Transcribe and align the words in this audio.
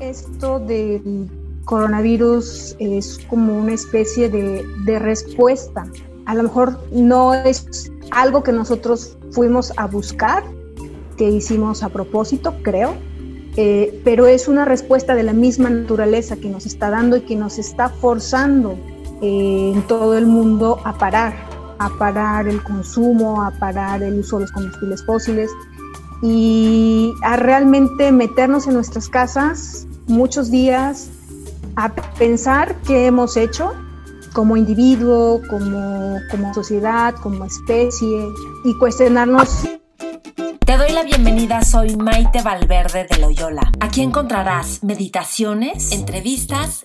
esto 0.00 0.60
del 0.60 1.28
coronavirus 1.64 2.76
es 2.78 3.20
como 3.28 3.58
una 3.58 3.74
especie 3.74 4.28
de, 4.28 4.64
de 4.84 4.98
respuesta. 4.98 5.86
A 6.26 6.34
lo 6.34 6.44
mejor 6.44 6.78
no 6.92 7.34
es 7.34 7.90
algo 8.10 8.42
que 8.42 8.52
nosotros 8.52 9.16
fuimos 9.32 9.72
a 9.76 9.86
buscar, 9.86 10.44
que 11.16 11.28
hicimos 11.28 11.82
a 11.82 11.88
propósito, 11.88 12.54
creo, 12.62 12.94
eh, 13.56 14.00
pero 14.04 14.28
es 14.28 14.46
una 14.46 14.64
respuesta 14.64 15.16
de 15.16 15.24
la 15.24 15.32
misma 15.32 15.68
naturaleza 15.68 16.36
que 16.36 16.48
nos 16.48 16.64
está 16.64 16.90
dando 16.90 17.16
y 17.16 17.22
que 17.22 17.34
nos 17.34 17.58
está 17.58 17.88
forzando 17.88 18.78
eh, 19.20 19.72
en 19.74 19.82
todo 19.88 20.16
el 20.16 20.26
mundo 20.26 20.78
a 20.84 20.96
parar, 20.96 21.34
a 21.80 21.90
parar 21.98 22.46
el 22.46 22.62
consumo, 22.62 23.42
a 23.42 23.50
parar 23.50 24.04
el 24.04 24.20
uso 24.20 24.36
de 24.36 24.42
los 24.42 24.52
combustibles 24.52 25.04
fósiles 25.04 25.50
y 26.22 27.12
a 27.22 27.36
realmente 27.36 28.12
meternos 28.12 28.68
en 28.68 28.74
nuestras 28.74 29.08
casas 29.08 29.87
muchos 30.08 30.50
días 30.50 31.10
a 31.76 31.94
pensar 31.94 32.74
qué 32.86 33.06
hemos 33.06 33.36
hecho 33.36 33.72
como 34.32 34.56
individuo, 34.56 35.40
como, 35.48 36.18
como 36.30 36.52
sociedad, 36.54 37.14
como 37.22 37.44
especie 37.44 38.28
y 38.64 38.74
cuestionarnos 38.78 39.64
te 40.68 40.76
doy 40.76 40.92
la 40.92 41.02
bienvenida, 41.02 41.62
soy 41.62 41.96
Maite 41.96 42.42
Valverde 42.42 43.06
de 43.10 43.16
Loyola. 43.16 43.72
Aquí 43.80 44.02
encontrarás 44.02 44.84
meditaciones, 44.84 45.92
entrevistas 45.92 46.84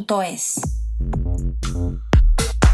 es. 0.23 0.59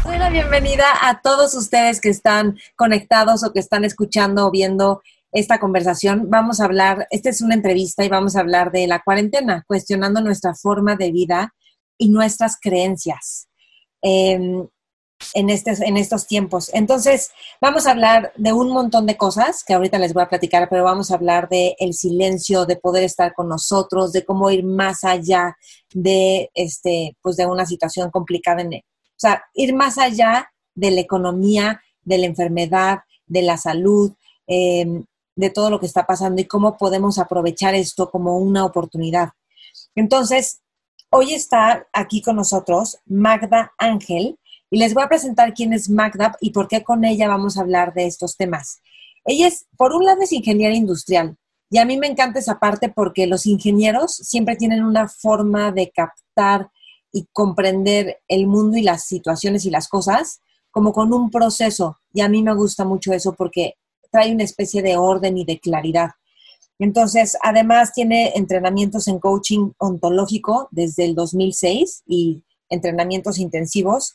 Doy 0.04 0.18
la 0.18 0.30
bienvenida 0.30 0.86
a 1.02 1.20
todos 1.20 1.54
ustedes 1.54 2.00
que 2.00 2.08
están 2.08 2.58
conectados 2.74 3.44
o 3.44 3.52
que 3.52 3.60
están 3.60 3.84
escuchando 3.84 4.46
o 4.46 4.50
viendo 4.50 5.02
esta 5.30 5.60
conversación. 5.60 6.30
Vamos 6.30 6.60
a 6.60 6.64
hablar, 6.64 7.06
esta 7.10 7.28
es 7.28 7.42
una 7.42 7.54
entrevista 7.54 8.02
y 8.04 8.08
vamos 8.08 8.34
a 8.34 8.40
hablar 8.40 8.72
de 8.72 8.86
la 8.86 9.00
cuarentena, 9.00 9.64
cuestionando 9.66 10.22
nuestra 10.22 10.54
forma 10.54 10.96
de 10.96 11.12
vida 11.12 11.54
y 11.98 12.08
nuestras 12.08 12.58
creencias 12.58 13.48
em, 14.00 14.66
en, 15.34 15.50
este, 15.50 15.72
en 15.86 15.96
estos 15.96 16.26
tiempos. 16.26 16.70
Entonces, 16.72 17.30
vamos 17.60 17.86
a 17.86 17.90
hablar 17.90 18.32
de 18.36 18.52
un 18.52 18.70
montón 18.70 19.06
de 19.06 19.16
cosas 19.16 19.64
que 19.64 19.74
ahorita 19.74 19.98
les 19.98 20.14
voy 20.14 20.22
a 20.22 20.28
platicar, 20.28 20.68
pero 20.68 20.84
vamos 20.84 21.10
a 21.10 21.14
hablar 21.14 21.48
de 21.48 21.76
el 21.78 21.94
silencio, 21.94 22.66
de 22.66 22.76
poder 22.76 23.04
estar 23.04 23.34
con 23.34 23.48
nosotros, 23.48 24.12
de 24.12 24.24
cómo 24.24 24.50
ir 24.50 24.64
más 24.64 25.04
allá 25.04 25.56
de, 25.92 26.50
este, 26.54 27.16
pues 27.22 27.36
de 27.36 27.46
una 27.46 27.66
situación 27.66 28.10
complicada. 28.10 28.62
En, 28.62 28.74
o 28.74 29.20
sea, 29.20 29.42
ir 29.54 29.74
más 29.74 29.98
allá 29.98 30.50
de 30.74 30.90
la 30.90 31.00
economía, 31.00 31.80
de 32.02 32.18
la 32.18 32.26
enfermedad, 32.26 33.00
de 33.26 33.42
la 33.42 33.56
salud, 33.56 34.12
em, 34.46 35.04
de 35.36 35.50
todo 35.50 35.70
lo 35.70 35.78
que 35.78 35.86
está 35.86 36.06
pasando 36.06 36.40
y 36.40 36.46
cómo 36.46 36.76
podemos 36.76 37.18
aprovechar 37.18 37.74
esto 37.74 38.10
como 38.10 38.38
una 38.38 38.64
oportunidad. 38.64 39.30
Entonces, 39.94 40.60
hoy 41.10 41.34
está 41.34 41.86
aquí 41.92 42.22
con 42.22 42.36
nosotros 42.36 42.98
Magda 43.06 43.72
Ángel 43.78 44.38
y 44.70 44.78
les 44.78 44.94
voy 44.94 45.02
a 45.02 45.08
presentar 45.08 45.54
quién 45.54 45.72
es 45.72 45.88
Magda 45.88 46.36
y 46.40 46.50
por 46.50 46.68
qué 46.68 46.82
con 46.82 47.04
ella 47.04 47.28
vamos 47.28 47.56
a 47.56 47.62
hablar 47.62 47.94
de 47.94 48.06
estos 48.06 48.36
temas. 48.36 48.80
Ella 49.24 49.46
es, 49.46 49.66
por 49.76 49.92
un 49.92 50.04
lado, 50.04 50.22
es 50.22 50.32
ingeniera 50.32 50.74
industrial, 50.74 51.36
y 51.70 51.78
a 51.78 51.84
mí 51.84 51.98
me 51.98 52.06
encanta 52.06 52.38
esa 52.38 52.58
parte 52.58 52.88
porque 52.88 53.26
los 53.26 53.46
ingenieros 53.46 54.14
siempre 54.14 54.56
tienen 54.56 54.84
una 54.84 55.08
forma 55.08 55.70
de 55.70 55.90
captar 55.90 56.70
y 57.12 57.26
comprender 57.32 58.20
el 58.28 58.46
mundo 58.46 58.76
y 58.76 58.82
las 58.82 59.04
situaciones 59.04 59.64
y 59.64 59.70
las 59.70 59.88
cosas 59.88 60.40
como 60.70 60.92
con 60.92 61.12
un 61.12 61.30
proceso. 61.30 61.98
Y 62.12 62.20
a 62.20 62.28
mí 62.28 62.42
me 62.42 62.54
gusta 62.54 62.84
mucho 62.84 63.12
eso 63.12 63.34
porque 63.34 63.74
trae 64.10 64.32
una 64.32 64.44
especie 64.44 64.82
de 64.82 64.96
orden 64.96 65.36
y 65.36 65.44
de 65.44 65.58
claridad. 65.58 66.10
Entonces, 66.78 67.36
además 67.42 67.92
tiene 67.92 68.32
entrenamientos 68.34 69.08
en 69.08 69.18
coaching 69.18 69.72
ontológico 69.78 70.68
desde 70.70 71.04
el 71.04 71.14
2006 71.14 72.04
y 72.06 72.42
entrenamientos 72.70 73.38
intensivos. 73.38 74.14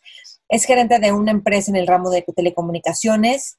Es 0.53 0.65
gerente 0.65 0.99
de 0.99 1.11
una 1.11 1.31
empresa 1.31 1.71
en 1.71 1.77
el 1.77 1.87
ramo 1.87 2.11
de 2.11 2.21
telecomunicaciones 2.21 3.57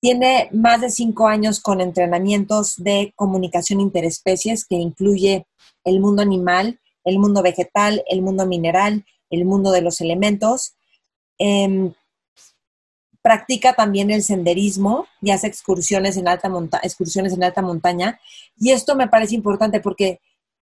tiene 0.00 0.48
más 0.52 0.80
de 0.80 0.90
cinco 0.90 1.26
años 1.26 1.58
con 1.58 1.80
entrenamientos 1.80 2.76
de 2.76 3.12
comunicación 3.16 3.80
interespecies 3.80 4.64
que 4.64 4.76
incluye 4.76 5.44
el 5.82 5.98
mundo 5.98 6.22
animal, 6.22 6.78
el 7.02 7.18
mundo 7.18 7.42
vegetal, 7.42 8.04
el 8.08 8.22
mundo 8.22 8.46
mineral, 8.46 9.04
el 9.28 9.44
mundo 9.44 9.72
de 9.72 9.80
los 9.80 10.00
elementos. 10.00 10.76
Em, 11.36 11.92
practica 13.22 13.72
también 13.72 14.12
el 14.12 14.22
senderismo 14.22 15.08
y 15.20 15.32
hace 15.32 15.48
excursiones 15.48 16.16
en, 16.16 16.28
alta 16.28 16.48
excursiones 16.84 17.32
en 17.32 17.42
alta 17.42 17.60
montaña. 17.60 18.20
Y 18.56 18.70
esto 18.70 18.94
me 18.94 19.08
parece 19.08 19.34
importante 19.34 19.80
porque 19.80 20.20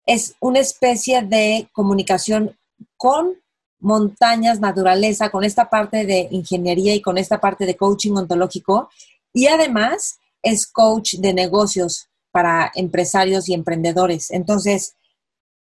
es 0.05 0.35
una 0.41 0.59
especie 0.59 1.23
de 1.23 1.69
comunicación 1.73 2.59
con 2.97 3.39
montañas, 3.81 4.61
naturaleza, 4.61 5.31
con 5.31 5.45
esta 5.45 5.69
parte 5.69 6.05
de 6.07 6.29
ingeniería 6.31 6.95
y 6.95 7.03
con 7.03 7.19
esta 7.19 7.41
parte 7.41 7.67
de 7.67 7.77
coaching 7.77 8.13
ontológico. 8.13 8.91
Y 9.33 9.47
además 9.47 10.19
es 10.43 10.67
coach 10.67 11.15
de 11.15 11.35
negocios 11.35 12.09
para 12.31 12.71
empresarios 12.75 13.49
y 13.49 13.55
emprendedores. 13.55 14.31
Entonces, 14.31 14.97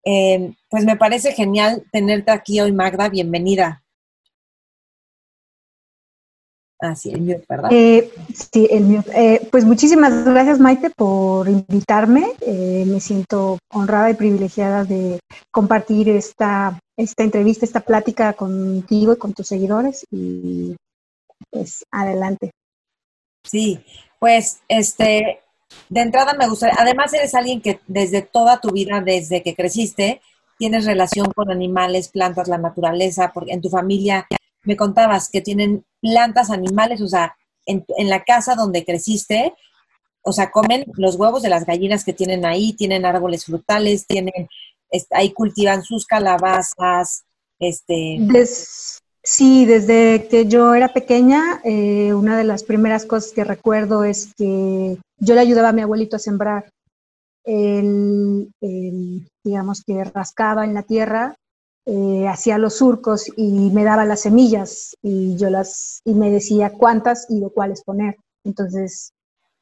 eh, 0.04 0.54
pues 0.68 0.84
me 0.84 0.96
parece 0.96 1.32
genial 1.32 1.84
tenerte 1.92 2.30
aquí 2.30 2.60
hoy, 2.60 2.72
Magda. 2.72 3.08
Bienvenida. 3.08 3.82
Ah, 6.80 6.96
sí, 6.96 7.12
el 7.12 7.20
mute, 7.20 7.44
¿verdad? 7.48 7.70
Eh, 7.72 8.10
sí, 8.34 8.66
el 8.68 8.84
mute. 8.84 9.10
Eh, 9.14 9.48
pues 9.52 9.64
muchísimas 9.64 10.24
gracias, 10.24 10.58
Maite, 10.58 10.90
por 10.90 11.48
invitarme. 11.48 12.32
me 12.44 12.98
siento 12.98 13.58
honrada 13.72 14.10
y 14.10 14.14
privilegiada 14.14 14.84
de 14.84 15.20
compartir 15.52 16.08
esta 16.08 16.80
esta 16.96 17.24
entrevista, 17.24 17.64
esta 17.64 17.80
plática 17.80 18.32
contigo 18.34 19.12
y 19.12 19.18
con 19.18 19.32
tus 19.32 19.48
seguidores 19.48 20.06
y 20.10 20.76
pues 21.50 21.84
adelante. 21.90 22.52
Sí, 23.44 23.80
pues 24.18 24.60
este, 24.68 25.40
de 25.88 26.00
entrada 26.00 26.34
me 26.34 26.48
gustaría, 26.48 26.76
además 26.78 27.12
eres 27.12 27.34
alguien 27.34 27.60
que 27.60 27.80
desde 27.86 28.22
toda 28.22 28.60
tu 28.60 28.70
vida, 28.70 29.00
desde 29.00 29.42
que 29.42 29.54
creciste, 29.54 30.20
tienes 30.58 30.84
relación 30.84 31.32
con 31.34 31.50
animales, 31.50 32.08
plantas, 32.08 32.48
la 32.48 32.58
naturaleza, 32.58 33.32
porque 33.32 33.52
en 33.52 33.60
tu 33.60 33.68
familia 33.68 34.26
me 34.62 34.76
contabas 34.76 35.28
que 35.28 35.40
tienen 35.40 35.84
plantas, 36.00 36.50
animales, 36.50 37.00
o 37.00 37.08
sea, 37.08 37.36
en, 37.66 37.84
en 37.96 38.08
la 38.08 38.22
casa 38.22 38.54
donde 38.54 38.84
creciste, 38.84 39.54
o 40.22 40.32
sea, 40.32 40.52
comen 40.52 40.84
los 40.94 41.16
huevos 41.16 41.42
de 41.42 41.48
las 41.48 41.66
gallinas 41.66 42.04
que 42.04 42.12
tienen 42.12 42.46
ahí, 42.46 42.74
tienen 42.74 43.04
árboles 43.04 43.44
frutales, 43.44 44.06
tienen 44.06 44.48
ahí 45.10 45.32
cultivan 45.32 45.82
sus 45.82 46.06
calabazas, 46.06 47.24
este... 47.58 48.18
sí, 49.22 49.64
desde 49.64 50.28
que 50.28 50.46
yo 50.46 50.74
era 50.74 50.92
pequeña, 50.92 51.60
eh, 51.64 52.12
una 52.14 52.36
de 52.36 52.44
las 52.44 52.64
primeras 52.64 53.06
cosas 53.06 53.32
que 53.32 53.44
recuerdo 53.44 54.04
es 54.04 54.32
que 54.36 54.98
yo 55.18 55.34
le 55.34 55.40
ayudaba 55.40 55.70
a 55.70 55.72
mi 55.72 55.82
abuelito 55.82 56.16
a 56.16 56.18
sembrar. 56.18 56.70
Él, 57.44 58.50
digamos 59.42 59.82
que 59.84 60.04
rascaba 60.04 60.64
en 60.64 60.74
la 60.74 60.82
tierra, 60.82 61.34
eh, 61.84 62.28
hacía 62.28 62.58
los 62.58 62.76
surcos 62.76 63.26
y 63.36 63.70
me 63.70 63.82
daba 63.82 64.04
las 64.04 64.20
semillas 64.20 64.94
y 65.02 65.36
yo 65.36 65.50
las 65.50 66.00
y 66.04 66.14
me 66.14 66.30
decía 66.30 66.70
cuántas 66.70 67.26
y 67.28 67.40
de 67.40 67.50
cuáles 67.50 67.82
poner. 67.82 68.16
Entonces 68.44 69.12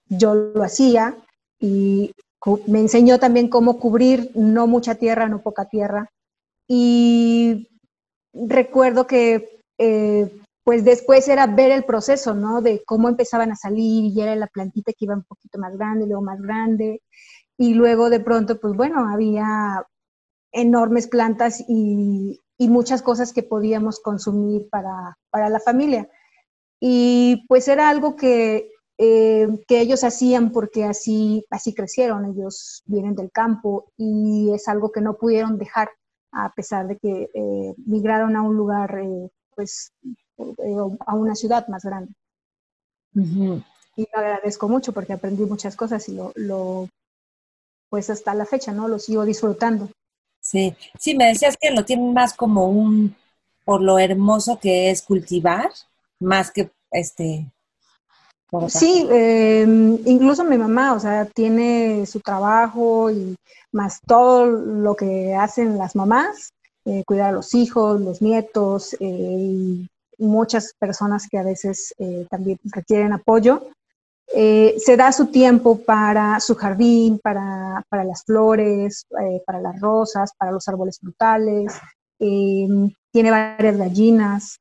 yo 0.07 0.35
lo 0.35 0.63
hacía 0.63 1.17
y 1.59 2.13
me 2.67 2.81
enseñó 2.81 3.19
también 3.19 3.49
cómo 3.49 3.79
cubrir 3.79 4.31
no 4.35 4.67
mucha 4.67 4.95
tierra, 4.95 5.29
no 5.29 5.43
poca 5.43 5.67
tierra. 5.67 6.11
Y 6.67 7.69
recuerdo 8.33 9.07
que 9.07 9.61
eh, 9.79 10.31
pues 10.65 10.85
después 10.85 11.29
era 11.29 11.47
ver 11.47 11.73
el 11.73 11.85
proceso, 11.85 12.35
¿no? 12.35 12.63
De 12.63 12.83
cómo 12.85 13.09
empezaban 13.09 13.51
a 13.51 13.57
salir 13.57 14.05
y 14.05 14.21
era 14.21 14.37
la 14.37 14.47
plantita 14.47 14.93
que 14.93 15.05
iba 15.05 15.15
un 15.15 15.25
poquito 15.25 15.59
más 15.59 15.77
grande, 15.77 16.07
luego 16.07 16.23
más 16.23 16.41
grande. 16.41 17.03
Y 17.59 17.75
luego 17.75 18.09
de 18.09 18.21
pronto, 18.21 18.59
pues 18.61 18.75
bueno, 18.75 19.09
había 19.09 19.85
enormes 20.53 21.09
plantas 21.09 21.63
y, 21.69 22.41
y 22.59 22.69
muchas 22.69 23.03
cosas 23.03 23.33
que 23.33 23.43
podíamos 23.43 24.01
consumir 24.01 24.69
para, 24.71 25.17
para 25.31 25.49
la 25.49 25.61
familia. 25.61 26.09
Y 26.81 27.45
pues 27.49 27.69
era 27.69 27.89
algo 27.89 28.17
que 28.17 28.71
eh, 29.03 29.49
que 29.67 29.81
ellos 29.81 30.05
hacían 30.05 30.53
porque 30.53 30.85
así, 30.85 31.47
así 31.49 31.73
crecieron, 31.73 32.27
ellos 32.27 32.83
vienen 32.85 33.15
del 33.15 33.31
campo 33.31 33.91
y 33.97 34.53
es 34.53 34.69
algo 34.69 34.93
que 34.93 35.01
no 35.01 35.17
pudieron 35.17 35.57
dejar 35.57 35.89
a 36.33 36.53
pesar 36.53 36.87
de 36.87 36.99
que 36.99 37.31
eh, 37.33 37.75
migraron 37.87 38.37
a 38.37 38.43
un 38.43 38.55
lugar, 38.57 38.99
eh, 39.03 39.31
pues, 39.55 39.95
a 41.07 41.15
una 41.15 41.35
ciudad 41.35 41.67
más 41.69 41.83
grande. 41.83 42.13
Y 43.15 44.07
lo 44.13 44.19
agradezco 44.19 44.69
mucho 44.69 44.93
porque 44.93 45.15
aprendí 45.15 45.45
muchas 45.47 45.77
cosas 45.77 46.07
y 46.11 46.17
lo, 46.17 46.33
lo, 46.35 46.87
pues 47.89 48.11
hasta 48.11 48.35
la 48.35 48.45
fecha, 48.45 48.73
¿no? 48.73 48.87
Lo 48.87 48.99
sigo 48.99 49.25
disfrutando. 49.25 49.89
Sí, 50.43 50.77
sí, 50.99 51.17
me 51.17 51.29
decías 51.29 51.57
que 51.59 51.71
lo 51.71 51.87
tienen 51.87 52.13
más 52.13 52.35
como 52.35 52.69
un, 52.69 53.17
por 53.65 53.81
lo 53.81 53.99
hermoso 53.99 54.59
que 54.61 54.91
es 54.91 55.01
cultivar, 55.01 55.71
más 56.19 56.51
que 56.51 56.71
este 56.91 57.51
Sí, 58.69 59.07
em, 59.11 59.99
incluso 60.07 60.45
mi 60.45 60.59
mamá, 60.59 60.95
o 60.95 61.01
sea, 61.01 61.25
tiene 61.25 62.05
su 62.07 62.21
trabajo 62.21 63.11
y 63.11 63.37
más 63.73 64.01
todo 64.07 64.47
lo 64.47 64.97
que 64.97 65.35
hacen 65.35 65.79
las 65.79 65.95
mamás, 65.95 66.51
eh, 66.85 67.05
cuidar 67.07 67.31
a 67.31 67.33
los 67.33 67.55
hijos, 67.55 68.01
los 68.01 68.21
nietos 68.21 68.95
eh, 68.95 68.99
y 69.01 69.89
muchas 70.19 70.75
personas 70.79 71.29
que 71.31 71.39
a 71.39 71.45
veces 71.45 71.95
eh, 71.99 72.27
también 72.29 72.59
requieren 72.65 73.13
apoyo. 73.13 73.69
se 74.33 74.97
da 74.97 75.11
su 75.13 75.27
tiempo 75.27 75.79
para 75.79 76.39
su 76.41 76.55
jardín, 76.55 77.19
para, 77.19 77.85
para 77.89 78.05
las 78.05 78.23
flores, 78.25 79.05
para 79.45 79.61
las 79.61 79.81
rosas, 79.81 80.33
para 80.39 80.53
los 80.53 80.69
árboles 80.69 80.99
frutales, 81.01 81.73
em, 82.21 82.93
tiene 83.13 83.31
varias 83.33 83.77
gallinas, 83.77 84.61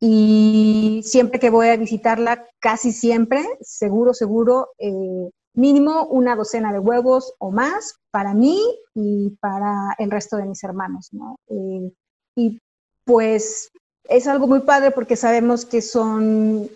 y 0.00 1.00
siempre 1.04 1.40
que 1.40 1.50
voy 1.50 1.68
a 1.68 1.76
visitarla, 1.76 2.46
casi 2.60 2.92
siempre, 2.92 3.44
seguro, 3.60 4.14
seguro, 4.14 4.70
eh, 4.78 5.30
mínimo 5.54 6.06
una 6.06 6.36
docena 6.36 6.72
de 6.72 6.78
huevos 6.78 7.34
o 7.38 7.50
más 7.50 7.96
para 8.12 8.32
mí 8.32 8.62
y 8.94 9.30
para 9.40 9.94
el 9.98 10.10
resto 10.10 10.36
de 10.36 10.46
mis 10.46 10.62
hermanos, 10.62 11.08
¿no? 11.12 11.36
Eh, 11.48 11.92
y 12.36 12.60
pues 13.04 13.70
es 14.04 14.26
algo 14.28 14.46
muy 14.46 14.60
padre 14.60 14.92
porque 14.92 15.16
sabemos 15.16 15.64
que 15.64 15.82
son 15.82 16.68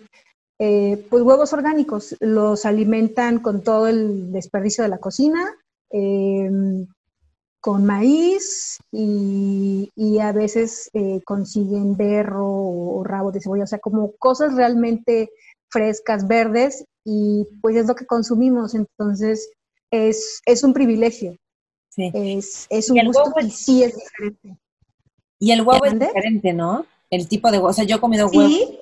eh, 0.59 1.05
pues 1.09 1.23
huevos 1.23 1.53
orgánicos, 1.53 2.17
los 2.19 2.65
alimentan 2.65 3.39
con 3.39 3.63
todo 3.63 3.87
el 3.87 4.33
desperdicio 4.33 4.83
de 4.83 4.89
la 4.89 4.97
cocina, 4.97 5.55
con 7.63 7.85
maíz 7.85 8.77
y, 8.91 9.89
a 10.21 10.33
veces 10.33 10.89
eh, 10.93 11.21
consiguen 11.23 11.95
berro 11.95 12.45
o 12.45 13.03
rabo 13.05 13.31
de 13.31 13.39
cebolla, 13.39 13.63
o 13.63 13.67
sea, 13.67 13.79
como 13.79 14.11
cosas 14.17 14.53
realmente 14.53 15.29
frescas, 15.69 16.27
verdes, 16.27 16.83
y 17.05 17.47
pues 17.61 17.77
es 17.77 17.87
lo 17.87 17.95
que 17.95 18.05
consumimos, 18.05 18.75
entonces 18.75 19.49
es, 19.91 20.41
es 20.45 20.63
un 20.65 20.73
privilegio. 20.73 21.37
Sí. 21.87 22.11
Es, 22.13 22.67
es 22.69 22.89
un 22.89 23.05
gusto 23.05 23.31
y 23.41 23.49
sí 23.49 23.83
es 23.83 23.95
diferente. 23.95 24.59
Y 25.39 25.51
el 25.51 25.61
huevo 25.61 25.85
es 25.85 25.97
diferente, 25.97 26.51
¿no? 26.51 26.85
El 27.09 27.29
tipo 27.29 27.49
de 27.49 27.59
huevo, 27.59 27.69
o 27.69 27.73
sea, 27.73 27.85
yo 27.85 27.95
he 27.95 28.01
comido 28.01 28.27
huevo. 28.27 28.49
Sí, 28.49 28.79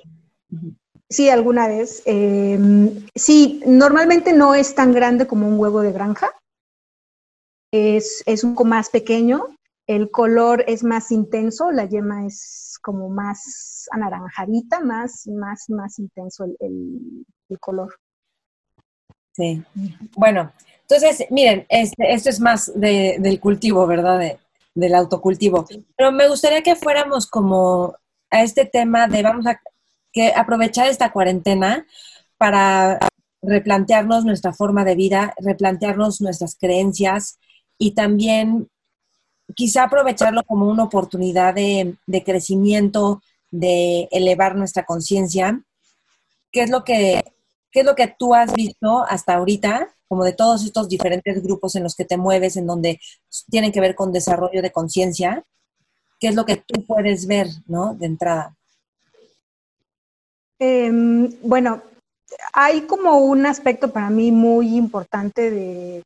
sí 1.08 1.28
alguna 1.28 1.68
vez. 1.68 2.02
Em, 2.04 3.06
sí, 3.14 3.62
normalmente 3.64 4.32
no 4.32 4.56
es 4.56 4.74
tan 4.74 4.92
grande 4.92 5.28
como 5.28 5.46
un 5.46 5.56
huevo 5.56 5.82
de 5.82 5.92
granja, 5.92 6.32
es, 7.72 8.22
es 8.26 8.44
un 8.44 8.54
poco 8.54 8.66
más 8.66 8.90
pequeño, 8.90 9.46
el 9.86 10.10
color 10.10 10.64
es 10.68 10.84
más 10.84 11.10
intenso, 11.10 11.72
la 11.72 11.86
yema 11.86 12.26
es 12.26 12.78
como 12.82 13.08
más 13.08 13.88
anaranjadita, 13.90 14.80
más, 14.80 15.26
más, 15.26 15.68
más 15.68 15.98
intenso 15.98 16.44
el, 16.60 17.26
color. 17.60 17.94
Sí. 19.32 19.62
Bueno, 20.16 20.52
entonces, 20.82 21.26
miren, 21.30 21.66
este, 21.68 22.12
esto 22.12 22.30
es 22.30 22.40
más 22.40 22.72
del 22.74 23.40
cultivo, 23.40 23.86
¿verdad? 23.86 24.38
del 24.74 24.94
autocultivo. 24.94 25.66
Pero 25.96 26.12
me 26.12 26.28
gustaría 26.28 26.62
que 26.62 26.76
fuéramos 26.76 27.26
como 27.26 27.94
a 28.30 28.42
este 28.42 28.64
tema 28.64 29.06
de 29.06 29.22
vamos 29.22 29.46
a 29.46 29.60
que 30.12 30.32
aprovechar 30.34 30.88
esta 30.88 31.12
cuarentena 31.12 31.86
para 32.36 32.98
replantearnos 33.42 34.24
nuestra 34.24 34.52
forma 34.52 34.84
de 34.84 34.94
vida, 34.94 35.34
replantearnos 35.38 36.20
nuestras 36.20 36.56
creencias, 36.56 37.38
y 37.82 37.90
también 37.90 38.68
quizá 39.56 39.82
aprovecharlo 39.82 40.44
como 40.44 40.68
una 40.68 40.84
oportunidad 40.84 41.52
de, 41.52 41.96
crecimiento, 42.24 43.20
de 43.50 44.08
elevar 44.12 44.54
nuestra 44.54 44.84
conciencia. 44.84 45.60
¿Qué 46.52 46.62
es 46.62 46.70
lo 46.70 46.84
que 46.84 47.24
qué 47.72 47.80
es 47.80 47.86
lo 47.86 47.96
que 47.96 48.06
tú 48.06 48.34
has 48.34 48.52
visto 48.52 49.02
hasta 49.02 49.34
ahorita, 49.34 49.88
como 50.06 50.24
de 50.24 50.34
todos 50.34 50.62
estos 50.62 50.88
diferentes 50.88 51.42
grupos 51.42 51.74
en 51.74 51.82
los 51.82 51.96
que 51.96 52.04
te 52.04 52.18
mueves, 52.18 52.56
en 52.56 52.66
donde 52.66 53.00
tienen 53.50 53.72
que 53.72 53.80
ver 53.80 53.96
con 53.96 54.12
desarrollo 54.12 54.62
de 54.62 54.70
conciencia? 54.70 55.42
¿Qué 56.20 56.28
es 56.28 56.36
lo 56.36 56.44
que 56.44 56.58
tú 56.58 56.86
puedes 56.86 57.26
ver, 57.26 57.48
¿no? 57.66 57.94
De 57.94 58.06
entrada. 58.06 58.54
Em, 60.60 61.32
bueno, 61.42 61.82
hay 62.52 62.82
como 62.82 63.18
un 63.18 63.44
aspecto 63.44 63.92
para 63.92 64.08
mí 64.08 64.30
muy 64.30 64.76
importante 64.76 65.50
de, 65.50 66.04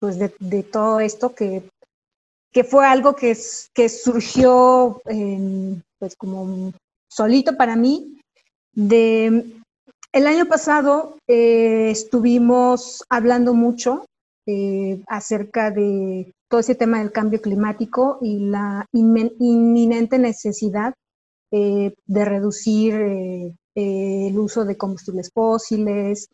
pues 0.00 0.18
de, 0.18 0.62
todo 0.62 1.00
esto 1.00 1.34
que, 1.34 1.68
que, 2.52 2.64
fue 2.64 2.86
algo 2.86 3.16
que, 3.16 3.36
que 3.74 3.88
surgió 3.88 5.00
pues 5.98 6.16
como 6.16 6.72
solito 7.08 7.56
para 7.56 7.76
mí. 7.76 8.20
De, 8.72 9.58
el 10.12 10.26
año 10.26 10.46
pasado 10.46 11.18
eh, 11.26 11.90
estuvimos 11.90 13.04
hablando 13.10 13.54
mucho 13.54 14.06
eh, 14.46 15.02
acerca 15.06 15.70
de 15.70 16.32
todo 16.48 16.60
ese 16.60 16.74
tema 16.74 16.98
del 16.98 17.12
cambio 17.12 17.42
climático 17.42 18.18
y 18.22 18.38
la 18.38 18.86
inminente 18.92 20.18
necesidad 20.18 20.94
eh, 21.50 21.94
de 22.06 22.24
reducir 22.24 22.94
el 23.74 24.38
uso 24.38 24.64
de 24.64 24.76
combustibles 24.76 25.30
fósiles, 25.32 26.28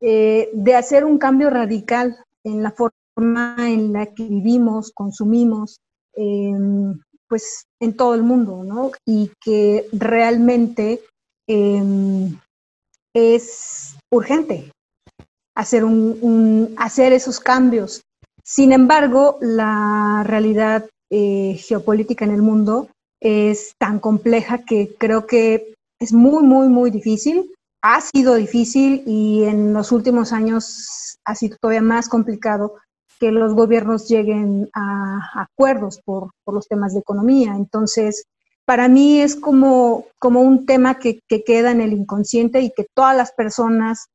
de 0.00 0.74
hacer 0.76 1.04
un 1.04 1.18
cambio 1.18 1.50
radical 1.50 2.16
en 2.44 2.62
la 2.62 2.72
forma 2.72 2.99
en 3.20 3.92
la 3.92 4.06
que 4.06 4.24
vivimos, 4.24 4.92
consumimos, 4.92 5.78
em, 6.14 6.98
pues 7.28 7.64
en 7.80 7.96
todo 7.96 8.14
el 8.14 8.22
mundo, 8.22 8.64
¿no? 8.64 8.90
Y 9.06 9.30
que 9.40 9.86
realmente 9.92 11.00
em, 11.46 12.36
es 13.14 13.96
urgente 14.10 14.70
hacer, 15.54 15.84
un, 15.84 16.74
hacer 16.76 17.12
esos 17.12 17.40
cambios. 17.40 18.02
Sin 18.42 18.72
embargo, 18.72 19.36
la 19.40 20.22
realidad 20.26 20.88
eh, 21.10 21.56
geopolítica 21.58 22.24
en 22.24 22.30
el 22.30 22.42
mundo 22.42 22.88
es 23.20 23.74
tan 23.78 24.00
compleja 24.00 24.64
que 24.64 24.94
creo 24.98 25.26
que 25.26 25.74
es 26.00 26.12
muy, 26.12 26.42
muy, 26.42 26.68
muy 26.68 26.90
difícil. 26.90 27.52
Ha 27.82 28.00
sido 28.00 28.34
difícil 28.34 29.02
y 29.06 29.44
en 29.44 29.72
los 29.72 29.92
últimos 29.92 30.32
años 30.32 31.18
ha 31.24 31.34
sido 31.34 31.56
todavía 31.60 31.82
más 31.82 32.08
complicado 32.08 32.76
que 33.20 33.30
los 33.30 33.54
gobiernos 33.54 34.08
lleguen 34.08 34.70
a, 34.72 35.42
acuerdos 35.42 36.00
por, 36.02 36.30
los 36.46 36.66
temas 36.66 36.94
de 36.94 37.00
economía. 37.00 37.54
Entonces, 37.54 38.24
para 38.64 38.88
mí 38.88 39.20
es 39.20 39.36
como, 39.36 40.06
un 40.22 40.66
tema 40.66 40.98
que, 40.98 41.20
queda 41.28 41.70
en 41.70 41.82
el 41.82 41.92
inconsciente 41.92 42.62
y 42.62 42.72
que 42.72 42.86
todas 42.94 43.14
las 43.14 43.32
personas, 43.32 44.06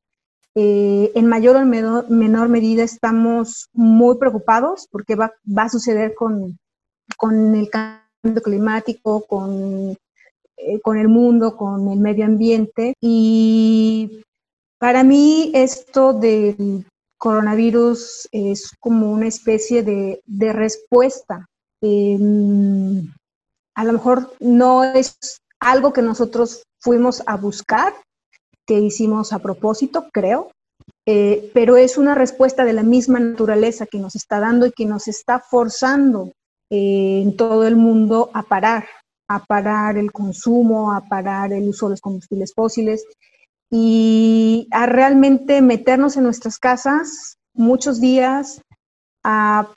eh, 0.55 1.11
en 1.13 1.27
mayor 1.27 1.55
o 1.55 1.65
menor, 1.65 2.49
medida, 2.49 2.83
estamos 2.83 3.69
muy 3.73 4.17
preocupados 4.17 4.87
porque 4.91 5.15
va, 5.15 5.31
a 5.55 5.69
suceder 5.69 6.15
con, 6.15 6.57
el 7.53 7.69
cambio 7.69 8.41
climático, 8.41 9.23
con, 9.27 9.95
eh, 10.57 10.79
con 10.81 10.97
el 10.97 11.09
mundo, 11.09 11.55
con 11.55 11.89
el 11.89 11.99
medio 11.99 12.25
ambiente. 12.25 12.95
Y 12.99 14.23
para 14.79 15.03
mí 15.03 15.51
esto 15.53 16.11
del 16.13 16.85
coronavirus 17.25 18.29
es 18.31 18.69
como 18.79 19.11
una 19.11 19.25
especie 19.25 19.81
de, 19.81 20.53
respuesta. 20.53 21.47
Em, 21.81 23.11
a 23.75 23.83
lo 23.83 23.93
mejor 23.93 24.31
no 24.39 24.83
es 24.83 25.17
algo 25.59 25.91
que 25.91 26.03
nosotros 26.03 26.61
fuimos 26.79 27.23
a 27.25 27.35
buscar, 27.37 27.95
que 28.67 28.79
hicimos 28.79 29.33
a 29.33 29.39
propósito, 29.39 30.07
creo, 30.13 30.51
eh, 31.07 31.49
pero 31.51 31.77
es 31.77 31.97
una 31.97 32.13
respuesta 32.13 32.63
de 32.63 32.73
la 32.73 32.83
misma 32.83 33.19
naturaleza 33.19 33.87
que 33.87 33.97
nos 33.97 34.15
está 34.15 34.39
dando 34.39 34.67
y 34.67 34.71
que 34.71 34.85
nos 34.85 35.07
está 35.07 35.39
forzando 35.39 36.31
eh, 36.69 37.21
en 37.23 37.35
todo 37.35 37.65
el 37.65 37.75
mundo 37.75 38.29
a 38.35 38.43
parar, 38.43 38.85
a 39.27 39.43
parar 39.43 39.97
el 39.97 40.11
consumo, 40.11 40.93
a 40.93 41.01
parar 41.01 41.53
el 41.53 41.69
uso 41.69 41.87
de 41.87 41.93
los 41.93 42.01
combustibles 42.01 42.53
fósiles 42.53 43.03
y 43.77 44.69
a 44.71 44.85
realmente 44.85 45.61
meternos 45.61 46.15
en 46.15 46.23
nuestras 46.23 46.59
casas 46.59 47.35
muchos 47.53 47.99
días 47.99 48.61
a, 49.21 49.69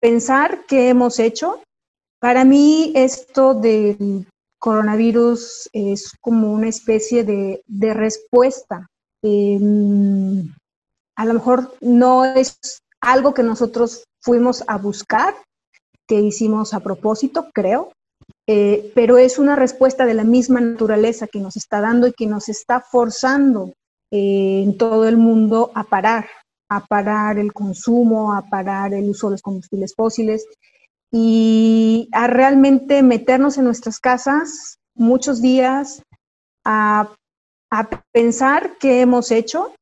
pensar 0.00 0.64
qué 0.66 0.88
hemos 0.88 1.18
hecho. 1.18 1.60
Para 2.18 2.44
mí 2.44 2.92
esto 2.94 3.52
del 3.52 4.26
coronavirus 4.58 5.68
es 5.72 6.12
como 6.20 6.52
una 6.52 6.68
especie 6.68 7.24
de, 7.24 7.94
respuesta. 7.94 8.86
Em, 9.22 10.50
a 11.14 11.24
lo 11.26 11.34
mejor 11.34 11.74
no 11.82 12.24
es 12.24 12.58
algo 13.00 13.34
que 13.34 13.42
nosotros 13.42 14.04
fuimos 14.22 14.64
a 14.66 14.78
buscar, 14.78 15.34
que 16.06 16.20
hicimos 16.20 16.72
a 16.72 16.80
propósito, 16.80 17.48
creo, 17.52 17.92
eh, 18.46 18.92
pero 18.94 19.16
es 19.16 19.38
una 19.38 19.56
respuesta 19.56 20.04
de 20.04 20.14
la 20.14 20.24
misma 20.24 20.60
naturaleza 20.60 21.26
que 21.26 21.40
nos 21.40 21.56
está 21.56 21.80
dando 21.80 22.06
y 22.06 22.12
que 22.12 22.26
nos 22.26 22.48
está 22.48 22.80
forzando 22.80 23.72
eh, 24.10 24.62
en 24.62 24.76
todo 24.76 25.08
el 25.08 25.16
mundo 25.16 25.70
a 25.74 25.84
parar, 25.84 26.26
a 26.68 26.84
parar 26.84 27.38
el 27.38 27.52
consumo, 27.52 28.34
a 28.34 28.42
parar 28.42 28.92
el 28.92 29.08
uso 29.08 29.28
de 29.28 29.32
los 29.32 29.42
combustibles 29.42 29.94
fósiles 29.96 30.46
y 31.10 32.08
a 32.12 32.26
realmente 32.26 33.02
meternos 33.02 33.56
en 33.56 33.64
nuestras 33.64 33.98
casas 33.98 34.78
muchos 34.94 35.40
días 35.40 36.02
a, 36.64 37.10
pensar 38.12 38.76
qué 38.78 39.00
hemos 39.00 39.32
hecho 39.32 39.74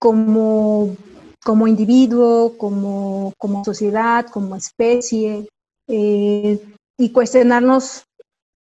como, 0.00 0.96
como 1.44 1.68
individuo, 1.68 2.58
como, 2.58 3.32
como, 3.38 3.64
sociedad, 3.64 4.26
como 4.26 4.56
especie, 4.56 5.48
eh, 5.86 6.60
y 6.98 7.10
cuestionarnos 7.10 8.04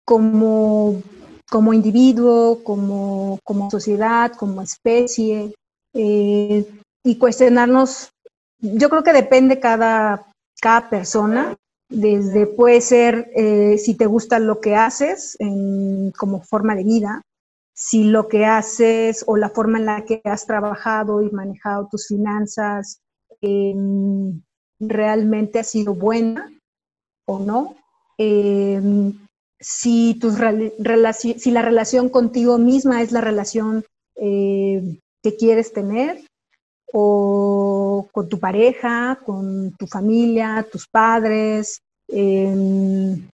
como, 0.04 1.02
como 1.50 1.73
individuo, 1.73 2.62
como, 2.62 3.38
como, 3.45 3.71
sociedad, 3.71 4.33
como 4.33 4.62
especie, 4.62 5.54
eh, 5.95 6.66
y 7.04 7.16
cuestionarnos, 7.16 8.11
yo 8.61 8.88
creo 8.88 9.02
que 9.02 9.12
depende 9.12 9.61
cada, 9.61 10.26
cada 10.61 10.88
persona, 10.88 11.57
desde 11.88 12.47
puede 12.47 12.81
ser 12.81 13.31
eh, 13.37 13.78
si 13.78 13.95
te 13.95 14.07
gusta 14.07 14.38
lo 14.38 14.61
que 14.61 14.75
haces 14.75 15.37
como 16.16 16.43
forma 16.43 16.75
de 16.75 16.85
vida, 16.85 17.23
si 17.75 18.04
lo 18.04 18.28
que 18.28 18.47
haces 18.47 19.25
o 19.26 19.37
la 19.37 19.50
forma 19.50 19.78
en 19.78 19.87
la 19.87 20.04
que 20.04 20.21
has 20.25 20.47
trabajado 20.47 21.23
y 21.23 21.31
manejado 21.31 21.88
tus 21.90 22.07
finanzas 22.07 23.00
em, 23.40 24.40
realmente 24.81 25.59
ha 25.59 25.64
sido 25.64 25.95
buena 25.95 26.50
o 27.26 27.38
no, 27.38 27.76
em, 28.18 29.12
si, 29.61 30.14
tus 30.21 30.35
si 31.38 31.50
la 31.50 31.62
relación 31.62 32.09
contigo 32.09 32.59
misma 32.59 33.02
es 33.02 33.12
la 33.12 33.21
relación 33.21 33.85
eh, 34.16 34.99
que 35.23 35.37
quieres 35.37 35.73
tener 35.73 36.23
o 36.92 38.09
con 38.12 38.28
tu 38.28 38.38
pareja, 38.38 39.18
con 39.25 39.73
tu 39.76 39.87
familia, 39.87 40.66
tus 40.71 40.87
padres, 40.87 41.80
em, 42.09 43.28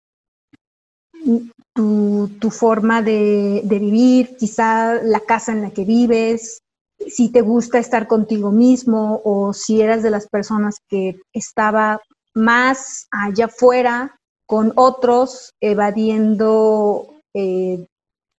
tu, 1.74 2.50
forma 2.52 3.02
de, 3.02 3.62
vivir, 3.66 4.36
quizá 4.38 5.02
la 5.04 5.20
casa 5.20 5.52
en 5.52 5.62
la 5.62 5.72
que 5.72 5.84
vives, 5.84 6.62
si 7.08 7.30
te 7.30 7.42
gusta 7.42 7.80
estar 7.80 8.08
contigo 8.08 8.52
mismo 8.52 9.22
o 9.24 9.54
si 9.54 9.82
eras 9.82 10.04
de 10.04 10.10
las 10.10 10.28
personas 10.28 10.78
que 10.90 11.20
estaba 11.34 12.00
más 12.34 13.08
allá 13.12 13.46
afuera 13.46 14.19
con 14.50 14.74
otros, 14.78 15.54
evadiendo 15.62 17.08
eh, 17.36 17.86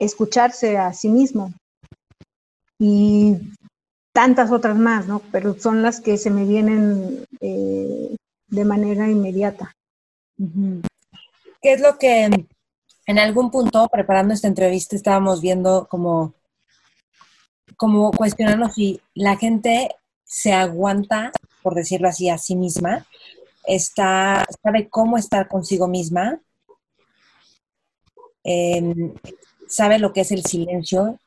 escucharse 0.01 0.77
a 0.77 0.93
sí 0.93 1.09
mismo. 1.09 1.55
Y 2.81 3.37
tantas 4.13 4.51
otras 4.51 4.77
más, 4.77 5.07
¿no? 5.07 5.23
Pero 5.31 5.55
son 5.61 5.83
las 5.83 6.01
que 6.01 6.19
se 6.19 6.31
me 6.31 6.45
vienen 6.45 7.25
eh, 7.41 8.17
de 8.49 8.65
manera 8.65 9.09
inmediata. 9.09 9.73
¿Qué 11.63 11.75
es 11.75 11.81
lo 11.81 11.97
que 11.97 12.29
en 13.07 13.19
algún 13.21 13.53
punto, 13.53 13.87
preparando 13.87 14.35
esta 14.35 14.49
entrevista, 14.49 14.97
estábamos 14.97 15.41
viendo 15.41 15.87
como, 15.87 16.35
como 17.77 18.11
cuestionarnos 18.11 18.75
si 18.75 19.01
la 19.15 19.37
gente 19.37 19.95
se 20.25 20.53
aguanta, 20.55 21.31
por 21.63 21.77
decirlo 21.77 22.09
así, 22.09 22.29
a 22.31 22.37
sí 22.37 22.57
misma, 22.57 23.07
está, 23.71 24.47
sabe 24.63 24.89
cómo 24.89 25.17
estar 25.17 25.49
consigo 25.49 25.87
misma, 25.87 26.41
em, 28.43 29.15
sabe 29.69 29.99
lo 29.99 30.13
que 30.13 30.23
es 30.23 30.33
el 30.33 30.45
silencio, 30.45 31.19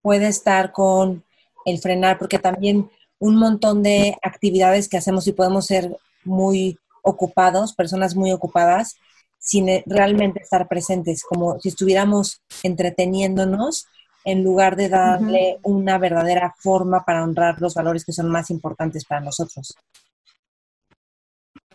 puede 0.00 0.28
estar 0.28 0.72
con 0.72 1.22
el 1.66 1.78
frenar, 1.78 2.18
porque 2.18 2.38
también 2.38 2.90
un 3.18 3.36
montón 3.36 3.82
de 3.82 4.16
actividades 4.22 4.88
que 4.88 4.96
hacemos 4.96 5.26
y 5.26 5.32
podemos 5.32 5.66
ser 5.66 5.96
muy 6.24 6.78
ocupados, 7.02 7.74
personas 7.74 8.16
muy 8.16 8.32
ocupadas, 8.32 8.96
sin 9.38 9.68
e, 9.68 9.84
realmente 9.86 10.40
estar 10.40 10.66
presentes, 10.68 11.22
como 11.22 11.60
si 11.60 11.68
estuviéramos 11.68 12.40
entreteniéndonos 12.62 13.86
en 14.24 14.42
lugar 14.42 14.76
de 14.76 14.88
darle 14.88 15.58
una 15.62 15.98
verdadera 15.98 16.54
forma 16.58 17.04
para 17.04 17.22
honrar 17.22 17.60
los 17.60 17.74
valores 17.74 18.06
que 18.06 18.12
son 18.14 18.30
más 18.30 18.50
importantes 18.50 19.04
para 19.04 19.20
nosotros. 19.20 19.74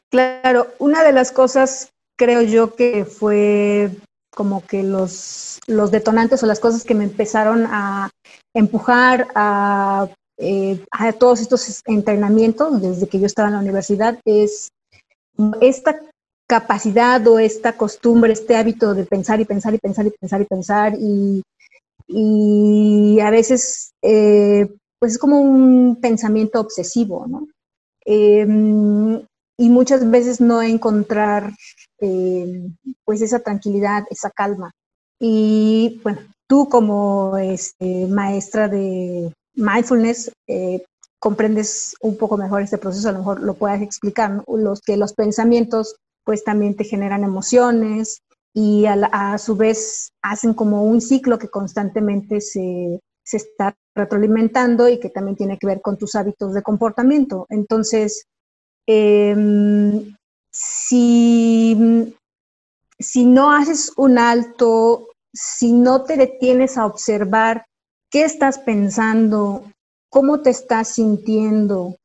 Claro, 0.10 0.68
una 0.80 1.04
de 1.04 1.14
las 1.14 1.32
cosas 1.32 1.90
creo 2.18 2.42
yo 2.42 2.76
que 2.76 3.06
fue 3.06 3.92
como 4.36 4.66
que 4.66 4.84
los, 4.84 5.60
los 5.68 5.92
detonantes 5.92 6.42
o 6.44 6.46
las 6.48 6.60
cosas 6.60 6.84
que 6.84 6.96
me 6.96 7.04
empezaron 7.04 7.66
a 7.68 8.10
empujar 8.54 9.28
a, 9.36 10.08
eh, 10.38 10.84
a 10.92 11.12
todos 11.14 11.42
estos 11.42 11.82
entrenamientos 11.86 12.82
desde 12.82 13.08
que 13.08 13.20
yo 13.20 13.26
estaba 13.26 13.50
en 13.50 13.56
la 13.56 13.62
universidad 13.62 14.20
es 14.26 14.70
esta 15.62 16.00
capacidad 16.48 17.26
o 17.28 17.38
esta 17.38 17.78
costumbre, 17.78 18.34
este 18.34 18.56
hábito 18.56 18.94
de 18.96 19.06
pensar 19.06 19.40
y 19.40 19.46
pensar 19.46 19.74
y 19.74 19.78
pensar 19.78 20.08
y 20.08 20.10
pensar 20.10 20.42
y 20.42 20.46
pensar 20.46 20.94
y, 21.00 21.44
y 22.08 23.20
a 23.20 23.30
veces 23.30 23.92
eh, 24.02 24.68
pues 25.00 25.14
es 25.14 25.18
como 25.20 25.40
un 25.40 25.98
pensamiento 26.02 26.60
obsesivo, 26.60 27.26
¿no? 27.28 27.48
Em, 28.04 29.22
y 29.60 29.70
muchas 29.70 30.10
veces 30.10 30.40
no 30.40 30.62
encontrar 30.62 31.52
eh, 32.00 32.70
pues 33.04 33.22
esa 33.22 33.40
tranquilidad, 33.40 34.06
esa 34.10 34.30
calma. 34.30 34.72
Y 35.20 36.00
bueno, 36.02 36.22
tú 36.48 36.70
como 36.70 37.36
este, 37.38 38.08
maestra 38.08 38.70
de 38.70 39.34
mindfulness, 39.56 40.32
eh, 40.48 40.86
comprendes 41.20 41.94
un 42.00 42.16
poco 42.16 42.38
mejor 42.38 42.62
este 42.62 42.78
proceso, 42.78 43.10
a 43.10 43.12
lo 43.12 43.18
mejor 43.18 43.42
lo 43.42 43.54
puedas 43.54 43.82
explicar, 43.82 44.46
los 44.48 44.80
que 44.80 44.96
los 44.96 45.12
pensamientos 45.14 45.98
pues 46.24 46.46
también 46.46 46.78
te 46.78 46.86
generan 46.86 47.26
emociones 47.26 48.22
y 48.54 48.86
a, 48.86 49.38
su 49.38 49.58
vez 49.58 50.14
hacen 50.22 50.54
como 50.54 50.86
un 50.86 51.02
ciclo 51.02 51.38
que 51.38 51.50
constantemente 51.50 52.40
se, 52.40 53.02
se 53.26 53.38
está 53.38 53.76
retroalimentando 53.94 54.88
y 54.88 55.02
que 55.02 55.10
también 55.10 55.36
tiene 55.36 55.58
que 55.58 55.68
ver 55.68 55.82
con 55.82 55.98
tus 55.98 56.16
hábitos 56.16 56.54
de 56.54 56.62
comportamiento. 56.62 57.46
Entonces, 57.50 58.24
Em, 58.92 60.16
si, 60.52 61.78
si 63.00 63.26
no 63.26 63.52
haces 63.52 63.94
un 63.98 64.18
alto, 64.18 65.10
si 65.32 65.74
no 65.74 66.06
te 66.06 66.18
detienes 66.18 66.76
a 66.76 66.88
observar 66.88 67.68
qué 68.12 68.24
estás 68.24 68.58
pensando, 68.58 69.64
cómo 70.10 70.42
te 70.42 70.50
estás 70.50 70.96
sintiendo 70.96 71.98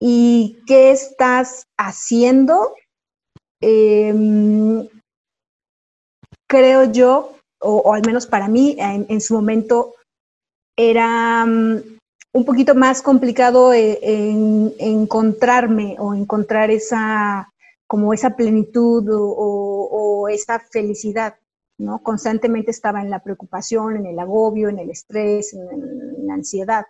y 0.00 0.58
qué 0.66 0.90
estás 0.90 1.64
haciendo, 1.78 2.74
em, 3.60 4.88
creo 6.48 6.90
yo, 6.90 7.36
o, 7.60 7.92
al 7.92 8.00
menos 8.06 8.26
para 8.26 8.48
mí, 8.48 8.74
en, 8.78 9.20
su 9.20 9.34
momento, 9.34 9.94
era 10.78 11.44
un 12.38 12.44
poquito 12.44 12.76
más 12.76 13.02
complicado 13.02 13.72
eh, 13.72 13.98
en, 14.00 14.72
encontrarme 14.78 15.96
o 15.98 16.14
encontrar 16.14 16.70
esa 16.70 17.52
como 17.86 18.12
esa 18.12 18.36
plenitud 18.36 19.04
o, 19.10 20.28
esa 20.28 20.60
felicidad, 20.60 21.36
¿no? 21.78 22.02
Constantemente 22.02 22.70
estaba 22.70 23.00
en 23.00 23.08
la 23.08 23.20
preocupación, 23.20 23.96
en 23.96 24.06
el 24.06 24.18
agobio, 24.18 24.68
en 24.68 24.78
el 24.78 24.90
estrés, 24.90 25.54
en, 25.54 26.26
la 26.26 26.34
ansiedad. 26.34 26.84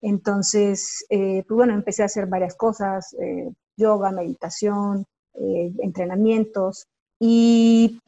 Entonces, 0.00 1.04
eh, 1.10 1.42
pues 1.46 1.56
bueno, 1.56 1.74
empecé 1.74 2.02
a 2.02 2.06
hacer 2.06 2.26
varias 2.26 2.54
cosas, 2.54 3.14
eh, 3.20 3.50
yoga, 3.76 4.12
meditación, 4.12 5.04
entrenamientos 5.34 6.86
y 7.18 8.00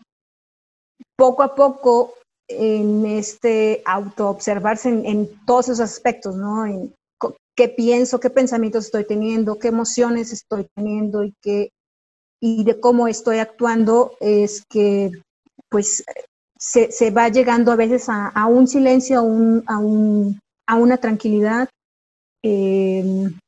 poco 1.16 1.42
a 1.42 1.56
poco 1.56 2.12
en 2.48 3.06
este 3.06 3.82
autoobservarse 3.84 4.88
en, 4.88 5.06
en 5.06 5.44
todos 5.46 5.68
esos 5.68 5.80
aspectos, 5.80 6.36
¿no? 6.36 6.66
En 6.66 6.94
qué 7.56 7.68
pienso, 7.68 8.20
qué 8.20 8.30
pensamientos 8.30 8.86
estoy 8.86 9.04
teniendo, 9.04 9.58
qué 9.58 9.68
emociones 9.68 10.32
estoy 10.32 10.66
teniendo 10.74 11.24
y 11.24 11.34
qué 11.42 11.70
y 12.40 12.64
de 12.64 12.78
cómo 12.78 13.08
estoy 13.08 13.38
actuando 13.38 14.12
es 14.20 14.62
que 14.68 15.10
pues 15.70 16.04
se, 16.58 16.90
se 16.92 17.10
va 17.10 17.28
llegando 17.28 17.72
a 17.72 17.76
veces 17.76 18.06
a, 18.08 18.46
un 18.46 18.66
silencio, 18.66 19.18
a, 19.18 19.22
un, 19.22 19.64
a, 19.66 19.78
un, 19.78 20.40
a 20.66 20.76
una 20.76 20.98
tranquilidad, 20.98 21.68
em, 22.42 23.38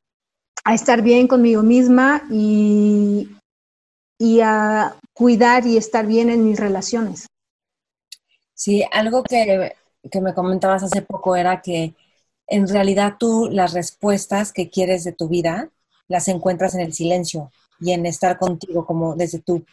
a 0.64 0.74
estar 0.74 1.02
bien 1.02 1.28
conmigo 1.28 1.62
misma 1.62 2.26
y, 2.30 3.28
y 4.18 4.40
a 4.40 4.96
cuidar 5.14 5.66
y 5.66 5.76
estar 5.76 6.06
bien 6.06 6.30
en 6.30 6.44
mis 6.44 6.58
relaciones. 6.58 7.26
Sí, 8.58 8.84
algo 8.90 9.22
que 9.22 9.72
que 10.10 10.20
me 10.20 10.34
comentabas 10.34 10.82
hace 10.82 11.02
poco 11.02 11.36
era 11.36 11.60
que 11.60 11.94
en 12.46 12.68
realidad 12.68 13.16
tú 13.18 13.48
las 13.50 13.72
respuestas 13.72 14.52
que 14.52 14.70
quieres 14.70 15.04
de 15.04 15.12
tu 15.12 15.28
vida 15.28 15.70
las 16.08 16.28
encuentras 16.28 16.74
en 16.74 16.80
el 16.80 16.92
silencio 16.92 17.52
y 17.80 17.92
en 17.92 18.06
estar 18.06 18.38
contigo 18.38 18.86
como 18.86 19.14
desde 19.14 19.40
tú. 19.40 19.64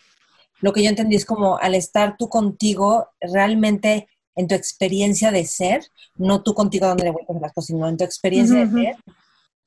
Lo 0.59 0.73
que 0.73 0.83
yo 0.83 0.89
entendí 0.89 1.15
es 1.15 1.25
como 1.25 1.57
al 1.57 1.75
estar 1.75 2.17
tú 2.17 2.27
contigo, 2.27 3.09
realmente 3.21 4.07
en 4.35 4.47
tu 4.47 4.55
experiencia 4.55 5.31
de 5.31 5.45
ser, 5.45 5.85
no 6.17 6.43
tú 6.43 6.53
contigo 6.53 6.87
donde 6.87 7.05
le 7.05 7.11
vuelves 7.11 7.41
las 7.41 7.53
cosas, 7.53 7.67
sino 7.67 7.87
en 7.87 7.97
tu 7.97 8.03
experiencia 8.03 8.65
de 8.65 8.71
ser, 8.71 8.95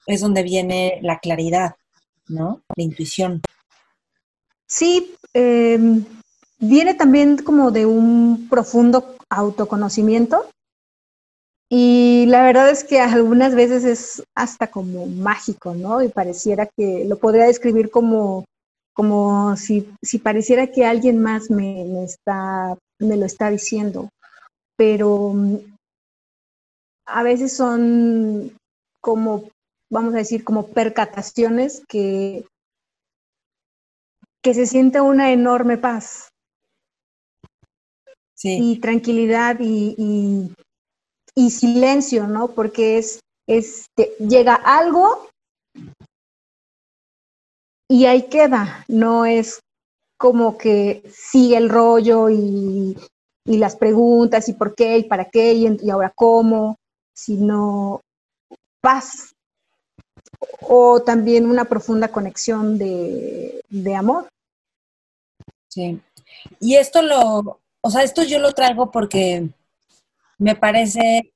es 0.07 0.21
donde 0.21 0.43
viene 0.43 0.99
la 1.03 1.19
claridad, 1.19 1.77
¿no? 2.29 2.63
La 2.77 2.85
intuición. 2.85 3.41
Sí, 4.67 5.15
em, 5.33 6.05
viene 6.59 6.95
también 6.95 7.39
como 7.39 7.71
de 7.71 7.87
un 7.87 8.49
profundo 8.49 9.17
autoconocimiento 9.31 10.47
y 11.71 12.25
la 12.27 12.43
verdad 12.43 12.71
es 12.71 12.83
que 12.83 13.01
algunas 13.01 13.55
veces 13.55 13.85
es 13.85 14.23
hasta 14.35 14.69
como 14.69 15.07
mágico, 15.07 15.75
¿no? 15.75 16.03
Y 16.03 16.09
pareciera 16.09 16.67
que 16.67 17.05
lo 17.05 17.19
podría 17.19 17.45
describir 17.45 17.91
como, 17.91 18.47
como 18.95 19.55
si, 19.57 19.93
si 20.03 20.19
pareciera 20.19 20.69
que 20.69 20.87
alguien 20.87 21.23
más 21.23 21.51
me, 21.51 22.05
está, 22.05 22.77
me 22.99 23.19
lo 23.19 23.27
está 23.27 23.51
diciendo. 23.51 24.09
Pero 24.77 25.33
mm, 25.35 25.57
a 27.07 27.23
veces 27.23 27.55
son 27.55 28.57
como, 29.03 29.51
vamos 29.91 30.15
a 30.15 30.19
decir, 30.19 30.45
como 30.45 30.69
percataciones 30.69 31.83
que, 31.87 32.47
que 34.43 34.55
se 34.55 34.65
siente 34.65 35.03
una 35.03 35.33
enorme 35.33 35.77
paz. 35.77 36.31
Y 38.43 38.79
tranquilidad 38.79 39.57
y, 39.61 40.55
y 41.35 41.51
silencio, 41.51 42.27
¿no? 42.27 42.49
Porque 42.49 42.99
es, 42.99 43.21
este, 43.47 44.15
llega 44.19 44.55
algo 44.55 45.29
y 47.89 48.05
ahí 48.05 48.29
queda, 48.29 48.85
no 48.89 49.25
es 49.25 49.61
como 50.19 50.59
que 50.59 51.03
sigue 51.11 51.57
el 51.57 51.69
rollo 51.69 52.29
y, 52.29 52.97
las 53.47 53.77
preguntas 53.77 54.47
y 54.51 54.53
por 54.53 54.75
qué 54.75 54.99
y 54.99 55.05
para 55.05 55.25
qué 55.25 55.55
y, 55.55 55.91
ahora 55.91 56.13
cómo, 56.15 56.77
sino 57.15 58.03
paz 58.83 59.33
o 60.61 61.01
también 61.01 61.49
una 61.49 61.65
profunda 61.65 62.09
conexión 62.09 62.77
de, 62.77 63.63
de 63.71 63.95
amor. 63.95 64.29
Sí. 65.69 65.99
Y 66.61 66.77
esto 66.77 67.01
lo, 67.01 67.59
o 67.81 67.91
sea, 67.91 68.03
esto 68.03 68.23
yo 68.23 68.39
lo 68.39 68.53
traigo 68.53 68.91
porque 68.91 69.49
me 70.39 70.55
parece, 70.55 71.33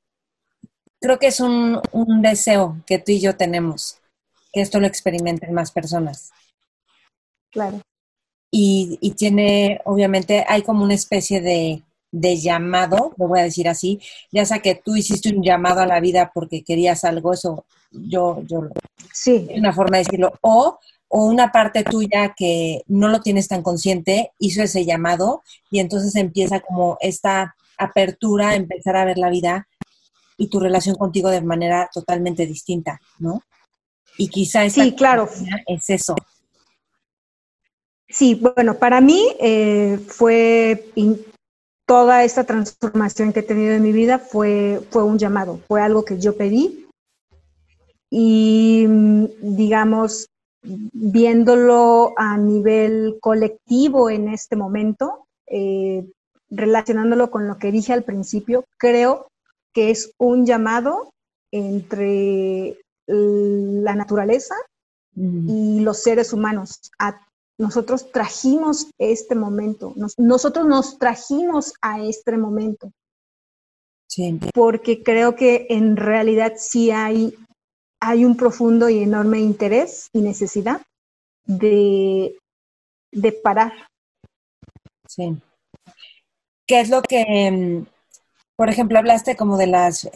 creo 1.01 1.19
que 1.19 1.29
es 1.29 1.41
un, 1.41 1.81
deseo 2.21 2.83
que 2.87 2.99
tú 2.99 3.13
y 3.13 3.21
yo 3.21 3.37
tenemos, 3.37 3.99
que 4.53 4.61
esto 4.61 4.81
lo 4.81 4.87
experimenten 4.87 5.53
más 5.53 5.71
personas. 5.71 6.31
Claro. 7.51 7.81
Y, 8.51 8.99
y 9.01 9.13
tiene, 9.13 9.81
obviamente, 9.85 10.45
hay 10.47 10.63
como 10.63 10.85
una 10.85 10.95
especie 10.95 11.41
de, 11.41 11.83
de 12.13 12.37
llamado, 12.37 13.15
lo 13.17 13.27
voy 13.27 13.41
a 13.41 13.45
decir 13.45 13.69
así, 13.69 14.01
ya 14.31 14.45
sea 14.45 14.61
que 14.61 14.75
tú 14.75 14.95
hiciste 14.95 15.35
un 15.35 15.43
llamado 15.43 15.81
a 15.81 15.87
la 15.87 15.99
vida 15.99 16.31
porque 16.33 16.63
querías 16.63 17.05
algo, 17.05 17.33
eso 17.33 17.65
yo, 17.91 18.43
yo 18.47 18.69
sí. 19.13 19.47
es 19.51 19.59
una 19.59 19.73
forma 19.73 19.97
de 19.97 20.05
decirlo, 20.05 20.33
o, 20.43 20.79
o 21.15 21.27
una 21.27 21.53
parte 21.53 21.85
tuya 21.85 22.33
que 22.35 22.85
no 22.87 23.09
lo 23.09 23.21
tienes 23.21 23.47
tan 23.47 23.63
consciente 23.63 24.33
hizo 24.39 24.63
ese 24.63 24.87
llamado 24.87 25.43
y 25.71 25.79
entonces 25.79 26.17
empieza 26.17 26.61
como 26.61 26.97
esta 27.03 27.55
apertura, 27.77 28.55
empezar 28.55 28.97
a 28.97 29.05
ver 29.05 29.19
la 29.19 29.29
vida 29.29 29.69
y 30.39 30.49
tu 30.49 30.59
relación 30.59 30.97
contigo 30.97 31.29
de 31.29 31.43
manera 31.43 31.91
totalmente 31.93 32.47
distinta, 32.47 32.99
¿no? 33.19 33.43
Y 34.17 34.29
quizá 34.29 34.69
sí, 34.71 34.95
claro. 34.95 35.29
es 35.67 35.91
eso. 35.91 36.15
Sí, 38.09 38.35
bueno, 38.35 38.79
para 38.79 39.03
mí 39.03 39.23
eh, 39.39 39.99
fue 40.09 40.93
toda 41.85 42.25
esta 42.25 42.45
transformación 42.45 43.35
que 43.35 43.41
he 43.41 43.43
tenido 43.43 43.75
en 43.75 43.83
mi 43.83 43.93
vida 43.93 44.19
fue, 44.19 44.81
fue 44.91 45.05
un 45.05 45.19
llamado, 45.19 45.61
fue 45.69 45.83
algo 45.83 46.07
que 46.07 46.19
yo 46.19 46.39
pedí 46.39 46.87
y 48.09 48.87
digamos, 49.43 50.32
viéndolo 50.63 52.13
a 52.17 52.37
nivel 52.37 53.19
colectivo 53.21 54.11
en 54.11 54.29
este 54.29 54.57
momento, 54.57 55.27
eh, 55.47 56.07
relacionándolo 56.51 57.31
con 57.31 57.49
lo 57.49 57.59
que 57.59 57.73
dije 57.73 57.93
al 57.93 58.05
principio, 58.05 58.65
creo 58.79 59.29
que 59.73 59.91
es 59.91 60.13
un 60.19 60.47
llamado 60.47 61.13
entre 61.51 62.79
la 63.07 63.95
naturaleza 63.95 64.55
y 65.15 65.81
los 65.81 66.03
seres 66.03 66.33
humanos. 66.33 66.81
nosotros 67.59 68.11
trajimos 68.11 68.91
este 68.99 69.35
momento, 69.35 69.95
nosotros 70.17 70.67
nos 70.67 70.99
trajimos 70.99 71.75
a 71.81 72.03
este 72.03 72.37
momento. 72.37 72.91
Porque 74.53 75.03
creo 75.03 75.37
que 75.37 75.67
en 75.71 75.97
realidad 75.97 76.55
sí 76.57 76.91
hay, 76.91 77.35
hay 78.05 78.25
un 78.25 78.37
profundo 78.37 78.89
y 78.89 78.99
enorme 78.99 79.39
interés 79.39 80.09
y 80.13 80.23
necesidad 80.23 80.83
de, 81.45 82.37
de 83.13 83.33
parar. 83.33 83.73
Sí. 85.07 85.37
¿Qué 86.67 86.81
es 86.81 86.91
lo 86.91 87.01
que, 87.03 87.51
mm, 87.51 87.87
por 88.57 88.69
ejemplo, 88.69 88.99
hablaste 88.99 89.37
como 89.37 89.57
de 89.57 89.69
las, 89.69 90.11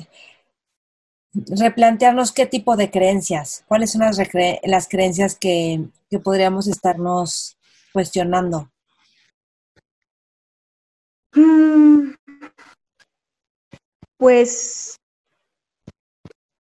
replantearnos 1.32 2.32
qué 2.32 2.46
tipo 2.46 2.76
de 2.76 2.90
creencias, 2.90 3.64
cuáles 3.68 3.92
son 3.92 4.00
las, 4.00 4.18
las 4.64 4.88
creencias 4.88 5.38
que, 5.38 5.84
podríamos 6.24 6.66
estarnos 6.66 7.56
cuestionando? 7.92 8.68
Mm, 11.34 12.14
pues 14.16 14.96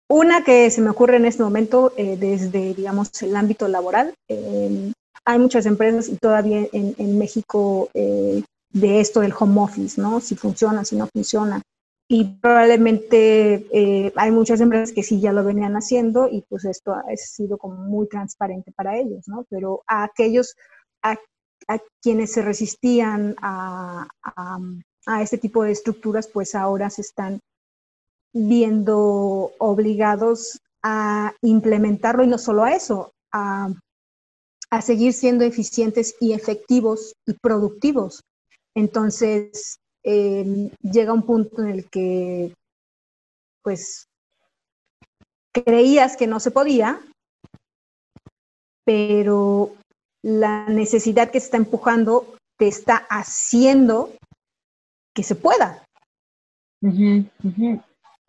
una 0.08 0.44
que 0.44 0.70
se 0.70 0.80
me 0.80 0.90
ocurre 0.90 1.16
en 1.16 1.26
este 1.26 1.42
momento 1.42 1.92
eh, 1.96 2.16
desde, 2.16 2.74
digamos, 2.74 3.10
el 3.22 3.34
ámbito 3.36 3.68
laboral. 3.68 4.14
Eh, 4.28 4.92
hay 5.24 5.38
muchas 5.38 5.66
empresas 5.66 6.08
y 6.08 6.16
todavía 6.16 6.66
en, 6.72 6.94
en 6.98 7.18
México 7.18 7.90
eh, 7.94 8.42
de 8.70 9.00
esto 9.00 9.20
del 9.20 9.34
home 9.38 9.60
office, 9.60 10.00
¿no? 10.00 10.20
Si 10.20 10.36
funciona, 10.36 10.84
si 10.84 10.96
no 10.96 11.08
funciona. 11.12 11.62
Y 12.08 12.38
probablemente 12.40 13.66
eh, 13.72 14.12
hay 14.14 14.30
muchas 14.30 14.60
empresas 14.60 14.92
que 14.92 15.02
sí 15.02 15.20
ya 15.20 15.32
lo 15.32 15.42
venían 15.42 15.74
haciendo 15.74 16.28
y 16.30 16.42
pues 16.48 16.64
esto 16.64 16.92
ha 16.92 17.02
sido 17.16 17.58
como 17.58 17.76
muy 17.76 18.06
transparente 18.06 18.70
para 18.70 18.96
ellos, 18.96 19.26
¿no? 19.26 19.44
Pero 19.50 19.82
a 19.88 20.04
aquellos, 20.04 20.54
a, 21.02 21.16
quienes 22.00 22.32
se 22.32 22.42
resistían 22.42 23.34
a, 23.42 24.06
a, 24.22 25.22
este 25.22 25.38
tipo 25.38 25.64
de 25.64 25.72
estructuras, 25.72 26.28
pues 26.28 26.54
ahora 26.54 26.90
se 26.90 27.00
están 27.00 27.40
viendo 28.36 29.52
obligados 29.58 30.60
a 30.82 31.32
implementarlo 31.42 32.24
y 32.24 32.28
no 32.28 32.38
solo 32.38 32.64
a 32.64 32.74
eso, 32.74 33.12
a, 33.32 33.68
a 34.70 34.82
seguir 34.82 35.12
siendo 35.12 35.44
eficientes 35.44 36.14
y 36.20 36.32
efectivos 36.32 37.14
y 37.26 37.32
productivos 37.34 38.20
entonces, 38.76 39.80
em, 40.04 40.70
llega 40.82 41.14
un 41.14 41.22
punto 41.22 41.62
en 41.62 41.68
el 41.68 41.88
que, 41.88 42.54
pues, 43.62 44.06
creías 45.52 46.16
que 46.16 46.26
no 46.26 46.40
se 46.40 46.50
podía, 46.50 47.00
pero 48.84 49.72
la 50.22 50.68
necesidad 50.68 51.30
que 51.30 51.40
se 51.40 51.46
está 51.46 51.56
empujando 51.56 52.36
te 52.58 52.68
está 52.68 52.96
haciendo 53.08 54.12
que 55.14 55.22
se 55.22 55.34
pueda. 55.34 55.82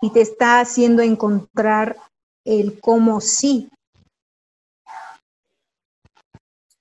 Y 0.02 0.12
te 0.12 0.22
está 0.22 0.60
haciendo 0.60 1.02
encontrar 1.02 1.98
el 2.46 2.80
cómo 2.80 3.20
sí. 3.20 3.70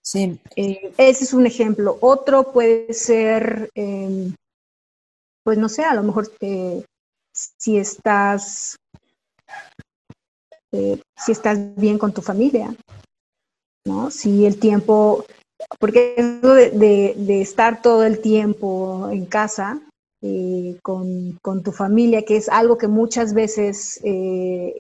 Sí. 0.03 0.39
Eh, 0.55 0.93
ese 0.99 1.25
es 1.25 1.33
un 1.33 1.47
ejemplo. 1.47 1.99
Otro 2.01 2.53
puede 2.53 2.93
ser, 2.93 3.71
em, 3.75 4.35
pues 5.43 5.59
no 5.59 5.69
sé, 5.69 5.85
a 5.85 5.95
lo 5.95 6.05
mejor 6.05 6.31
si 7.33 7.79
estás, 7.79 8.77
eh, 10.73 11.01
si 11.17 11.33
estás 11.33 11.75
bien 11.77 11.99
con 11.99 12.13
tu 12.13 12.23
familia, 12.23 12.75
¿no? 13.85 14.11
Si 14.11 14.47
el 14.47 14.59
tiempo, 14.61 15.25
porque 15.81 16.15
eso 16.17 16.55
de, 16.55 17.41
estar 17.41 17.83
todo 17.83 18.05
el 18.05 18.21
tiempo 18.21 19.09
en 19.11 19.27
casa 19.27 19.81
con, 20.83 21.39
con, 21.43 21.63
tu 21.63 21.71
familia, 21.71 22.25
que 22.25 22.37
es 22.37 22.49
algo 22.49 22.77
que 22.79 22.89
muchas 22.89 23.33
veces 23.33 24.01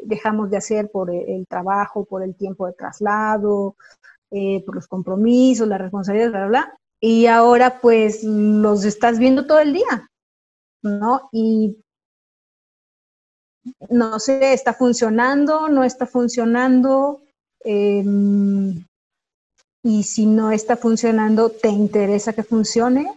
dejamos 0.02 0.50
de 0.50 0.56
hacer 0.56 0.90
por 0.90 1.10
el 1.10 1.46
trabajo, 1.46 2.04
por 2.04 2.22
el 2.22 2.34
tiempo 2.34 2.66
de 2.66 2.72
traslado, 2.72 3.76
eh, 4.32 4.64
por 4.66 4.74
los 4.74 4.88
compromisos, 4.88 5.68
la 5.68 5.78
responsabilidad, 5.78 6.30
bla, 6.30 6.38
bla, 6.40 6.48
bla, 6.48 6.78
y 7.00 7.26
ahora 7.26 7.80
pues 7.80 8.24
los 8.24 8.84
estás 8.84 9.20
viendo 9.20 9.46
todo 9.46 9.60
el 9.60 9.72
día, 9.72 10.10
¿no? 10.82 11.28
Y 11.30 11.76
no 13.88 14.18
sé, 14.18 14.52
está 14.52 14.74
funcionando, 14.74 15.68
no 15.68 15.84
está 15.84 16.08
funcionando, 16.08 17.22
em, 17.60 18.84
y 19.84 20.02
si 20.02 20.26
no 20.26 20.50
está 20.50 20.76
funcionando, 20.76 21.50
¿te 21.50 21.68
interesa 21.68 22.32
que 22.32 22.42
funcione? 22.42 23.16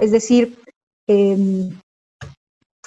Es 0.00 0.10
decir, 0.10 0.58
em, 1.06 1.70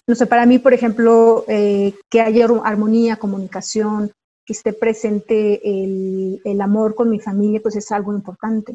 no 0.08 0.16
sé, 0.16 0.26
para 0.26 0.46
mí, 0.46 0.60
por 0.60 0.74
ejemplo, 0.74 1.46
eh, 1.48 1.94
que 2.10 2.22
haya 2.22 2.48
armonía, 2.64 3.18
comunicación, 3.18 4.12
que 4.46 4.54
esté 4.54 4.74
presente 4.74 5.62
el, 5.64 6.42
el, 6.44 6.62
amor 6.62 6.96
con 6.96 7.10
mi 7.10 7.20
familia, 7.20 7.60
pues 7.62 7.76
es 7.76 7.92
algo 7.92 8.14
importante. 8.14 8.74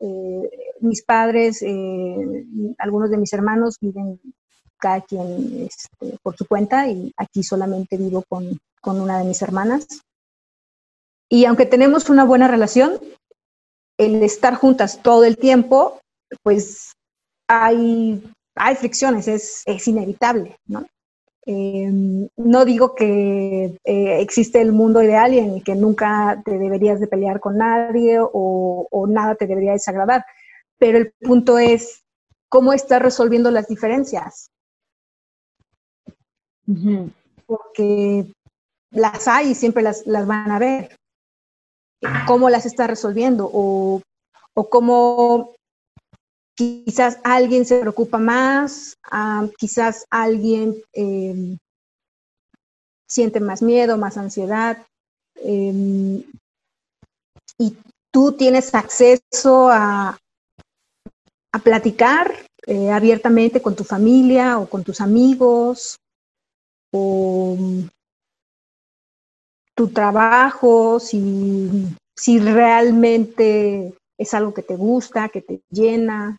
Eh, 0.00 0.50
mis 0.80 1.02
padres, 1.02 1.62
eh, 1.62 2.46
algunos 2.78 3.10
de 3.10 3.18
mis 3.18 3.32
hermanos 3.32 3.76
viven 3.80 4.20
cada 4.78 5.02
quien 5.02 5.68
este, 5.68 6.18
por 6.22 6.36
su 6.36 6.46
cuenta 6.46 6.88
y 6.88 7.12
aquí 7.16 7.42
solamente 7.42 7.96
vivo 7.96 8.24
con, 8.28 8.58
con 8.80 9.00
una 9.00 9.18
de 9.18 9.24
mis 9.24 9.42
hermanas. 9.42 9.86
Y 11.28 11.44
aunque 11.44 11.66
tenemos 11.66 12.10
una 12.10 12.24
buena 12.24 12.48
relación, 12.48 12.98
el 13.98 14.22
estar 14.22 14.54
juntas 14.54 15.00
todo 15.02 15.24
el 15.24 15.36
tiempo, 15.36 16.00
pues 16.42 16.92
hay, 17.46 18.22
hay 18.54 18.74
fricciones, 18.76 19.28
es, 19.28 19.62
es 19.66 19.88
inevitable, 19.88 20.56
¿no? 20.66 20.86
Em, 21.46 22.28
no 22.36 22.64
digo 22.64 22.94
que 22.94 23.76
eh, 23.84 24.20
existe 24.20 24.60
el 24.60 24.72
mundo 24.72 25.02
ideal 25.02 25.32
y 25.32 25.38
en 25.38 25.54
el 25.54 25.64
que 25.64 25.74
nunca 25.74 26.40
te 26.44 26.58
deberías 26.58 27.00
de 27.00 27.06
pelear 27.06 27.40
con 27.40 27.56
nadie 27.56 28.18
o, 28.20 28.86
o, 28.90 29.06
nada 29.06 29.34
te 29.34 29.46
debería 29.46 29.72
desagradar, 29.72 30.24
pero 30.78 30.98
el 30.98 31.12
punto 31.18 31.58
es 31.58 32.04
cómo 32.48 32.72
estás 32.72 33.00
resolviendo 33.00 33.50
las 33.50 33.68
diferencias. 33.68 34.50
Porque 37.46 38.30
las 38.90 39.26
hay 39.26 39.50
y 39.50 39.54
siempre 39.54 39.82
las, 39.82 40.06
las, 40.06 40.26
van 40.26 40.50
a 40.50 40.58
ver. 40.58 40.96
¿Cómo 42.26 42.48
las 42.48 42.64
estás 42.64 42.88
resolviendo? 42.88 43.50
O, 43.52 44.02
o 44.54 44.70
cómo 44.70 45.54
quizás 46.54 47.18
alguien 47.24 47.64
se 47.64 47.80
preocupa 47.80 48.18
más, 48.18 48.96
ah, 49.10 49.46
quizás 49.58 50.06
alguien 50.10 50.76
eh, 50.92 51.56
siente 53.08 53.40
más 53.40 53.62
miedo, 53.62 53.96
más 53.96 54.16
ansiedad, 54.16 54.86
eh, 55.36 56.24
y 57.58 57.76
tú 58.12 58.32
tienes 58.32 58.74
acceso 58.74 59.68
a, 59.70 60.18
a 61.52 61.58
platicar 61.58 62.34
eh, 62.66 62.90
abiertamente 62.90 63.60
con 63.62 63.74
tu 63.74 63.84
familia 63.84 64.58
o 64.58 64.68
con 64.68 64.84
tus 64.84 65.00
amigos, 65.00 65.98
o 66.92 67.56
tu 69.74 69.88
trabajo, 69.88 71.00
si, 71.00 71.86
si 72.16 72.38
realmente 72.38 73.94
es 74.20 74.34
algo 74.34 74.52
que 74.52 74.62
te 74.62 74.76
gusta, 74.76 75.30
que 75.30 75.40
te 75.40 75.62
llena, 75.70 76.36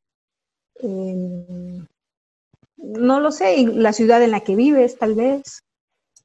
no 2.77 3.19
lo 3.19 3.31
sé, 3.31 3.65
la 3.73 3.91
ciudad 3.91 4.21
en 4.21 4.31
la 4.31 4.41
que 4.41 4.55
vives, 4.55 4.97
tal 4.99 5.15
vez. 5.15 5.61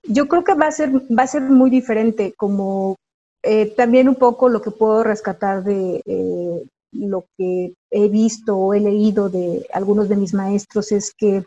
Yo 0.03 0.29
creo 0.29 0.45
que 0.45 0.55
va 0.55 0.66
a 0.66 0.73
ser, 0.73 0.90
va 0.95 1.23
a 1.23 1.27
ser 1.27 1.42
muy 1.42 1.71
diferente, 1.71 2.35
como 2.37 2.97
eh, 3.42 3.73
también 3.75 4.09
un 4.09 4.16
poco 4.16 4.51
lo 4.51 4.61
que 4.61 4.71
puedo 4.71 5.03
rescatar 5.03 5.64
de 5.64 6.03
eh, 6.05 6.66
lo 6.92 7.25
que 7.38 7.73
he 7.90 8.09
visto 8.09 8.57
o 8.57 8.75
he 8.75 8.81
leído 8.81 9.31
de 9.31 9.66
algunos 9.73 10.09
de 10.09 10.16
mis 10.16 10.35
maestros 10.35 10.92
es 10.92 11.12
que 11.16 11.45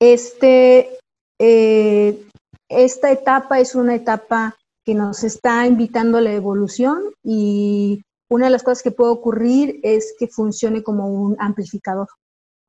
este, 0.00 0.98
eh, 1.38 2.24
esta 2.68 3.12
etapa 3.12 3.60
es 3.60 3.76
una 3.76 3.94
etapa 3.94 4.56
que 4.84 4.94
nos 4.94 5.22
está 5.22 5.66
invitando 5.66 6.18
a 6.18 6.22
la 6.22 6.32
evolución 6.32 7.02
y 7.22 8.02
una 8.32 8.46
de 8.46 8.50
las 8.50 8.62
cosas 8.62 8.82
que 8.82 8.90
puede 8.90 9.10
ocurrir 9.10 9.78
es 9.82 10.14
que 10.18 10.26
funcione 10.26 10.82
como 10.82 11.06
un 11.06 11.36
amplificador. 11.38 12.08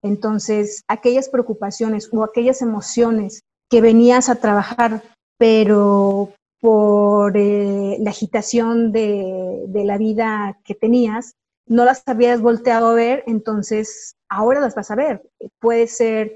Entonces, 0.03 0.83
aquellas 0.89 1.29
preocupaciones 1.29 2.09
o 2.11 2.25
aquellas 2.25 2.61
emociones 2.61 3.43
que 3.69 3.79
venías 3.79 4.27
a 4.27 4.35
trabajar, 4.35 5.01
pero 5.37 6.33
por 6.59 7.37
eh, 7.37 7.95
la 8.01 8.09
agitación 8.09 8.91
de, 8.91 9.63
la 9.73 9.97
vida 9.97 10.59
que 10.65 10.75
tenías, 10.75 11.35
no 11.65 11.85
las 11.85 12.03
habías 12.07 12.41
volteado 12.41 12.89
a 12.89 12.95
ver, 12.95 13.23
entonces 13.25 14.15
ahora 14.29 14.59
las 14.59 14.75
vas 14.75 14.91
a 14.91 14.95
ver. 14.95 15.21
Puede 15.59 15.87
ser 15.87 16.33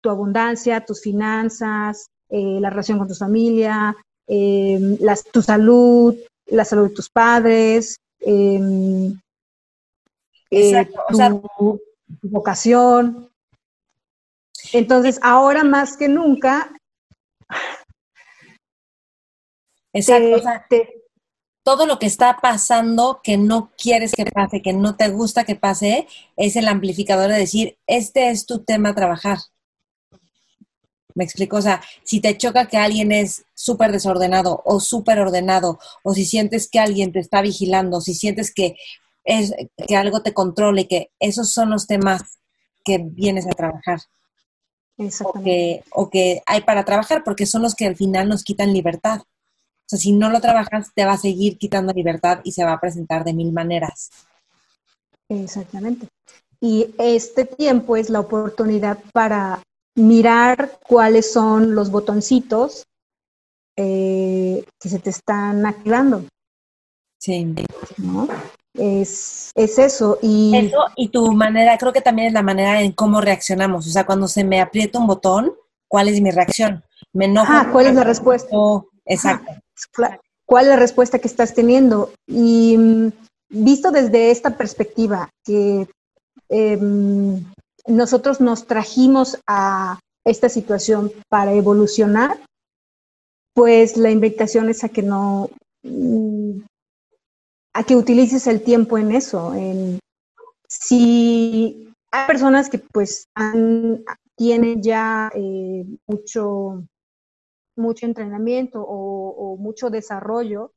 tu 0.00 0.08
abundancia, 0.08 0.86
tus 0.86 1.02
finanzas, 1.02 2.06
eh, 2.30 2.58
la 2.60 2.70
relación 2.70 2.96
con 2.96 3.08
tu 3.08 3.14
familia, 3.14 3.94
eh, 4.26 4.96
las, 5.00 5.24
tu 5.24 5.42
salud, 5.42 6.14
la 6.46 6.64
salud 6.64 6.88
de 6.88 6.94
tus 6.94 7.10
padres, 7.10 7.98
eh, 8.20 9.12
Exacto, 10.50 11.00
tu, 11.08 11.14
o 11.14 11.16
sea, 11.16 11.30
tu, 11.30 11.80
vocación. 12.22 13.30
Entonces, 14.72 15.18
ahora 15.22 15.64
más 15.64 15.96
que 15.96 16.08
nunca. 16.08 16.72
Exacto, 19.92 20.28
te, 20.28 20.34
o 20.34 20.42
sea, 20.42 20.66
te, 20.68 21.00
todo 21.64 21.86
lo 21.86 21.98
que 21.98 22.06
está 22.06 22.38
pasando 22.40 23.20
que 23.22 23.36
no 23.36 23.70
quieres 23.76 24.12
que 24.12 24.24
pase, 24.24 24.62
que 24.62 24.72
no 24.72 24.96
te 24.96 25.08
gusta 25.08 25.44
que 25.44 25.56
pase, 25.56 26.06
es 26.36 26.56
el 26.56 26.68
amplificador 26.68 27.30
de 27.30 27.38
decir, 27.38 27.78
este 27.86 28.30
es 28.30 28.46
tu 28.46 28.64
tema 28.64 28.90
a 28.90 28.94
trabajar. 28.94 29.38
Me 31.20 31.24
explico, 31.24 31.58
o 31.58 31.60
sea, 31.60 31.82
si 32.02 32.18
te 32.22 32.34
choca 32.38 32.66
que 32.66 32.78
alguien 32.78 33.12
es 33.12 33.44
súper 33.52 33.92
desordenado 33.92 34.62
o 34.64 34.80
súper 34.80 35.18
ordenado, 35.18 35.78
o 36.02 36.14
si 36.14 36.24
sientes 36.24 36.66
que 36.66 36.78
alguien 36.78 37.12
te 37.12 37.18
está 37.18 37.42
vigilando, 37.42 38.00
si 38.00 38.14
sientes 38.14 38.54
que, 38.54 38.76
es, 39.22 39.52
que 39.86 39.96
algo 39.96 40.22
te 40.22 40.32
controle, 40.32 40.88
que 40.88 41.10
esos 41.18 41.52
son 41.52 41.68
los 41.68 41.86
temas 41.86 42.38
que 42.86 43.04
vienes 43.04 43.46
a 43.46 43.50
trabajar. 43.50 44.00
O 44.96 45.42
que, 45.42 45.84
o 45.92 46.08
que 46.08 46.40
hay 46.46 46.62
para 46.62 46.86
trabajar, 46.86 47.22
porque 47.22 47.44
son 47.44 47.60
los 47.60 47.74
que 47.74 47.84
al 47.84 47.96
final 47.96 48.26
nos 48.26 48.42
quitan 48.42 48.72
libertad. 48.72 49.20
O 49.20 49.84
sea, 49.84 49.98
si 49.98 50.12
no 50.12 50.30
lo 50.30 50.40
trabajas, 50.40 50.88
te 50.94 51.04
va 51.04 51.12
a 51.12 51.18
seguir 51.18 51.58
quitando 51.58 51.92
libertad 51.92 52.40
y 52.44 52.52
se 52.52 52.64
va 52.64 52.72
a 52.72 52.80
presentar 52.80 53.24
de 53.24 53.34
mil 53.34 53.52
maneras. 53.52 54.08
Exactamente. 55.28 56.08
Y 56.62 56.94
este 56.96 57.44
tiempo 57.44 57.94
es 57.96 58.08
la 58.08 58.20
oportunidad 58.20 58.96
para 59.12 59.62
mirar 60.00 60.78
cuáles 60.86 61.32
son 61.32 61.74
los 61.74 61.90
botoncitos 61.90 62.86
eh, 63.76 64.64
que 64.78 64.88
se 64.88 64.98
te 64.98 65.10
están 65.10 65.64
activando. 65.66 66.24
Sí. 67.18 67.54
¿no? 67.98 68.28
Es, 68.74 69.50
es, 69.54 69.78
eso. 69.78 70.18
Y, 70.22 70.56
eso 70.56 70.78
y 70.96 71.08
tu 71.08 71.32
manera, 71.32 71.76
creo 71.78 71.92
que 71.92 72.00
también 72.00 72.28
es 72.28 72.34
la 72.34 72.42
manera 72.42 72.80
en 72.80 72.92
cómo 72.92 73.20
reaccionamos. 73.20 73.86
O 73.86 73.90
sea, 73.90 74.06
cuando 74.06 74.28
se 74.28 74.44
me 74.44 74.60
aprieta 74.60 74.98
un 74.98 75.06
botón, 75.06 75.54
¿cuál 75.88 76.08
es 76.08 76.20
mi 76.20 76.30
reacción? 76.30 76.82
Me 77.12 77.26
enojo. 77.26 77.52
Ah, 77.52 77.68
¿cuál 77.72 77.86
es 77.86 77.94
la 77.94 78.04
respuesta? 78.04 78.56
exacto. 79.04 79.52
¿Cuál 80.46 80.64
es 80.64 80.70
la 80.70 80.76
respuesta 80.76 81.18
que 81.18 81.28
estás 81.28 81.54
teniendo? 81.54 82.12
Y 82.26 82.76
mm, 82.76 83.12
visto 83.50 83.92
desde 83.92 84.32
esta 84.32 84.56
perspectiva, 84.56 85.30
que 85.44 85.86
eh, 86.48 86.78
nosotros 87.90 88.40
nos 88.40 88.66
trajimos 88.66 89.38
a 89.46 89.98
esta 90.24 90.48
situación 90.48 91.12
para 91.28 91.52
evolucionar, 91.52 92.38
pues 93.54 93.96
la 93.96 94.10
invitación 94.10 94.68
es 94.68 94.84
a 94.84 94.88
que 94.88 95.02
no, 95.02 95.50
mm, 95.82 96.60
a 97.74 97.84
que 97.84 97.96
utilices 97.96 98.46
el 98.46 98.62
tiempo 98.62 98.98
en 98.98 99.12
eso. 99.12 99.54
En, 99.54 99.98
si 100.68 101.92
hay 102.10 102.26
personas 102.26 102.68
que 102.68 102.78
pues 102.78 103.26
tienen 104.36 104.82
ya 104.82 105.30
eh, 105.34 105.84
mucho, 106.06 106.84
mucho 107.76 108.06
entrenamiento 108.06 108.80
o, 108.82 109.30
o 109.30 109.56
mucho 109.56 109.90
desarrollo, 109.90 110.72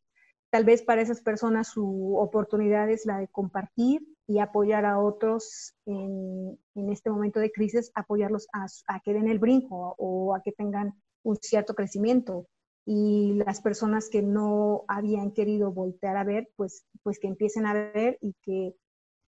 tal 0.52 0.66
vez 0.66 0.82
para 0.82 1.02
esas 1.02 1.22
personas 1.22 1.70
su 1.70 2.18
oportunidad 2.18 2.90
es 2.90 3.06
la 3.06 3.20
de 3.20 3.28
compartir 3.28 4.13
y 4.28 4.40
apoyar 4.40 4.86
a 4.86 5.00
otros 5.00 5.76
en, 5.86 6.58
en 6.76 6.90
este 6.92 7.10
momento 7.10 7.40
de 7.40 7.52
crisis, 7.52 7.92
apoyarlos 7.94 8.48
a, 8.54 8.66
a, 8.88 9.00
que 9.02 9.14
den 9.14 9.28
el 9.28 9.40
brinco 9.40 9.96
o 9.98 10.34
a 10.36 10.42
que 10.42 10.52
tengan 10.52 10.94
un 11.24 11.38
cierto 11.38 11.76
crecimiento. 11.76 12.48
Y 12.86 13.34
las 13.46 13.62
personas 13.62 14.10
que 14.10 14.22
no 14.22 14.84
habían 14.88 15.32
querido 15.32 15.72
voltear 15.72 16.18
a 16.18 16.24
ver, 16.24 16.50
pues, 16.56 16.86
pues 17.02 17.20
que 17.20 17.28
empiecen 17.28 17.66
a 17.66 17.74
ver 17.74 18.18
y 18.22 18.34
que 18.44 18.76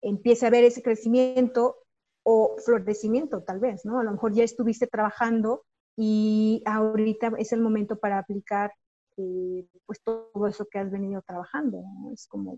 empiece 0.01 0.45
a 0.45 0.49
ver 0.49 0.63
ese 0.63 0.81
crecimiento 0.81 1.77
o 2.23 2.57
florecimiento 2.57 3.43
tal 3.43 3.59
vez, 3.59 3.85
¿no? 3.85 3.99
A 3.99 4.03
lo 4.03 4.11
mejor 4.11 4.33
ya 4.33 4.43
estuviste 4.43 4.87
trabajando 4.87 5.63
y 5.95 6.61
ahorita 6.65 7.31
es 7.37 7.53
el 7.53 7.61
momento 7.61 7.97
para 7.97 8.19
aplicar 8.19 8.73
eh, 9.17 9.65
pues 9.85 10.01
todo 10.03 10.47
eso 10.47 10.67
que 10.69 10.79
has 10.79 10.91
venido 10.91 11.21
trabajando. 11.21 11.81
¿no? 11.81 12.11
Es 12.13 12.27
como 12.27 12.57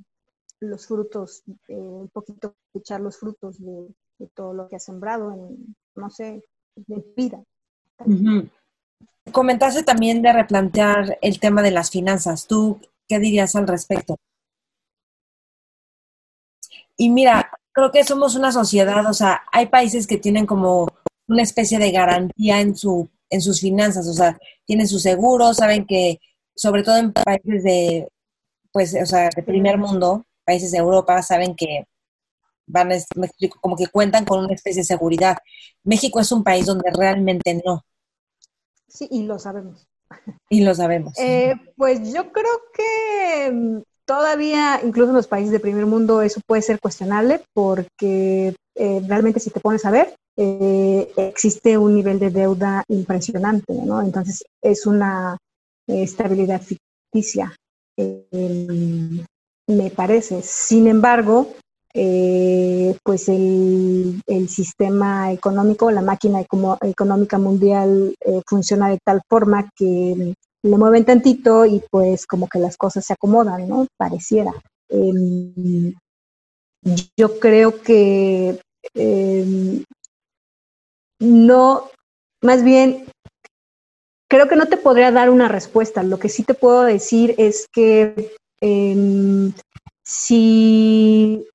los 0.60 0.88
frutos, 0.88 1.44
eh, 1.68 1.76
un 1.76 2.10
poquito 2.10 2.56
echar 2.74 3.02
los 3.02 3.18
frutos 3.18 3.60
de, 3.60 3.88
de, 4.18 4.28
todo 4.36 4.54
lo 4.54 4.68
que 4.68 4.76
has 4.76 4.84
sembrado 4.84 5.32
en, 5.32 5.76
no 5.96 6.10
sé, 6.10 6.44
de 6.76 7.04
vida. 7.16 7.44
comentaste 9.32 9.84
también 9.84 10.22
de 10.22 10.34
replantear 10.34 11.18
el 11.22 11.40
tema 11.40 11.62
de 11.62 11.72
las 11.72 11.92
finanzas. 11.92 12.48
¿Tú 12.48 12.80
qué 13.08 13.20
dirías 13.20 13.56
al 13.56 13.68
respecto? 13.68 14.18
Y 16.98 17.10
mira, 17.10 17.50
creo 17.72 17.92
que 17.92 18.04
somos 18.04 18.36
una 18.36 18.52
sociedad, 18.52 19.06
o 19.10 19.14
sea, 19.14 19.44
hay 19.52 19.68
países 19.68 20.06
que 20.06 20.18
tienen 20.18 20.46
como 20.46 20.88
una 21.28 21.44
especie 21.44 21.80
de 21.80 21.92
garantía 21.92 22.60
en 22.60 22.76
su 22.76 23.10
en 23.32 23.42
sus 23.42 23.62
finanzas, 23.62 24.08
o 24.08 24.14
sea, 24.14 24.40
tienen 24.66 24.88
su 24.88 25.00
seguro, 25.00 25.54
saben 25.54 25.86
que 25.86 26.20
sobre 26.56 26.82
todo 26.82 26.98
en 26.98 27.14
países 27.14 27.64
de 27.64 28.12
pues, 28.72 28.96
o 29.02 29.06
sea, 29.06 29.30
de 29.30 29.44
primer 29.44 29.78
mundo, 29.78 30.26
países 30.50 30.72
de 30.72 30.80
Europa, 30.80 31.22
saben 31.22 31.54
que 31.56 31.86
van, 32.66 32.92
a, 32.92 32.96
me 33.16 33.28
explico, 33.28 33.60
como 33.62 33.76
que 33.76 33.86
cuentan 33.86 34.26
con 34.26 34.44
una 34.44 34.56
especie 34.56 34.82
de 34.82 34.86
seguridad. 34.94 35.38
México 35.84 36.20
es 36.20 36.32
un 36.32 36.44
país 36.44 36.66
donde 36.66 36.90
realmente 36.92 37.62
no. 37.64 37.84
Sí, 38.88 39.08
y 39.12 39.24
lo 39.24 39.38
sabemos. 39.38 39.88
Y 40.50 40.62
lo 40.62 40.74
sabemos. 40.74 41.14
Eh, 41.20 41.54
pues 41.78 42.12
yo 42.12 42.32
creo 42.32 42.56
que 42.74 43.52
mm, 43.52 43.82
todavía, 44.06 44.82
incluso 44.84 45.12
en 45.12 45.18
los 45.18 45.28
países 45.28 45.52
de 45.52 45.60
primer 45.60 45.86
mundo, 45.86 46.24
eso 46.24 46.42
puede 46.48 46.64
ser 46.64 46.80
cuestionable 46.80 47.44
porque 47.54 48.56
eh, 48.74 49.02
realmente 49.08 49.40
si 49.40 49.52
te 49.52 49.60
pones 49.60 49.86
a 49.86 49.92
ver, 49.92 50.16
eh, 50.36 51.12
existe 51.16 51.78
un 51.78 51.94
nivel 51.94 52.18
de 52.18 52.32
deuda 52.32 52.84
impresionante, 52.88 53.74
¿no? 53.74 54.02
Entonces 54.02 54.44
es 54.64 54.88
una 54.88 55.38
estabilidad 55.86 56.62
ficticia, 56.62 57.56
me 59.70 59.90
parece. 59.92 60.42
Sin 60.42 60.88
embargo, 60.88 61.54
eh, 61.94 62.96
pues 63.04 63.30
el, 63.30 64.22
sistema 64.48 65.32
económico, 65.32 65.92
la 65.92 66.02
máquina 66.02 66.42
económica 66.82 67.38
mundial 67.38 68.16
eh, 68.26 68.42
funciona 68.48 68.90
de 68.90 69.00
tal 69.04 69.22
forma 69.30 69.70
que 69.76 70.34
le 70.62 70.78
mueven 70.78 71.06
tantito 71.06 71.66
y 71.66 71.82
pues 71.90 72.26
como 72.26 72.48
que 72.48 72.60
las 72.60 72.78
cosas 72.78 73.06
se 73.06 73.14
acomodan, 73.14 73.68
¿no? 73.68 73.88
Pareciera. 73.98 74.52
Em, 74.90 75.94
yo 77.18 77.40
creo 77.40 77.82
que 77.82 78.60
em, 78.94 79.84
no, 81.20 81.90
más 82.42 82.64
bien, 82.64 83.06
creo 84.30 84.48
que 84.48 84.56
no 84.56 84.68
te 84.68 84.78
podría 84.78 85.12
dar 85.12 85.30
una 85.30 85.48
respuesta. 85.48 86.04
Lo 86.04 86.20
que 86.20 86.30
sí 86.30 86.44
te 86.44 86.54
puedo 86.54 86.84
decir 86.84 87.36
es 87.38 87.68
que 87.72 88.36
em, 88.62 89.54
si 90.04 91.46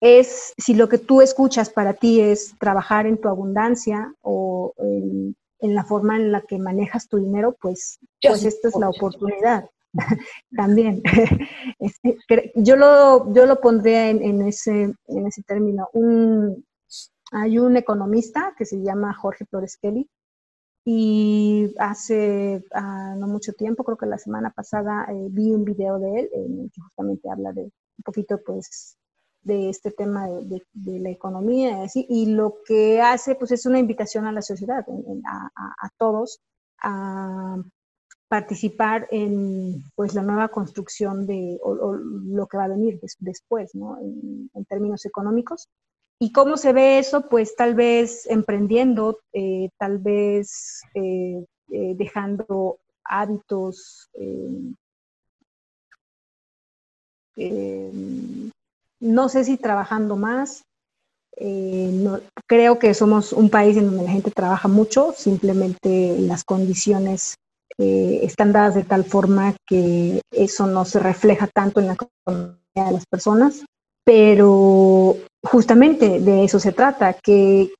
es 0.00 0.52
si 0.58 0.74
lo 0.74 0.88
que 0.88 0.98
tú 0.98 1.22
escuchas 1.22 1.70
para 1.70 1.94
ti 1.94 2.20
es 2.20 2.54
trabajar 2.58 3.06
en 3.06 3.18
tu 3.18 3.28
abundancia 3.28 4.14
o 4.20 4.72
en, 4.78 5.34
la 5.60 5.84
forma 5.84 6.16
en 6.16 6.32
la 6.32 6.42
que 6.42 6.58
manejas 6.58 7.08
tu 7.08 7.18
dinero, 7.18 7.56
pues, 7.60 7.98
pues 8.20 8.44
esta 8.44 8.68
es 8.68 8.76
la 8.76 8.88
oportunidad. 8.88 9.68
También. 10.56 11.02
Este, 11.78 12.52
yo, 12.54 12.76
lo, 12.76 13.32
yo 13.34 13.46
lo 13.46 13.60
pondría 13.60 14.10
en, 14.10 14.42
ese, 14.42 14.94
en 15.08 15.26
ese 15.26 15.42
término. 15.42 15.88
Un, 15.92 16.64
hay 17.32 17.58
un 17.58 17.76
economista 17.76 18.54
que 18.56 18.64
se 18.64 18.80
llama 18.82 19.14
Jorge 19.14 19.44
Flores 19.46 19.76
Kelly 19.76 20.08
y 20.88 21.74
hace 21.80 22.64
ah, 22.72 23.16
no 23.18 23.26
mucho 23.26 23.52
tiempo, 23.54 23.82
creo 23.82 23.96
que 23.96 24.06
la 24.06 24.18
semana 24.18 24.50
pasada, 24.50 25.04
eh, 25.10 25.26
vi 25.30 25.50
un 25.50 25.64
video 25.64 25.98
de 25.98 26.20
él 26.20 26.30
en 26.32 26.60
el 26.60 26.70
que 26.70 26.80
justamente 26.80 27.28
habla 27.28 27.52
de 27.52 27.62
un 27.62 28.02
poquito 28.04 28.40
pues 28.46 28.96
de 29.42 29.68
este 29.68 29.90
tema 29.90 30.28
de, 30.28 30.62
la 31.00 31.10
economía 31.10 31.84
y 31.92 32.26
lo 32.26 32.58
que 32.64 33.00
hace 33.00 33.34
pues 33.34 33.50
es 33.50 33.66
una 33.66 33.80
invitación 33.80 34.26
a 34.26 34.32
la 34.32 34.42
sociedad, 34.42 34.84
a, 35.24 35.88
todos, 35.98 36.40
a 36.80 37.56
participar 38.28 39.08
en 39.10 39.82
pues 39.96 40.14
la 40.14 40.22
nueva 40.22 40.48
construcción 40.48 41.26
de 41.26 41.58
lo 41.62 42.46
que 42.46 42.56
va 42.56 42.64
a 42.64 42.68
venir 42.68 43.00
después, 43.18 43.74
¿no? 43.74 43.98
En, 43.98 44.64
términos 44.68 45.04
económicos. 45.04 45.68
¿Y 46.18 46.32
cómo 46.32 46.56
se 46.56 46.72
ve 46.72 46.98
eso? 46.98 47.28
Pues 47.28 47.54
tal 47.56 47.74
vez 47.74 48.26
emprendiendo, 48.26 49.18
eh, 49.32 49.68
tal 49.78 49.98
vez 49.98 50.80
eh, 50.94 51.44
eh, 51.70 51.94
dejando 51.96 52.78
hábitos 53.04 54.10
no 58.98 59.28
sé 59.28 59.44
si 59.44 59.58
trabajando 59.58 60.16
más. 60.16 60.64
Creo 62.46 62.78
que 62.78 62.94
somos 62.94 63.34
un 63.34 63.50
país 63.50 63.76
en 63.76 63.86
donde 63.86 64.04
la 64.04 64.10
gente 64.10 64.30
trabaja 64.30 64.68
mucho, 64.68 65.12
simplemente 65.14 66.16
las 66.18 66.44
condiciones 66.44 67.34
están 67.76 68.52
dadas 68.52 68.74
de 68.74 68.84
tal 68.84 69.04
forma 69.04 69.54
que 69.66 70.22
eso 70.30 70.66
no 70.66 70.86
se 70.86 70.98
refleja 70.98 71.46
tanto 71.46 71.80
en 71.80 71.88
la 71.88 71.92
economía 71.92 72.56
de 72.74 72.92
las 72.92 73.04
personas, 73.04 73.66
pero 74.02 75.16
justamente 75.46 76.20
de 76.20 76.44
eso 76.44 76.58
se 76.58 76.72
trata, 76.72 77.14
que, 77.14 77.70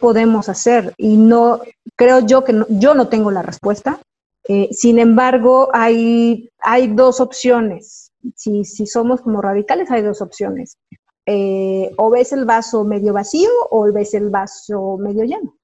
podemos 0.00 0.48
hacer 0.48 0.94
y 0.96 1.16
no 1.16 1.60
creo 1.96 2.20
yo 2.20 2.44
que 2.44 2.54
yo 2.68 2.94
no 2.94 3.08
tengo 3.08 3.32
la 3.32 3.42
respuesta. 3.42 4.00
Eh, 4.46 4.68
sin 4.70 5.00
embargo, 5.00 5.70
hay, 5.72 6.50
hay 6.60 6.86
dos 6.86 7.20
opciones 7.20 8.02
si, 8.36 8.64
si 8.64 8.86
somos 8.86 9.20
como 9.20 9.40
radicales, 9.40 9.90
hay 9.90 10.02
dos 10.02 10.22
opciones. 10.22 10.76
Eh, 11.26 11.90
o 11.96 12.10
ves 12.10 12.32
el 12.32 12.44
vaso 12.44 12.84
medio 12.84 13.12
vacío 13.12 13.50
o 13.70 13.90
ves 13.92 14.14
el 14.14 14.30
vaso 14.30 14.96
medio 14.98 15.24
lleno. 15.24 15.56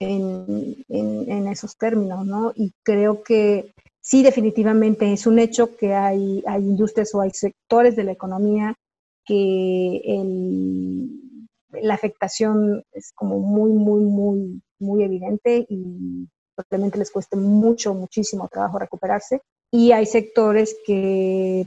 En, 0.00 0.84
en, 0.88 1.46
esos 1.46 1.76
términos, 1.76 2.26
¿no? 2.26 2.52
Y 2.56 2.72
creo 2.82 3.22
que 3.22 3.72
sí, 4.00 4.24
definitivamente 4.24 5.12
es 5.12 5.28
un 5.28 5.38
hecho 5.38 5.76
que 5.76 5.94
hay, 5.94 6.42
hay 6.44 6.60
industrias 6.60 7.14
o 7.14 7.20
hay 7.20 7.30
sectores 7.30 7.94
de 7.94 8.02
la 8.04 8.12
economía 8.12 8.74
que 9.24 10.02
el, 10.04 11.08
la 11.70 11.94
afectación 11.94 12.84
es 12.92 13.12
como 13.14 13.38
muy, 13.38 13.72
muy, 13.72 14.04
muy, 14.04 14.62
muy 14.78 15.04
evidente 15.04 15.66
y 15.68 16.28
probablemente 16.54 16.98
les 16.98 17.10
cueste 17.10 17.36
mucho, 17.36 17.94
muchísimo 17.94 18.48
trabajo 18.48 18.78
recuperarse 18.78 19.40
y 19.70 19.92
hay 19.92 20.06
sectores 20.06 20.76
que 20.84 21.66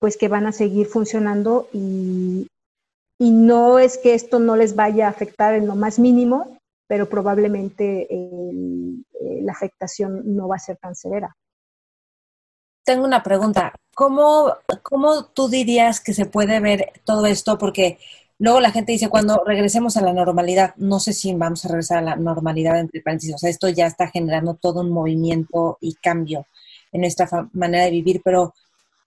pues 0.00 0.16
que 0.16 0.28
van 0.28 0.46
a 0.46 0.52
seguir 0.52 0.86
funcionando 0.86 1.68
y, 1.72 2.46
no 3.20 3.78
es 3.78 3.96
que 3.96 4.12
esto 4.12 4.38
no 4.38 4.54
les 4.54 4.74
vaya 4.74 5.06
a 5.06 5.10
afectar 5.10 5.54
en 5.54 5.66
lo 5.66 5.76
más 5.76 5.98
mínimo, 5.98 6.58
pero 6.86 7.08
probablemente 7.08 8.06
eh, 8.10 9.40
la 9.40 9.52
afectación 9.52 10.36
no 10.36 10.48
va 10.48 10.56
a 10.56 10.58
ser 10.58 10.76
tan 10.76 10.94
severa. 10.94 11.34
Tengo 12.84 13.04
una 13.04 13.22
pregunta. 13.22 13.72
¿Cómo, 13.94 14.52
¿Cómo 14.82 15.24
tú 15.26 15.48
dirías 15.48 16.00
que 16.00 16.12
se 16.12 16.26
puede 16.26 16.60
ver 16.60 16.92
todo 17.04 17.26
esto? 17.26 17.56
Porque 17.58 17.98
luego 18.38 18.60
la 18.60 18.72
gente 18.72 18.92
dice, 18.92 19.08
cuando 19.08 19.42
regresemos 19.46 19.96
a 19.96 20.02
la 20.02 20.12
normalidad, 20.12 20.74
no 20.76 21.00
sé 21.00 21.12
si 21.12 21.32
vamos 21.34 21.64
a 21.64 21.68
regresar 21.68 21.98
a 21.98 22.02
la 22.02 22.16
normalidad 22.16 22.78
entre 22.78 23.00
paréntesis, 23.00 23.34
o 23.34 23.38
sea, 23.38 23.50
esto 23.50 23.68
ya 23.68 23.86
está 23.86 24.08
generando 24.08 24.54
todo 24.54 24.80
un 24.80 24.90
movimiento 24.90 25.78
y 25.80 25.94
cambio 25.94 26.46
en 26.92 27.00
nuestra 27.02 27.28
manera 27.52 27.84
de 27.84 27.90
vivir, 27.90 28.20
pero 28.22 28.54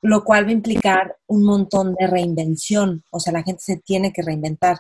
lo 0.02 0.24
cual 0.24 0.46
va 0.46 0.50
a 0.50 0.54
implicar 0.54 1.16
un 1.28 1.44
montón 1.44 1.96
de 1.96 2.08
reinvención, 2.08 3.04
o 3.12 3.20
sea, 3.20 3.34
la 3.34 3.44
gente 3.44 3.62
se 3.62 3.78
tiene 3.78 4.14
que 4.14 4.22
reinventar, 4.22 4.80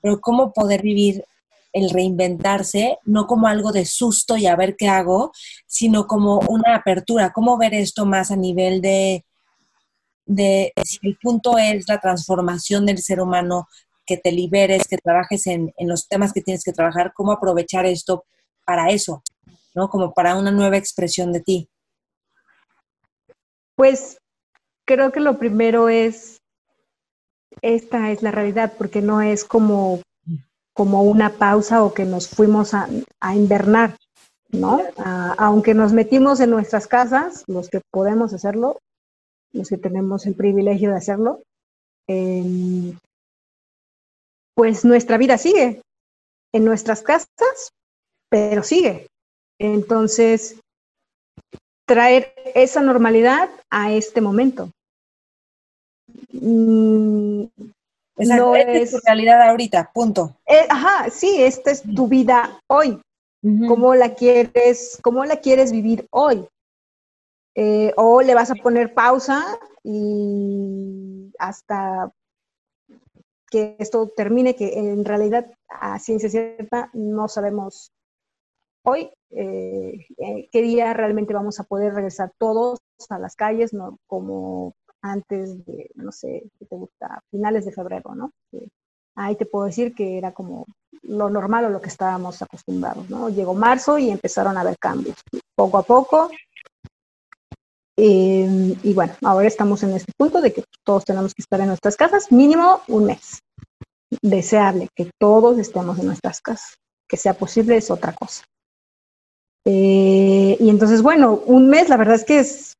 pero 0.00 0.20
¿cómo 0.20 0.52
poder 0.52 0.82
vivir 0.82 1.24
el 1.72 1.90
reinventarse, 1.90 2.98
no 3.04 3.26
como 3.26 3.46
algo 3.46 3.72
de 3.72 3.84
susto 3.84 4.36
y 4.36 4.46
a 4.46 4.56
ver 4.56 4.76
qué 4.76 4.88
hago, 4.88 5.32
sino 5.66 6.06
como 6.06 6.40
una 6.48 6.74
apertura, 6.74 7.32
cómo 7.32 7.58
ver 7.58 7.74
esto 7.74 8.06
más 8.06 8.30
a 8.30 8.36
nivel 8.36 8.80
de, 8.80 9.24
de 10.26 10.72
si 10.84 10.98
el 11.02 11.18
punto 11.18 11.58
es 11.58 11.88
la 11.88 12.00
transformación 12.00 12.86
del 12.86 12.98
ser 12.98 13.20
humano, 13.20 13.68
que 14.06 14.16
te 14.16 14.32
liberes, 14.32 14.88
que 14.88 14.96
trabajes 14.96 15.46
en, 15.46 15.72
en 15.76 15.86
los 15.86 16.08
temas 16.08 16.32
que 16.32 16.40
tienes 16.40 16.64
que 16.64 16.72
trabajar, 16.72 17.12
cómo 17.14 17.30
aprovechar 17.30 17.84
esto 17.84 18.24
para 18.64 18.88
eso, 18.88 19.22
¿no? 19.74 19.90
Como 19.90 20.14
para 20.14 20.36
una 20.36 20.50
nueva 20.50 20.78
expresión 20.78 21.30
de 21.32 21.40
ti. 21.40 21.68
Pues 23.76 24.18
creo 24.86 25.12
que 25.12 25.20
lo 25.20 25.38
primero 25.38 25.90
es, 25.90 26.40
esta 27.60 28.10
es 28.10 28.22
la 28.22 28.30
realidad, 28.30 28.72
porque 28.78 29.02
no 29.02 29.20
es 29.20 29.44
como, 29.44 30.00
como 30.78 31.02
una 31.02 31.30
pausa 31.30 31.82
o 31.82 31.92
que 31.92 32.04
nos 32.04 32.28
fuimos 32.28 32.72
a, 32.72 32.88
invernar, 33.34 33.96
¿no? 34.52 34.80
aunque 35.36 35.74
nos 35.74 35.92
metimos 35.92 36.38
en 36.38 36.50
nuestras 36.50 36.86
casas, 36.86 37.42
los 37.48 37.68
que 37.68 37.80
podemos 37.90 38.32
hacerlo, 38.32 38.78
los 39.52 39.68
que 39.70 39.76
tenemos 39.76 40.24
el 40.26 40.36
privilegio 40.36 40.90
de 40.90 40.96
hacerlo, 40.96 41.42
em, 42.06 42.96
pues 44.54 44.84
nuestra 44.84 45.18
vida 45.18 45.36
sigue 45.36 45.82
en 46.52 46.64
nuestras 46.64 47.02
casas, 47.02 47.72
pero 48.30 48.62
sigue. 48.62 49.08
Entonces, 49.58 50.60
traer 51.88 52.32
esa 52.54 52.82
normalidad 52.82 53.50
a 53.68 53.92
este 53.92 54.20
momento. 54.20 54.70
No 58.18 58.56
es, 58.56 58.90
tu 58.90 58.98
realidad 59.04 59.42
ahorita, 59.42 59.90
punto. 59.92 60.36
Eh, 60.46 60.66
ajá, 60.68 61.10
sí, 61.10 61.42
esta 61.42 61.70
es 61.70 61.82
tu 61.82 62.08
vida 62.08 62.60
hoy. 62.66 63.00
¿Cómo 63.68 63.94
la 63.94 64.14
quieres, 64.14 64.98
cómo 65.00 65.24
la 65.24 65.36
quieres 65.36 65.70
vivir 65.70 66.08
hoy? 66.10 66.46
Eh, 67.54 67.92
o 67.96 68.20
le 68.20 68.34
vas 68.34 68.50
a 68.50 68.56
poner 68.56 68.94
pausa 68.94 69.58
y 69.84 71.32
hasta 71.38 72.12
que 73.50 73.76
esto 73.78 74.08
termine, 74.08 74.54
que 74.54 74.78
en 74.78 75.04
realidad 75.04 75.46
a 75.68 75.98
ciencia 75.98 76.28
cierta 76.28 76.90
no 76.92 77.28
sabemos 77.28 77.92
hoy 78.84 79.10
eh, 79.30 80.06
qué 80.50 80.62
día 80.62 80.92
realmente 80.94 81.34
vamos 81.34 81.60
a 81.60 81.64
poder 81.64 81.94
regresar 81.94 82.32
todos 82.38 82.80
a 83.08 83.18
las 83.18 83.36
calles, 83.36 83.72
¿no? 83.72 83.98
Como 84.06 84.74
antes 85.02 85.64
de, 85.64 85.90
no 85.94 86.12
sé, 86.12 86.44
¿qué 86.58 86.66
te 86.66 86.76
gusta? 86.76 87.22
Finales 87.30 87.64
de 87.64 87.72
febrero, 87.72 88.14
¿no? 88.14 88.32
ahí 89.14 89.34
te 89.34 89.46
puedo 89.46 89.64
decir 89.66 89.96
que 89.96 90.16
era 90.16 90.32
como 90.32 90.64
lo 91.02 91.28
normal 91.28 91.64
o 91.64 91.70
lo 91.70 91.80
que 91.80 91.88
estábamos 91.88 92.40
acostumbrados, 92.40 93.10
¿no? 93.10 93.28
Llegó 93.28 93.52
marzo 93.52 93.98
y 93.98 94.10
empezaron 94.10 94.56
a 94.56 94.60
haber 94.60 94.78
cambios. 94.78 95.16
Poco 95.56 95.78
a 95.78 95.82
poco 95.82 96.30
eh, 98.00 98.76
y 98.84 98.94
bueno, 98.94 99.12
ahora 99.24 99.48
estamos 99.48 99.82
en 99.82 99.90
este 99.90 100.12
punto 100.16 100.40
de 100.40 100.52
que 100.52 100.62
todos 100.84 101.04
tenemos 101.04 101.34
que 101.34 101.42
estar 101.42 101.60
en 101.60 101.66
nuestras 101.66 101.96
casas, 101.96 102.30
mínimo 102.30 102.80
un 102.86 103.06
mes. 103.06 103.40
Deseable 104.22 104.88
que 104.94 105.10
todos 105.18 105.58
estemos 105.58 105.98
en 105.98 106.06
nuestras 106.06 106.40
casas. 106.40 106.76
Que 107.08 107.16
sea 107.16 107.34
posible 107.34 107.76
es 107.76 107.90
otra 107.90 108.12
cosa. 108.12 108.44
Eh, 109.64 110.56
y 110.60 110.70
entonces, 110.70 111.02
bueno, 111.02 111.42
un 111.46 111.68
mes, 111.68 111.88
la 111.88 111.96
verdad 111.96 112.14
es 112.14 112.24
que 112.24 112.38
es, 112.38 112.74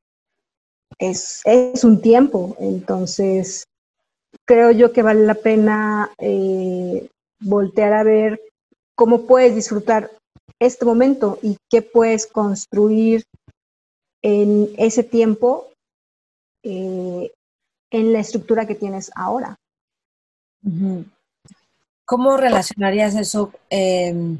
es, 0.97 1.41
es 1.45 1.83
un 1.83 2.01
tiempo. 2.01 2.55
Entonces, 2.59 3.65
creo 4.45 4.71
yo 4.71 4.91
que 4.91 5.01
vale 5.01 5.25
la 5.25 5.35
pena 5.35 6.11
eh, 6.17 7.07
voltear 7.39 7.93
a 7.93 8.03
ver 8.03 8.41
cómo 8.95 9.25
puedes 9.25 9.55
disfrutar 9.55 10.11
este 10.59 10.85
momento 10.85 11.39
y 11.41 11.57
qué 11.69 11.81
puedes 11.81 12.27
construir 12.27 13.23
en 14.21 14.69
ese 14.77 15.03
tiempo 15.03 15.69
eh, 16.63 17.31
en 17.91 18.13
la 18.13 18.19
estructura 18.19 18.65
que 18.67 18.75
tienes 18.75 19.11
ahora. 19.15 19.55
¿Cómo 22.05 22.37
relacionarías 22.37 23.15
eso? 23.15 23.53
Em, 23.69 24.39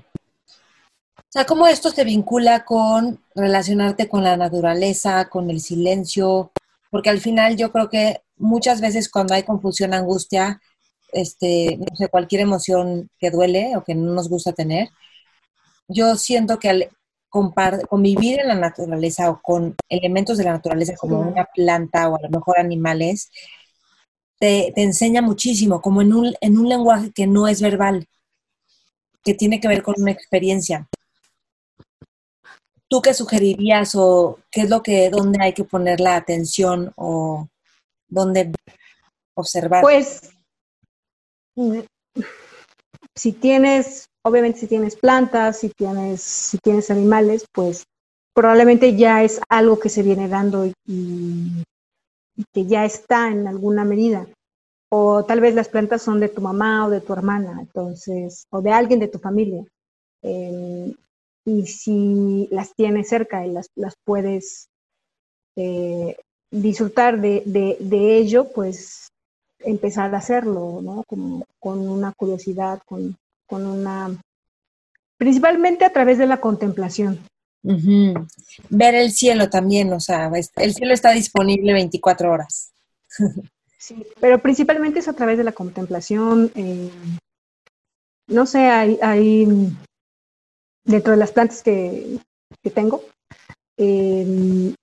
o 1.30 1.32
sea, 1.32 1.46
¿cómo 1.46 1.68
esto 1.68 1.92
se 1.92 2.04
vincula 2.04 2.66
con 2.66 3.24
relacionarte 3.36 4.10
con 4.10 4.24
la 4.24 4.36
naturaleza, 4.36 5.30
con 5.30 5.52
el 5.52 5.62
silencio? 5.62 6.52
Porque 6.90 7.12
al 7.12 7.20
final 7.20 7.56
yo 7.56 7.72
creo 7.72 7.88
que 7.88 8.24
muchas 8.38 8.82
veces 8.82 9.10
cuando 9.10 9.36
hay 9.36 9.44
confusión, 9.44 9.94
angustia, 9.94 10.60
este, 11.12 11.78
no 11.78 11.96
sé, 11.96 12.08
cualquier 12.08 12.42
emoción 12.42 13.12
que 13.20 13.30
duele 13.30 13.78
o 13.78 13.84
que 13.84 13.94
no 13.94 14.12
nos 14.14 14.28
gusta 14.28 14.54
tener, 14.54 14.90
yo 15.88 16.16
siento 16.16 16.58
que 16.58 16.70
al 16.70 16.90
convivir 17.30 18.40
en 18.40 18.48
la 18.48 18.56
naturaleza 18.56 19.30
o 19.30 19.40
con 19.40 19.76
elementos 19.88 20.36
de 20.40 20.46
la 20.46 20.54
naturaleza 20.54 20.96
como 20.98 21.20
una 21.20 21.46
planta 21.46 22.10
o 22.10 22.16
a 22.16 22.22
lo 22.22 22.30
mejor 22.30 22.58
animales, 22.60 23.30
te, 24.40 24.74
enseña 24.82 25.22
muchísimo, 25.22 25.80
como 25.80 26.02
en 26.02 26.14
un, 26.14 26.34
en 26.42 26.58
un 26.58 26.68
lenguaje 26.70 27.12
que 27.12 27.28
no 27.28 27.48
es 27.48 27.62
verbal, 27.62 28.08
que 29.24 29.36
tiene 29.36 29.60
que 29.60 29.68
ver 29.68 29.84
con 29.84 29.94
una 30.00 30.12
experiencia. 30.12 30.88
¿Tú 32.90 33.02
qué 33.02 33.14
sugerirías 33.14 33.94
o 33.96 34.40
qué 34.52 34.62
es 34.62 34.70
lo 34.70 34.82
que, 34.82 35.10
dónde 35.10 35.40
hay 35.42 35.54
que 35.54 35.64
poner 35.64 36.00
la 36.00 36.16
atención 36.16 36.92
o 36.96 37.48
dónde 38.08 38.52
observar? 39.36 39.82
Pues, 39.82 40.32
si 43.16 43.32
tienes 43.34 44.10
obviamente 44.24 44.60
si 44.60 44.68
tienes 44.68 44.96
plantas, 44.96 45.60
si 45.60 45.70
tienes, 45.70 46.22
si 46.22 46.58
tienes 46.58 46.92
animales, 46.92 47.46
pues 47.52 47.86
probablemente 48.34 48.96
ya 48.96 49.24
es 49.24 49.42
algo 49.50 49.80
que 49.80 49.90
se 49.90 50.04
viene 50.04 50.28
dando 50.28 50.66
y, 50.86 51.64
que 52.54 52.66
ya 52.66 52.86
está 52.86 53.30
en 53.30 53.48
alguna 53.48 53.84
medida. 53.84 54.26
O 54.92 55.26
tal 55.26 55.42
vez 55.42 55.54
las 55.56 55.68
plantas 55.68 56.02
son 56.02 56.20
de 56.20 56.30
tu 56.30 56.42
mamá 56.42 56.88
o 56.88 56.90
de 56.90 57.02
tu 57.02 57.12
hermana, 57.14 57.58
entonces, 57.60 58.46
o 58.50 58.62
de 58.62 58.72
alguien 58.72 59.00
de 59.00 59.10
tu 59.10 59.20
familia. 59.20 59.64
Y 61.50 61.66
si 61.66 62.48
las 62.52 62.74
tienes 62.76 63.10
cerca 63.10 63.46
y 63.46 63.52
las, 63.52 63.70
las 63.76 63.96
puedes 64.04 64.70
eh, 65.56 66.16
disfrutar 66.52 67.20
de, 67.20 67.44
de, 67.80 68.18
ello, 68.18 68.52
pues 68.54 69.10
empezar 69.60 70.14
a 70.14 70.20
hacerlo, 70.20 70.80
¿no? 70.82 71.04
Como, 71.08 71.46
con 71.60 71.88
una 71.88 72.14
curiosidad, 72.14 72.82
con, 72.86 73.18
con 73.48 73.66
una, 73.66 74.16
principalmente 75.18 75.86
a 75.86 75.94
través 75.94 76.18
de 76.18 76.28
la 76.28 76.40
contemplación. 76.40 77.20
Ver 77.62 78.96
el 78.96 79.12
cielo 79.12 79.50
también, 79.50 79.92
o 79.92 80.00
sea, 80.00 80.32
el 80.56 80.74
cielo 80.74 80.94
está 80.94 81.12
disponible 81.12 81.74
24 81.74 82.32
horas. 82.32 82.72
sí, 83.78 84.06
pero 84.20 84.40
principalmente 84.40 85.00
es 85.00 85.08
a 85.08 85.14
través 85.14 85.38
de 85.38 85.44
la 85.44 85.52
contemplación. 85.52 86.52
Eh, 86.56 86.90
no 88.28 88.46
sé, 88.46 88.60
hay, 88.60 89.48
dentro 90.84 91.12
de 91.12 91.18
las 91.18 91.32
plantas 91.32 91.64
que, 91.64 92.20
tengo, 92.74 93.04
eh, 93.78 94.74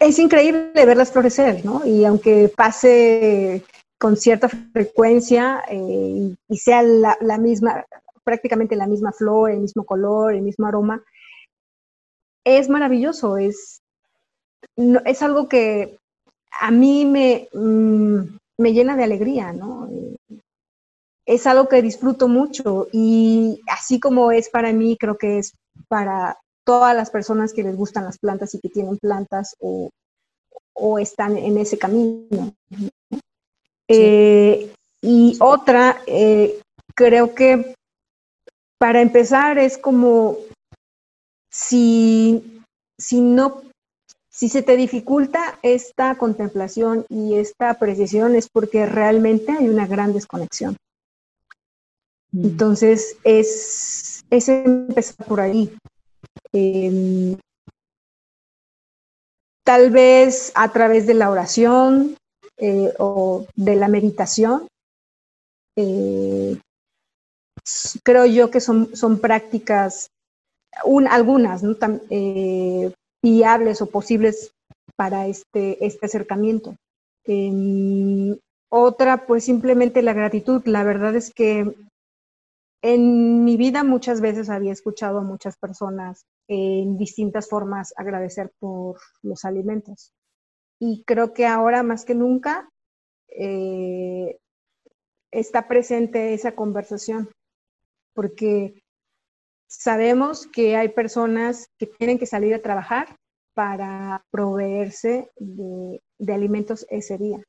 es 0.00 0.18
increíble 0.18 0.72
verlas 0.74 1.12
florecer, 1.12 1.64
¿no? 1.64 1.84
Y 1.86 2.04
aunque 2.04 2.52
pase 2.54 3.62
con 3.98 4.16
cierta 4.16 4.48
frecuencia 4.48 5.62
eh, 5.68 6.34
y 6.48 6.56
sea 6.58 6.82
la, 6.82 7.38
misma, 7.38 7.84
prácticamente 8.24 8.76
la 8.76 8.86
misma 8.86 9.12
flor, 9.12 9.50
el 9.50 9.60
mismo 9.60 9.84
color, 9.84 10.34
el 10.34 10.42
mismo 10.42 10.66
aroma, 10.66 11.02
es 12.44 12.68
maravilloso, 12.68 13.36
es, 13.36 13.80
es 14.76 15.22
algo 15.22 15.48
que 15.48 15.98
a 16.60 16.70
mí 16.70 17.04
me, 17.04 17.48
mm, 17.52 18.38
me 18.58 18.72
llena 18.72 18.96
de 18.96 19.04
alegría, 19.04 19.52
¿no? 19.52 19.88
Es 21.26 21.46
algo 21.46 21.68
que 21.68 21.82
disfruto 21.82 22.28
mucho 22.28 22.88
y 22.92 23.60
así 23.68 24.00
como 24.00 24.32
es 24.32 24.48
para 24.48 24.72
mí, 24.72 24.96
creo 24.98 25.16
que 25.16 25.38
es 25.38 25.52
para 25.88 26.38
todas 26.64 26.94
las 26.96 27.10
personas 27.10 27.52
que 27.52 27.62
les 27.62 27.76
gustan 27.76 28.04
las 28.04 28.18
plantas 28.18 28.54
y 28.54 28.60
que 28.60 28.68
tienen 28.68 28.98
plantas 28.98 29.54
o, 29.60 29.90
o 30.74 30.98
están 30.98 31.36
en 31.36 31.58
ese 31.58 31.78
camino. 31.78 32.54
Eh, 33.88 34.72
y 35.00 35.36
otra, 35.40 36.00
eh, 36.06 36.60
creo 36.94 37.34
que 37.34 37.74
para 38.78 39.00
empezar 39.00 39.58
es 39.58 39.78
como 39.78 40.38
si, 41.50 42.62
si 42.98 43.20
no, 43.20 43.62
si 44.30 44.48
se 44.48 44.62
te 44.62 44.76
dificulta 44.76 45.58
esta 45.62 46.16
contemplación 46.16 47.04
y 47.08 47.34
esta 47.34 47.70
apreciación 47.70 48.34
es 48.34 48.48
porque 48.48 48.86
realmente 48.86 49.52
hay 49.52 49.68
una 49.68 49.86
gran 49.86 50.12
desconexión. 50.12 50.76
Entonces 52.32 53.16
es, 53.24 54.24
es 54.30 54.48
empezar 54.48 55.26
por 55.26 55.40
ahí. 55.40 55.74
Em, 56.52 57.36
tal 59.64 59.90
vez 59.90 60.52
a 60.54 60.72
través 60.72 61.06
de 61.06 61.14
la 61.14 61.30
oración, 61.30 62.16
eh, 62.64 62.92
o 63.00 63.44
de 63.56 63.74
la 63.74 63.88
meditación. 63.88 64.68
Eh, 65.76 66.58
creo 68.04 68.24
yo 68.26 68.52
que 68.52 68.60
son, 68.60 68.94
son 68.94 69.18
prácticas, 69.18 70.06
algunas, 71.10 71.64
¿no? 71.64 71.76
Eh, 72.10 72.92
viables 73.20 73.82
o 73.82 73.86
posibles 73.86 74.52
para 74.96 75.26
este, 75.26 75.84
este 75.84 76.06
acercamiento. 76.06 76.76
Em, 77.24 78.38
otra, 78.70 79.26
pues 79.26 79.42
simplemente 79.44 80.00
la 80.02 80.12
gratitud. 80.12 80.62
La 80.64 80.84
verdad 80.84 81.16
es 81.16 81.32
que 81.34 81.74
en 82.82 83.44
mi 83.44 83.56
vida 83.56 83.84
muchas 83.84 84.20
veces 84.20 84.50
había 84.50 84.72
escuchado 84.72 85.18
a 85.18 85.22
muchas 85.22 85.56
personas 85.56 86.26
en 86.48 86.98
distintas 86.98 87.48
formas 87.48 87.94
agradecer 87.96 88.52
por 88.58 88.98
los 89.22 89.44
alimentos. 89.44 90.12
Y 90.80 91.04
creo 91.04 91.32
que 91.32 91.46
ahora 91.46 91.84
más 91.84 92.04
que 92.04 92.16
nunca 92.16 92.68
eh, 93.28 94.36
está 95.30 95.68
presente 95.68 96.34
esa 96.34 96.56
conversación, 96.56 97.30
porque 98.14 98.82
sabemos 99.68 100.46
que 100.46 100.76
hay 100.76 100.88
personas 100.88 101.68
que 101.78 101.86
tienen 101.86 102.18
que 102.18 102.26
salir 102.26 102.52
a 102.52 102.62
trabajar 102.62 103.16
para 103.54 104.24
proveerse 104.30 105.30
de, 105.36 106.00
alimentos 106.32 106.86
ese 106.90 107.16
día. 107.16 107.42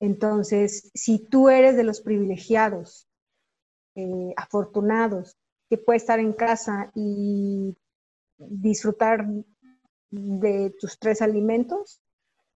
Entonces, 0.00 0.90
si 0.94 1.18
tú 1.18 1.48
eres 1.48 1.76
de 1.76 1.84
los 1.84 2.00
privilegiados, 2.00 3.07
eh, 3.98 4.32
afortunados, 4.36 5.36
que 5.68 5.76
puede 5.76 5.96
estar 5.96 6.20
en 6.20 6.32
casa 6.32 6.90
y 6.94 7.76
disfrutar 8.38 9.26
de 10.10 10.72
tus 10.80 10.98
tres 10.98 11.20
alimentos, 11.20 12.00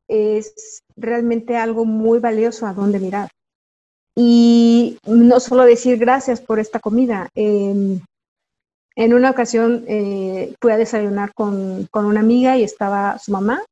es 0.06 0.82
realmente 0.96 1.56
algo 1.56 1.84
muy 1.84 2.20
valioso 2.20 2.66
a 2.66 2.74
dónde 2.74 3.00
mirar. 3.00 3.30
Y 4.14 4.98
no 5.06 5.40
solo 5.40 5.64
decir 5.64 5.98
gracias 5.98 6.40
por 6.40 6.60
esta 6.60 6.78
comida, 6.78 7.28
em, 7.34 8.00
En 8.94 9.14
una 9.14 9.30
ocasión 9.30 9.84
eh, 9.88 10.54
fui 10.60 10.70
a 10.70 10.76
desayunar 10.76 11.32
con, 11.34 11.86
con, 11.90 12.04
una 12.04 12.20
amiga 12.20 12.58
y 12.58 12.62
estaba 12.62 13.18
su 13.18 13.32
mamá. 13.32 13.64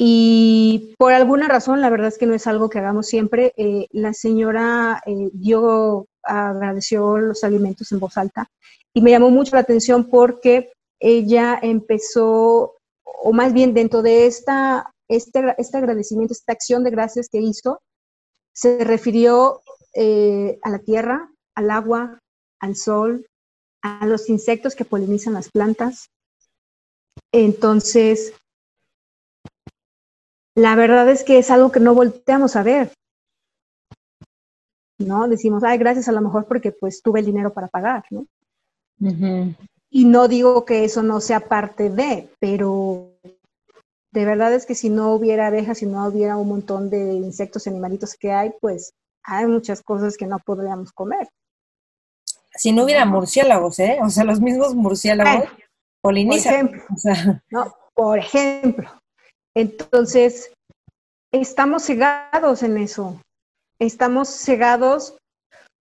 Y 0.00 0.94
por 0.96 1.12
alguna 1.12 1.48
razón, 1.48 1.80
la 1.80 1.90
verdad 1.90 2.06
es 2.08 2.18
que 2.18 2.26
no 2.26 2.34
es 2.34 2.46
algo 2.46 2.70
que 2.70 2.78
hagamos 2.78 3.08
siempre, 3.08 3.52
eh, 3.56 3.88
la 3.90 4.14
señora 4.14 5.02
eh, 5.06 5.28
dio, 5.32 6.06
agradeció 6.28 7.18
los 7.18 7.42
alimentos 7.44 7.90
en 7.92 8.00
voz 8.00 8.16
alta 8.16 8.48
y 8.94 9.02
me 9.02 9.10
llamó 9.10 9.30
mucho 9.30 9.54
la 9.54 9.62
atención 9.62 10.08
porque 10.08 10.72
ella 11.00 11.58
empezó, 11.62 12.76
o 13.04 13.32
más 13.32 13.52
bien 13.52 13.74
dentro 13.74 14.02
de 14.02 14.26
esta, 14.26 14.92
este, 15.08 15.54
este 15.58 15.78
agradecimiento, 15.78 16.32
esta 16.32 16.52
acción 16.52 16.84
de 16.84 16.90
gracias 16.90 17.28
que 17.28 17.38
hizo, 17.38 17.80
se 18.52 18.84
refirió 18.84 19.60
eh, 19.94 20.58
a 20.62 20.70
la 20.70 20.80
tierra, 20.80 21.30
al 21.54 21.70
agua, 21.70 22.18
al 22.60 22.76
sol, 22.76 23.26
a 23.82 24.06
los 24.06 24.28
insectos 24.28 24.74
que 24.74 24.84
polinizan 24.84 25.34
las 25.34 25.50
plantas. 25.50 26.10
Entonces, 27.32 28.32
la 30.56 30.74
verdad 30.74 31.08
es 31.08 31.22
que 31.22 31.38
es 31.38 31.50
algo 31.50 31.70
que 31.70 31.80
no 31.80 31.94
volteamos 31.94 32.56
a 32.56 32.62
ver. 32.62 32.92
¿No? 34.98 35.28
Decimos, 35.28 35.62
ay, 35.64 35.78
gracias 35.78 36.08
a 36.08 36.12
lo 36.12 36.20
mejor 36.20 36.46
porque 36.46 36.72
pues 36.72 37.02
tuve 37.02 37.20
el 37.20 37.26
dinero 37.26 37.52
para 37.52 37.68
pagar, 37.68 38.04
¿no? 38.10 38.26
Y 39.90 40.04
no 40.04 40.28
digo 40.28 40.64
que 40.64 40.84
eso 40.84 41.02
no 41.02 41.20
sea 41.20 41.40
parte 41.40 41.88
de, 41.88 42.28
pero 42.40 43.12
de 44.10 44.24
verdad 44.24 44.52
es 44.52 44.66
que 44.66 44.74
si 44.74 44.90
no 44.90 45.14
hubiera 45.14 45.46
abejas, 45.46 45.78
si 45.78 45.86
no 45.86 46.06
hubiera 46.06 46.36
un 46.36 46.48
montón 46.48 46.90
de 46.90 47.14
insectos 47.14 47.66
y 47.66 47.70
animalitos 47.70 48.16
que 48.16 48.32
hay, 48.32 48.52
pues 48.60 48.92
hay 49.22 49.46
muchas 49.46 49.82
cosas 49.82 50.16
que 50.16 50.26
no 50.26 50.38
podríamos 50.40 50.92
comer. 50.92 51.28
Si 52.54 52.72
no 52.72 52.84
hubiera 52.84 53.04
murciélagos, 53.04 53.78
¿eh? 53.78 53.98
O 54.02 54.10
sea, 54.10 54.24
los 54.24 54.40
mismos 54.40 54.74
murciélagos 54.74 55.48
polinizan. 56.00 56.68
Por 56.68 56.76
ejemplo, 56.76 57.42
no, 57.50 57.76
por 57.94 58.18
ejemplo. 58.18 58.90
Entonces, 59.54 60.50
estamos 61.30 61.84
cegados 61.84 62.62
en 62.62 62.78
eso. 62.78 63.20
Estamos 63.78 64.28
cegados 64.28 65.16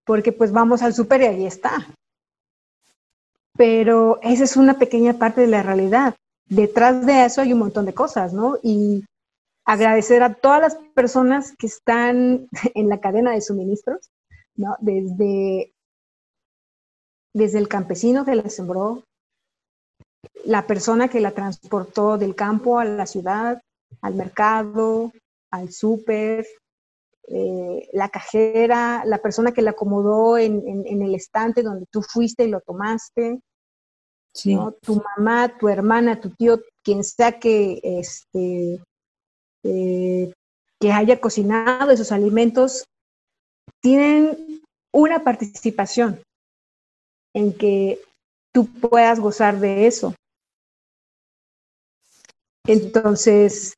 porque 0.05 0.31
pues 0.31 0.51
vamos 0.51 0.81
al 0.81 0.93
súper 0.93 1.21
y 1.21 1.25
ahí 1.25 1.45
está. 1.45 1.87
Pero 3.57 4.19
esa 4.21 4.43
es 4.43 4.55
una 4.55 4.77
pequeña 4.77 5.13
parte 5.13 5.41
de 5.41 5.47
la 5.47 5.63
realidad. 5.63 6.15
Detrás 6.47 7.05
de 7.05 7.25
eso 7.25 7.41
hay 7.41 7.53
un 7.53 7.59
montón 7.59 7.85
de 7.85 7.93
cosas, 7.93 8.33
¿no? 8.33 8.57
Y 8.63 9.03
agradecer 9.65 10.23
a 10.23 10.33
todas 10.33 10.61
las 10.61 10.75
personas 10.93 11.53
que 11.57 11.67
están 11.67 12.47
en 12.73 12.89
la 12.89 12.99
cadena 13.01 13.31
de 13.31 13.41
suministros, 13.41 14.09
¿no? 14.55 14.75
Desde, 14.79 15.73
desde 17.33 17.59
el 17.59 17.67
campesino 17.67 18.23
que 18.23 18.35
la 18.35 18.49
sembró, 18.49 19.03
la 20.45 20.65
persona 20.65 21.09
que 21.09 21.19
la 21.19 21.31
transportó 21.31 22.17
del 22.17 22.35
campo 22.35 22.79
a 22.79 22.85
la 22.85 23.05
ciudad, 23.05 23.61
al 24.01 24.15
mercado, 24.15 25.11
al 25.51 25.71
súper, 25.71 26.45
eh, 27.27 27.89
la 27.93 28.09
cajera, 28.09 29.03
la 29.05 29.17
persona 29.17 29.51
que 29.51 29.61
la 29.61 29.71
acomodó 29.71 30.37
en, 30.37 30.85
el 30.85 31.13
estante 31.13 31.61
donde 31.61 31.85
tú 31.91 32.01
fuiste 32.01 32.45
y 32.45 32.49
lo 32.49 32.61
tomaste, 32.61 33.39
tu 34.33 35.03
mamá, 35.17 35.57
tu 35.57 35.67
hermana, 35.67 36.21
tu 36.21 36.29
tío, 36.29 36.61
quien 36.83 37.03
sea 37.03 37.39
que 37.39 37.79
este, 37.83 38.79
eh, 39.63 40.31
que 40.79 40.91
haya 40.91 41.19
cocinado 41.19 41.91
esos 41.91 42.11
alimentos, 42.11 42.85
tienen 43.81 44.61
una 44.93 45.23
participación 45.23 46.21
en 47.33 47.53
que 47.53 47.99
tú 48.53 48.67
puedas 48.67 49.19
gozar 49.19 49.59
de 49.59 49.87
eso. 49.87 50.15
Entonces, 52.65 53.73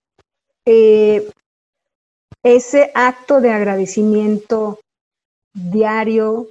eh, 0.65 1.29
ese 2.43 2.91
acto 2.93 3.41
de 3.41 3.51
agradecimiento 3.51 4.79
diario, 5.53 6.47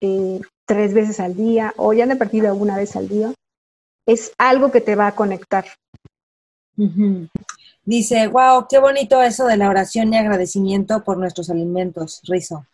eh, 0.00 0.40
tres 0.66 0.94
veces 0.94 1.20
al 1.20 1.34
día, 1.34 1.72
o 1.76 1.92
ya 1.92 2.06
de 2.06 2.16
partida 2.16 2.52
una 2.52 2.76
vez 2.76 2.96
al 2.96 3.08
día, 3.08 3.32
es 4.06 4.32
algo 4.38 4.70
que 4.70 4.80
te 4.80 4.96
va 4.96 5.08
a 5.08 5.14
conectar. 5.14 5.64
Dice, 7.84 8.28
wow, 8.28 8.66
qué 8.68 8.78
bonito 8.78 9.22
eso 9.22 9.46
de 9.46 9.56
la 9.56 9.68
oración 9.68 10.12
y 10.12 10.16
agradecimiento 10.16 11.04
por 11.04 11.18
nuestros 11.18 11.50
alimentos, 11.50 12.20
Rizo. 12.24 12.66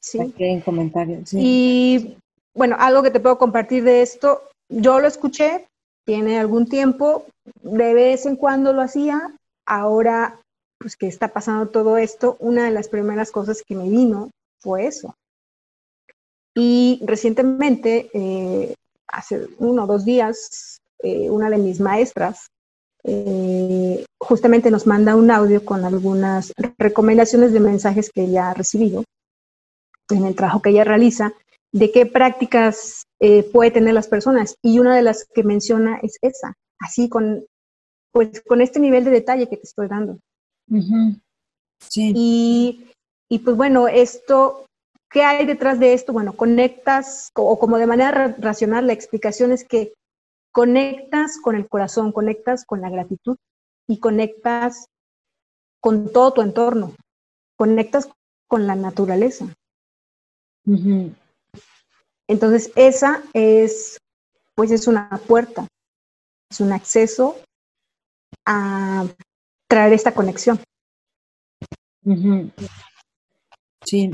Sí. 0.00 0.34
en 0.38 0.60
comentarios. 0.60 1.32
Y 1.32 2.16
bueno, 2.54 2.76
algo 2.78 3.02
que 3.02 3.10
te 3.10 3.20
puedo 3.20 3.38
compartir 3.38 3.84
de 3.84 4.02
esto, 4.02 4.42
yo 4.68 5.00
lo 5.00 5.06
escuché, 5.06 5.66
tiene 6.04 6.38
algún 6.38 6.68
tiempo, 6.68 7.26
de 7.62 7.94
vez 7.94 8.26
en 8.26 8.36
cuando 8.36 8.72
lo 8.72 8.82
hacía, 8.82 9.32
ahora 9.72 10.40
pues 10.78 10.96
que 10.96 11.06
está 11.06 11.28
pasando 11.28 11.68
todo 11.68 11.96
esto, 11.96 12.36
una 12.40 12.64
de 12.64 12.72
las 12.72 12.88
primeras 12.88 13.30
cosas 13.30 13.62
que 13.62 13.76
me 13.76 13.88
vino 13.88 14.30
fue 14.60 14.86
eso. 14.86 15.14
Y 16.54 17.00
recientemente, 17.04 18.10
eh, 18.12 18.74
hace 19.06 19.46
uno 19.58 19.84
o 19.84 19.86
dos 19.86 20.04
días, 20.04 20.80
eh, 20.98 21.30
una 21.30 21.48
de 21.50 21.58
mis 21.58 21.80
maestras 21.80 22.48
eh, 23.04 24.04
justamente 24.18 24.70
nos 24.70 24.86
manda 24.86 25.16
un 25.16 25.30
audio 25.30 25.64
con 25.64 25.84
algunas 25.84 26.52
recomendaciones 26.78 27.52
de 27.52 27.60
mensajes 27.60 28.10
que 28.10 28.24
ella 28.24 28.50
ha 28.50 28.54
recibido 28.54 29.04
en 30.10 30.26
el 30.26 30.34
trabajo 30.34 30.62
que 30.62 30.70
ella 30.70 30.84
realiza, 30.84 31.32
de 31.72 31.90
qué 31.90 32.06
prácticas 32.06 33.04
eh, 33.20 33.44
puede 33.44 33.70
tener 33.70 33.94
las 33.94 34.08
personas. 34.08 34.56
Y 34.62 34.78
una 34.78 34.94
de 34.94 35.02
las 35.02 35.24
que 35.32 35.42
menciona 35.42 35.98
es 36.02 36.18
esa, 36.20 36.54
así 36.80 37.08
con, 37.08 37.46
pues, 38.12 38.42
con 38.42 38.60
este 38.60 38.78
nivel 38.78 39.04
de 39.04 39.10
detalle 39.10 39.48
que 39.48 39.56
te 39.56 39.66
estoy 39.66 39.88
dando. 39.88 40.18
sí. 41.78 42.12
y, 42.14 42.92
y 43.28 43.38
pues 43.40 43.56
bueno, 43.56 43.88
esto, 43.88 44.66
¿qué 45.10 45.22
hay 45.22 45.46
detrás 45.46 45.80
de 45.80 45.94
esto? 45.94 46.12
Bueno, 46.12 46.34
conectas, 46.34 47.30
o 47.34 47.58
como 47.58 47.78
de 47.78 47.86
manera 47.86 48.36
racional, 48.38 48.86
la 48.86 48.92
explicación 48.92 49.52
es 49.52 49.64
que 49.64 49.94
conectas 50.52 51.40
con 51.40 51.56
el 51.56 51.66
corazón, 51.68 52.12
conectas 52.12 52.64
con 52.64 52.80
la 52.82 52.90
gratitud 52.90 53.36
y 53.88 53.98
conectas 53.98 54.86
con 55.80 56.12
todo 56.12 56.32
tu 56.34 56.42
entorno, 56.42 56.94
conectas 57.56 58.08
con 58.46 58.66
la 58.66 58.76
naturaleza. 58.76 59.46
Entonces, 62.28 62.70
esa 62.76 63.22
es, 63.32 63.98
pues 64.54 64.70
es 64.70 64.86
una 64.86 65.08
puerta, 65.26 65.66
es 66.50 66.60
un 66.60 66.72
acceso 66.72 67.36
a 68.46 69.06
traer 69.68 69.92
esta 69.92 70.12
conexión. 70.12 70.60
Sí. 73.84 74.10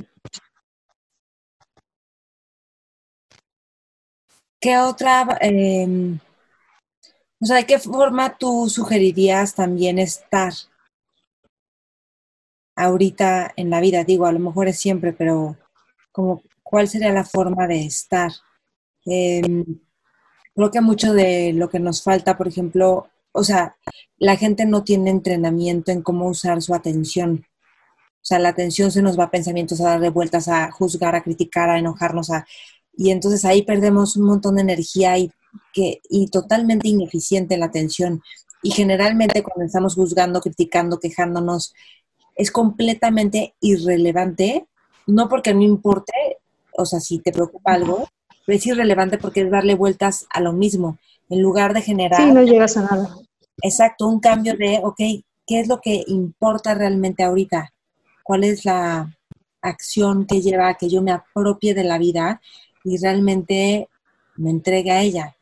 ¿Qué 4.61 4.77
otra 4.79 5.39
eh, 5.41 6.19
o 7.41 7.47
sea, 7.47 7.57
¿de 7.57 7.67
qué 7.67 7.79
forma 7.79 8.37
tú 8.37 8.69
sugerirías 8.69 9.55
también 9.55 9.99
estar 10.01 10.53
ahorita 12.75 13.53
en 13.57 13.71
la 13.71 13.81
vida? 13.81 14.03
Digo, 14.03 14.27
a 14.27 14.33
lo 14.33 14.41
mejor 14.41 14.67
es 14.67 14.79
siempre, 14.81 15.13
pero 15.13 15.57
como, 16.11 16.43
¿cuál 16.65 16.89
sería 16.89 17.13
la 17.13 17.25
forma 17.25 17.69
de 17.69 17.85
estar? 17.87 18.33
Em, 19.05 19.65
creo 20.55 20.71
que 20.73 20.81
mucho 20.81 21.13
de 21.13 21.53
lo 21.53 21.69
que 21.71 21.79
nos 21.79 22.03
falta, 22.03 22.37
por 22.37 22.49
ejemplo, 22.49 23.09
o 23.39 23.45
sea, 23.45 23.77
la 24.17 24.37
gente 24.37 24.67
no 24.67 24.83
tiene 24.83 25.11
entrenamiento 25.11 25.93
en 25.93 26.03
cómo 26.03 26.27
usar 26.29 26.61
su 26.61 26.75
atención. 26.75 27.47
O 27.49 28.25
sea, 28.29 28.41
la 28.41 28.49
atención 28.49 28.91
se 28.91 29.01
nos 29.01 29.17
va 29.17 29.25
a 29.25 29.31
pensamientos, 29.31 29.81
a 29.81 29.91
darle 29.91 30.11
vueltas, 30.11 30.49
a 30.49 30.73
juzgar, 30.73 31.15
a 31.15 31.23
criticar, 31.23 31.71
a 31.71 31.79
enojarnos, 31.79 32.31
a... 32.31 32.47
Y 32.97 33.11
entonces 33.11 33.45
ahí 33.45 33.63
perdemos 33.63 34.17
un 34.17 34.27
montón 34.27 34.57
de 34.57 34.63
energía 34.63 35.17
y 35.19 35.31
que, 35.73 36.01
y 36.11 36.27
totalmente 36.27 36.89
ineficiente 36.89 37.57
la 37.57 37.67
atención. 37.67 38.23
Y 38.61 38.73
generalmente 38.73 39.45
cuando 39.45 39.65
estamos 39.65 39.95
juzgando, 39.95 40.41
criticando, 40.41 40.99
quejándonos, 40.99 41.75
es 42.35 42.51
completamente 42.51 43.55
irrelevante, 43.61 44.67
no 45.07 45.29
porque 45.29 45.55
no 45.55 45.63
importe, 45.63 46.13
o 46.77 46.85
sea, 46.85 46.99
si 46.99 47.21
te 47.21 47.31
preocupa 47.31 47.75
algo, 47.75 48.09
pero 48.45 48.59
es 48.59 48.67
irrelevante 48.67 49.17
porque 49.17 49.43
es 49.43 49.51
darle 49.51 49.77
vueltas 49.77 50.27
a 50.31 50.41
lo 50.41 50.53
mismo, 50.53 50.99
en 51.29 51.41
lugar 51.41 51.73
de 51.73 51.83
generar... 51.83 52.21
Sí, 52.21 52.33
no 52.33 52.43
llegas 52.43 52.77
a 52.77 52.83
nada. 52.83 53.17
Exacto, 53.63 54.07
un 54.07 54.21
cambio 54.21 54.55
de, 54.57 54.81
ok, 54.83 54.97
¿qué 55.47 55.61
es 55.61 55.69
lo 55.69 55.81
que 55.81 56.05
importa 56.07 56.75
realmente 56.75 57.23
ahorita? 57.23 57.73
¿Cuál 58.23 58.45
es 58.45 58.65
la 58.65 59.17
acción 59.63 60.27
que 60.27 60.41
lleva 60.41 60.69
a 60.69 60.75
que 60.75 60.89
yo 60.89 61.03
me 61.03 61.13
apropie 61.13 61.75
de 61.75 61.85
la 61.85 61.99
vida 61.99 62.41
y 62.85 62.99
realmente 62.99 63.89
me 64.37 64.51
entregue 64.51 64.93
a 64.93 65.03
ella? 65.03 65.35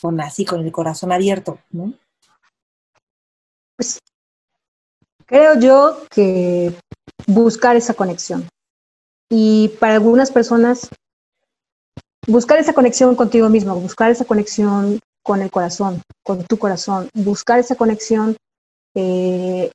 con 0.00 0.20
así, 0.20 0.44
con 0.44 0.60
el 0.60 0.72
corazón 0.72 1.12
abierto, 1.12 1.58
¿no? 1.70 1.92
Pues 3.76 3.98
creo 5.26 5.58
yo 5.58 6.02
que 6.10 6.72
buscar 7.26 7.76
esa 7.76 7.94
conexión. 7.94 8.48
Y 9.30 9.68
para 9.80 9.94
algunas 9.94 10.30
personas, 10.30 10.88
buscar 12.26 12.58
esa 12.58 12.72
conexión 12.72 13.14
contigo 13.14 13.48
mismo, 13.48 13.74
buscar 13.76 14.10
esa 14.10 14.24
conexión 14.24 15.00
con 15.28 15.42
el 15.42 15.50
corazón, 15.50 16.00
con 16.24 16.42
tu 16.46 16.58
corazón, 16.58 17.10
buscar 17.12 17.58
esa 17.58 17.74
conexión 17.74 18.34
eh, 18.94 19.70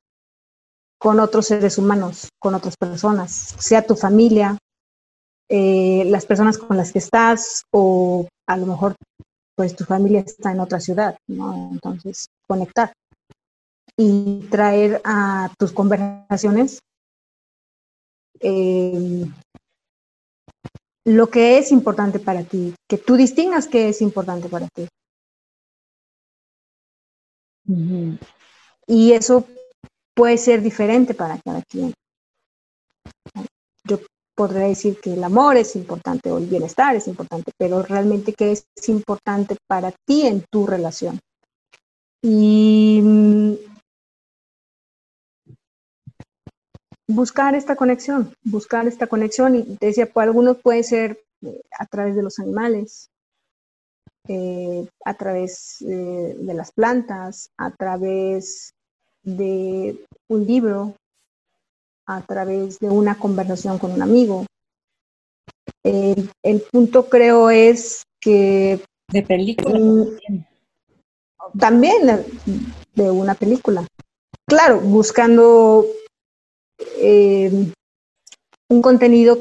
con 0.99 1.19
otros 1.19 1.45
seres 1.45 1.77
humanos, 1.77 2.29
con 2.39 2.55
otras 2.55 2.75
personas, 2.75 3.55
sea 3.59 3.85
tu 3.85 3.95
familia, 3.95 4.57
eh, 5.47 6.05
las 6.05 6.25
personas 6.25 6.57
con 6.57 6.75
las 6.75 6.91
que 6.91 6.97
estás 6.97 7.61
o 7.71 8.27
a 8.47 8.57
lo 8.57 8.65
mejor 8.65 8.95
pues 9.55 9.75
tu 9.75 9.83
familia 9.85 10.21
está 10.21 10.51
en 10.53 10.59
otra 10.59 10.79
ciudad, 10.79 11.15
¿no? 11.27 11.69
Entonces, 11.71 12.25
conectar 12.47 12.91
y 13.95 14.47
traer 14.49 15.01
a 15.03 15.53
tus 15.59 15.71
conversaciones 15.71 16.79
eh, 18.39 19.23
lo 21.05 21.29
que 21.29 21.59
es 21.59 21.71
importante 21.71 22.17
para 22.17 22.43
ti, 22.43 22.73
que 22.89 22.97
tú 22.97 23.17
distingas 23.17 23.67
qué 23.67 23.89
es 23.89 24.01
importante 24.01 24.49
para 24.49 24.67
ti. 24.69 24.87
Y 27.65 29.13
eso 29.13 29.47
puede 30.15 30.37
ser 30.37 30.61
diferente 30.61 31.13
para 31.13 31.39
cada 31.39 31.61
quien. 31.63 31.93
Yo 33.85 33.99
podría 34.35 34.67
decir 34.67 34.99
que 34.99 35.13
el 35.13 35.23
amor 35.23 35.57
es 35.57 35.75
importante 35.75 36.31
o 36.31 36.37
el 36.37 36.47
bienestar 36.47 36.95
es 36.95 37.07
importante, 37.07 37.51
pero 37.57 37.81
realmente 37.83 38.33
qué 38.33 38.51
es 38.51 38.65
importante 38.87 39.55
para 39.67 39.91
ti 40.05 40.27
en 40.27 40.43
tu 40.51 40.65
relación. 40.65 41.19
Y 42.21 43.01
mm, 43.03 43.53
buscar 47.07 47.55
esta 47.55 47.75
conexión, 47.75 48.33
buscar 48.43 48.87
esta 48.87 49.07
conexión, 49.07 49.55
y 49.55 49.77
decía, 49.79 50.09
pues 50.11 50.25
algunos 50.25 50.57
puede 50.57 50.83
ser 50.83 51.21
eh, 51.41 51.61
a 51.77 51.85
través 51.85 52.15
de 52.15 52.23
los 52.23 52.39
animales, 52.39 53.09
eh, 54.27 54.87
a 55.05 55.13
través 55.15 55.81
eh, 55.81 56.35
de 56.37 56.53
las 56.53 56.71
plantas, 56.71 57.49
a 57.57 57.71
través 57.71 58.73
de 59.23 59.97
un 60.29 60.45
libro, 60.45 60.95
a 62.05 62.21
través 62.21 62.79
de 62.79 62.89
una 62.89 63.17
conversación 63.17 63.79
con 63.79 63.91
un 63.91 64.01
amigo. 64.01 64.45
el 65.83 66.61
punto 66.71 67.09
creo 67.09 67.49
es 67.49 68.03
que... 68.19 68.79
De 69.11 69.21
película. 69.21 69.79
También 71.59 72.25
de 72.95 73.11
una 73.11 73.35
película. 73.35 73.85
Claro, 74.47 74.79
buscando 74.81 75.85
eh, 76.97 77.71
un 78.69 78.81
contenido, 78.81 79.39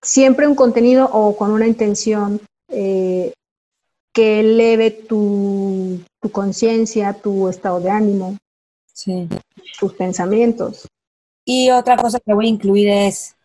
siempre 0.00 0.46
un 0.46 0.54
contenido 0.54 1.08
o 1.12 1.36
con 1.36 1.50
una 1.50 1.66
intención 1.66 2.40
eh, 2.68 3.32
que 4.12 4.40
eleve 4.40 4.90
tu, 4.90 6.00
tu 6.20 6.30
conciencia, 6.30 7.14
tu 7.14 7.48
estado 7.48 7.80
de 7.80 7.90
ánimo, 7.90 8.36
tus 9.80 9.94
pensamientos. 9.94 10.86
Y 11.44 11.70
otra 11.70 11.96
cosa 11.96 12.20
que 12.20 12.34
voy 12.34 12.46
a 12.46 12.50
incluir 12.50 12.88
es 12.88 13.36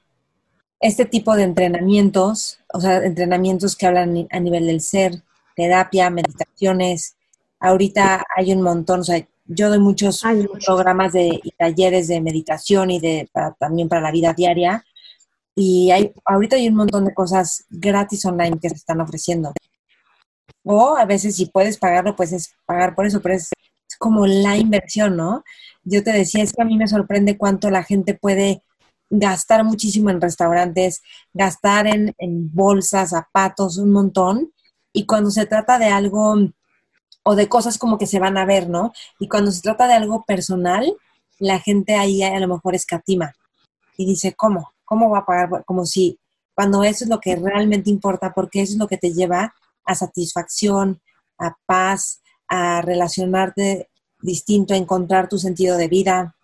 este 0.80 1.06
tipo 1.06 1.36
de 1.36 1.44
entrenamientos, 1.44 2.60
o 2.74 2.82
sea, 2.82 3.04
entrenamientos 3.04 3.76
que 3.76 3.88
hablan 3.88 4.28
a 4.30 4.40
nivel 4.40 4.68
del 4.68 4.82
ser, 4.82 5.24
terapia, 5.56 6.10
meditaciones. 6.10 7.16
Ahorita 7.60 8.24
hay 8.36 8.54
un 8.54 8.62
montón, 8.62 9.00
o 9.00 9.04
sea, 9.04 9.26
yo 9.46 9.70
doy 9.70 9.80
muchos 9.80 10.22
programas 10.66 11.14
de 11.14 11.40
y 11.42 11.52
talleres 11.52 12.08
de 12.08 12.22
meditación 12.22 12.92
y 12.92 13.00
de 13.00 13.30
también 13.60 13.88
para 13.88 14.02
la 14.02 14.12
vida 14.12 14.34
diaria. 14.34 14.86
Y 15.56 15.90
hay, 15.90 16.14
ahorita 16.26 16.58
hay 16.58 16.68
un 16.68 16.76
montón 16.76 17.06
de 17.06 17.14
cosas 17.14 17.66
gratis 17.70 18.24
online 18.26 18.60
que 18.60 18.70
se 18.70 18.76
están 18.76 19.02
ofreciendo. 19.02 19.54
O 20.70 20.98
a 20.98 21.06
veces 21.06 21.38
si 21.38 21.46
puedes 21.46 21.78
pagarlo, 21.78 22.16
pues 22.16 22.34
es 22.34 22.54
pagar 22.66 22.94
por 22.94 23.06
eso, 23.06 23.22
pero 23.22 23.36
es, 23.36 23.50
como 24.00 24.28
la 24.28 24.58
inversión, 24.58 25.16
¿no? 25.16 25.44
Yo 25.84 26.04
te 26.04 26.12
decía, 26.12 26.44
es 26.44 26.54
que 26.54 26.62
a 26.62 26.66
mí 26.66 26.78
me 26.78 26.88
sorprende 26.88 27.38
cuánto 27.38 27.72
la 27.72 27.84
gente 27.84 28.14
puede 28.14 28.62
gastar 29.10 29.64
muchísimo 29.64 30.10
en 30.10 30.20
restaurantes, 30.20 31.02
gastar 31.34 31.88
en, 31.88 32.14
en 32.18 32.54
bolsas, 32.54 33.12
zapatos, 33.12 33.78
un 33.78 33.92
montón. 33.92 34.52
Y 34.92 35.06
cuando 35.06 35.32
se 35.32 35.46
trata 35.46 35.80
de 35.80 35.86
algo 35.86 36.36
o 37.24 37.36
de 37.36 37.48
cosas 37.48 37.78
como 37.78 37.98
que 37.98 38.06
se 38.06 38.20
van 38.20 38.38
a 38.38 38.46
ver, 38.46 38.70
¿no? 38.70 38.92
Y 39.20 39.30
cuando 39.30 39.52
se 39.52 39.62
trata 39.62 39.88
de 39.88 39.94
algo 39.94 40.26
personal, 40.26 40.94
la 41.40 41.60
gente 41.60 41.96
ahí 41.96 42.22
a 42.24 42.40
lo 42.40 42.48
mejor 42.50 42.76
escatima 42.76 43.34
y 43.96 44.06
dice, 44.06 44.34
¿cómo? 44.34 44.74
¿Cómo 44.84 45.10
va 45.10 45.20
a 45.20 45.26
pagar? 45.26 45.64
Como 45.66 45.86
si 45.86 46.20
cuando 46.54 46.84
eso 46.84 47.04
es 47.04 47.10
lo 47.10 47.20
que 47.20 47.36
realmente 47.36 47.90
importa, 47.90 48.34
porque 48.34 48.62
eso 48.62 48.74
es 48.74 48.80
lo 48.80 48.88
que 48.88 48.98
te 48.98 49.14
lleva 49.14 49.54
a 49.88 49.96
satisfacción, 49.96 51.02
a 51.40 51.56
paz, 51.66 52.22
a 52.48 52.82
relacionarte 52.82 53.90
distinto, 54.22 54.74
a 54.74 54.78
encontrar 54.78 55.28
tu 55.30 55.38
sentido 55.38 55.78
de 55.78 55.88
vida. 55.88 56.36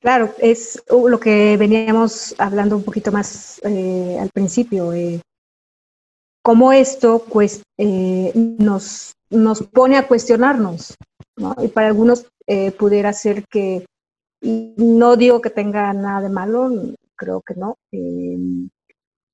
Claro, 0.00 0.32
es 0.38 0.82
lo 0.88 1.18
que 1.18 1.56
veníamos 1.56 2.34
hablando 2.38 2.76
un 2.76 2.84
poquito 2.84 3.12
más 3.12 3.60
eh, 3.64 4.18
al 4.20 4.30
principio. 4.30 4.92
Eh, 4.92 5.20
cómo 6.42 6.72
esto 6.72 7.24
pues, 7.30 7.62
eh, 7.76 8.32
nos, 8.34 9.14
nos 9.28 9.62
pone 9.62 9.96
a 9.98 10.08
cuestionarnos. 10.08 10.96
¿no? 11.36 11.54
Y 11.62 11.68
para 11.68 11.88
algunos 11.88 12.26
eh, 12.46 12.72
pudiera 12.72 13.12
ser 13.12 13.44
que, 13.46 13.86
no 14.42 15.16
digo 15.16 15.42
que 15.42 15.50
tenga 15.50 15.92
nada 15.92 16.22
de 16.22 16.30
malo, 16.30 16.70
creo 17.14 17.42
que 17.42 17.54
no, 17.54 17.76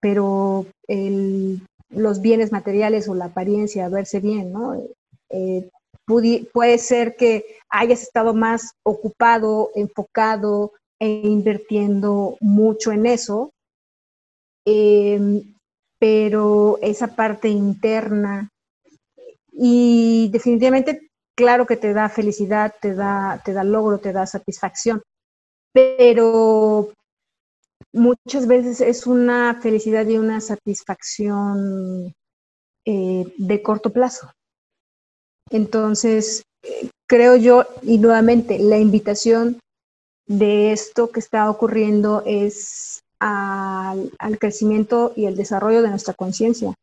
pero 0.01 0.67
el, 0.89 1.63
los 1.97 2.21
bienes 2.21 2.53
materiales 2.53 3.09
o 3.09 3.15
la 3.15 3.27
apariencia, 3.27 3.89
verse 3.89 4.21
bien, 4.21 4.53
¿no? 4.53 4.75
Eh, 5.31 5.69
puede 6.53 6.79
ser 6.79 7.17
que 7.17 7.45
hayas 7.69 8.03
estado 8.03 8.35
más 8.35 8.73
ocupado, 8.85 9.71
enfocado 9.75 10.73
e 11.01 11.09
invirtiendo 11.09 12.37
mucho 12.41 12.93
en 12.93 13.07
eso, 13.07 13.51
em, 14.65 15.55
pero 15.99 16.79
esa 16.83 17.09
parte 17.09 17.49
interna 17.49 18.51
y 19.53 20.29
definitivamente, 20.31 21.11
claro 21.35 21.67
que 21.67 21.77
te 21.77 21.95
da 21.95 22.09
felicidad, 22.09 22.75
te 22.81 22.95
da, 22.95 23.41
te 23.45 23.53
da 23.53 23.65
logro, 23.65 23.99
te 23.99 24.13
da 24.13 24.27
satisfacción, 24.27 25.03
pero 25.73 26.91
muchas 27.97 28.47
veces 28.47 28.81
es 28.81 29.07
una 29.07 29.61
felicidad 29.61 30.07
y 30.07 30.19
una 30.19 30.41
satisfacción 30.41 32.13
eh, 32.85 33.35
de 33.37 33.63
corto 33.63 33.93
plazo. 33.93 34.31
Entonces, 35.51 36.43
creo 37.09 37.37
yo, 37.37 37.65
y 37.83 37.99
nuevamente, 37.99 38.59
la 38.59 38.79
invitación 38.79 39.59
de 40.27 40.73
esto 40.73 41.11
que 41.11 41.21
está 41.21 41.49
ocurriendo 41.49 42.23
es 42.27 43.01
al, 43.21 44.11
crecimiento 44.39 45.13
y 45.17 45.27
el 45.27 45.37
desarrollo 45.37 45.83
de 45.83 45.91
nuestra 45.91 46.15
conciencia, 46.15 46.75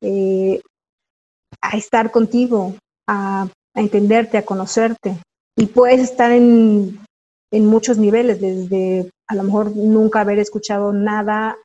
eh, 0.00 0.62
a 1.60 1.76
estar 1.76 2.10
contigo, 2.10 2.74
a, 3.08 3.48
entenderte, 3.74 4.38
a 4.38 4.44
conocerte. 4.44 5.18
Y 5.56 5.66
puedes 5.66 6.00
estar 6.00 6.30
en, 6.32 6.98
muchos 7.52 7.98
niveles, 7.98 8.40
desde 8.40 9.10
a 9.26 9.34
lo 9.34 9.42
mejor 9.44 9.74
nunca 9.76 10.20
haber 10.20 10.38
escuchado 10.38 10.92
nada 10.92 11.56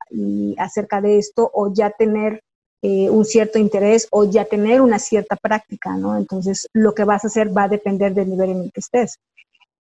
acerca 0.57 1.01
de 1.01 1.18
esto 1.18 1.49
o 1.53 1.74
ya 1.74 1.89
tener 1.91 2.41
eh, 2.82 3.10
un 3.10 3.26
cierto 3.26 3.60
interés 3.60 4.07
o 4.12 4.24
ya 4.24 4.45
tener 4.45 4.82
una 4.82 4.99
cierta 4.99 5.36
práctica, 5.36 5.97
¿no? 5.97 6.18
Entonces, 6.18 6.68
lo 6.74 6.93
que 6.93 7.03
vas 7.03 7.24
a 7.24 7.28
hacer 7.28 7.55
va 7.55 7.64
a 7.64 7.68
depender 7.70 8.14
del 8.14 8.30
nivel 8.30 8.51
en 8.51 8.62
el 8.64 8.72
que 8.72 8.80
estés. 8.80 9.20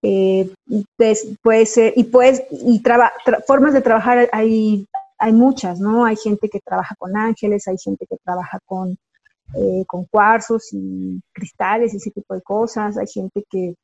Pues, 0.01 1.25
y 1.95 2.03
pues, 2.03 2.43
y 2.51 2.81
formas 3.47 3.73
de 3.73 3.81
trabajar 3.81 4.29
hay, 4.31 4.85
hay 5.17 5.33
muchas, 5.33 5.79
¿no? 5.79 6.05
Hay 6.05 6.15
gente 6.15 6.49
que 6.49 6.59
trabaja 6.59 6.95
con 6.97 7.15
ángeles, 7.15 7.67
hay 7.67 7.77
gente 7.77 8.05
que 8.05 8.17
trabaja 8.23 8.59
con, 8.65 8.97
eh, 9.55 9.83
con 9.87 10.05
cuarzos 10.05 10.69
y 10.73 11.21
cristales 11.33 11.93
y 11.93 11.97
ese 11.97 12.11
tipo 12.11 12.33
de 12.33 12.41
cosas, 12.41 12.97
hay 12.97 13.07
gente 13.07 13.43
que, 13.49 13.75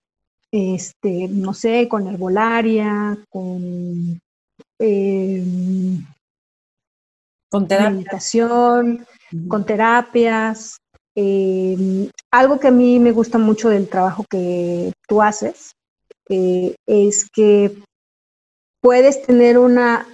este, 0.55 1.27
no 1.27 1.53
sé, 1.53 1.89
con 1.89 2.07
herbolaria, 2.07 3.17
con, 3.29 4.21
eh, 4.79 5.43
con 7.51 7.67
meditación, 7.67 9.05
con 9.49 9.65
terapias. 9.65 10.77
algo 12.31 12.59
que 12.59 12.69
a 12.69 12.71
mí 12.71 12.99
me 12.99 13.11
gusta 13.11 13.37
mucho 13.37 13.67
del 13.67 13.89
trabajo 13.89 14.23
que 14.29 14.93
tú 15.09 15.21
haces 15.21 15.73
eh, 16.29 16.75
es 16.87 17.29
que 17.29 17.77
puedes 18.81 19.23
tener 19.23 19.57
una, 19.57 20.07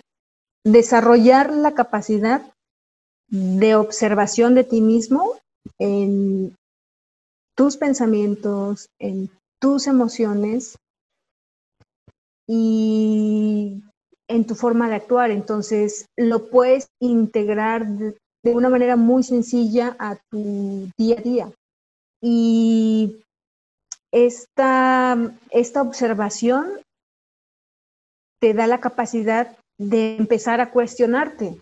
desarrollar 0.66 1.52
la 1.54 1.74
capacidad 1.74 2.52
de 3.30 3.76
observación 3.76 4.56
de 4.56 4.64
ti 4.64 4.82
mismo 4.82 5.38
en 5.78 6.56
tus 7.56 7.78
pensamientos, 7.78 8.88
en 9.00 9.30
tus 9.62 9.88
emociones 9.88 10.78
y 12.47 13.82
en 14.28 14.45
tu 14.47 14.55
forma 14.55 14.89
de 14.89 14.95
actuar. 14.95 15.32
Entonces, 15.32 16.07
lo 16.18 16.49
puedes 16.49 16.88
integrar 16.99 17.88
de, 17.88 18.18
una 18.43 18.70
manera 18.70 18.95
muy 18.95 19.24
sencilla 19.24 19.95
a 19.99 20.18
tu 20.30 20.89
día 20.97 21.20
a 21.20 21.22
día. 21.22 21.51
Y 22.22 23.24
esta, 24.12 25.32
esta 25.51 25.82
observación 25.84 26.82
te 28.41 28.55
da 28.55 28.66
la 28.66 28.82
capacidad 28.82 29.55
de 29.78 30.18
empezar 30.18 30.59
a 30.59 30.72
cuestionarte. 30.72 31.62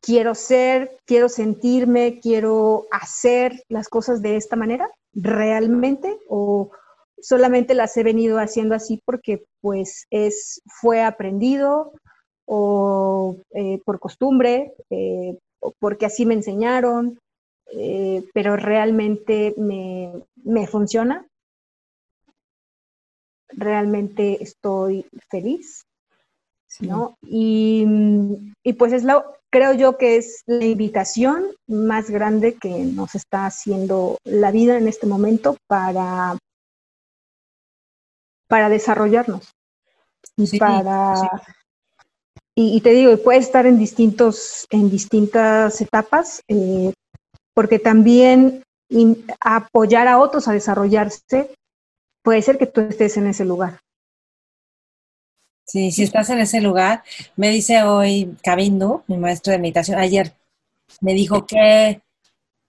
Quiero 0.00 0.34
ser, 0.34 0.96
quiero 1.04 1.28
sentirme, 1.28 2.20
quiero 2.20 2.86
hacer 2.90 3.62
las 3.68 3.88
cosas 3.88 4.22
de 4.22 4.36
esta 4.36 4.56
manera, 4.56 4.88
realmente, 5.12 6.18
o 6.28 6.70
solamente 7.20 7.74
las 7.74 7.96
he 7.96 8.02
venido 8.02 8.38
haciendo 8.38 8.74
así 8.74 9.00
porque 9.04 9.44
pues 9.60 10.06
es, 10.10 10.60
fue 10.66 11.02
aprendido 11.02 11.92
o 12.46 13.36
eh, 13.50 13.80
por 13.84 13.98
costumbre, 13.98 14.72
eh, 14.90 15.36
o 15.60 15.72
porque 15.78 16.06
así 16.06 16.24
me 16.24 16.34
enseñaron, 16.34 17.18
eh, 17.72 18.24
pero 18.32 18.56
realmente 18.56 19.54
me, 19.58 20.12
me 20.36 20.66
funciona. 20.66 21.26
Realmente 23.48 24.42
estoy 24.42 25.06
feliz, 25.28 25.84
¿no? 26.80 27.16
Y, 27.22 27.86
y, 28.62 28.72
pues 28.74 28.92
es 28.92 29.04
lo, 29.04 29.24
creo 29.50 29.72
yo 29.72 29.96
que 29.98 30.16
es 30.16 30.42
la 30.46 30.64
invitación 30.64 31.46
más 31.66 32.10
grande 32.10 32.54
que 32.54 32.68
nos 32.68 33.14
está 33.14 33.46
haciendo 33.46 34.18
la 34.24 34.50
vida 34.50 34.76
en 34.76 34.88
este 34.88 35.06
momento 35.06 35.56
para 35.68 36.36
para 38.48 38.68
desarrollarnos 38.68 39.52
y 40.36 40.58
para 40.58 41.14
Y, 42.54 42.80
te 42.80 42.90
digo, 42.90 43.16
puede 43.22 43.38
estar 43.38 43.66
en 43.66 43.78
distintos, 43.78 44.66
en 44.70 44.88
distintas 44.90 45.80
etapas, 45.80 46.42
eh, 46.48 46.92
porque 47.52 47.78
también 47.78 48.62
apoyar 49.40 50.08
a 50.08 50.18
otros 50.18 50.48
a 50.48 50.52
desarrollarse 50.52 51.50
puede 52.22 52.42
ser 52.42 52.56
que 52.58 52.66
tú 52.66 52.80
estés 52.80 53.16
en 53.16 53.26
ese 53.26 53.44
lugar. 53.44 53.78
Sí, 55.66 55.90
si 55.90 56.04
estás 56.04 56.30
en 56.30 56.38
ese 56.38 56.60
lugar, 56.60 57.02
me 57.36 57.50
dice 57.50 57.82
hoy 57.82 58.36
Cabindo, 58.42 59.02
mi 59.08 59.16
maestro 59.16 59.52
de 59.52 59.58
meditación, 59.58 59.98
ayer 59.98 60.32
me 61.00 61.12
dijo 61.12 61.44
que 61.44 62.00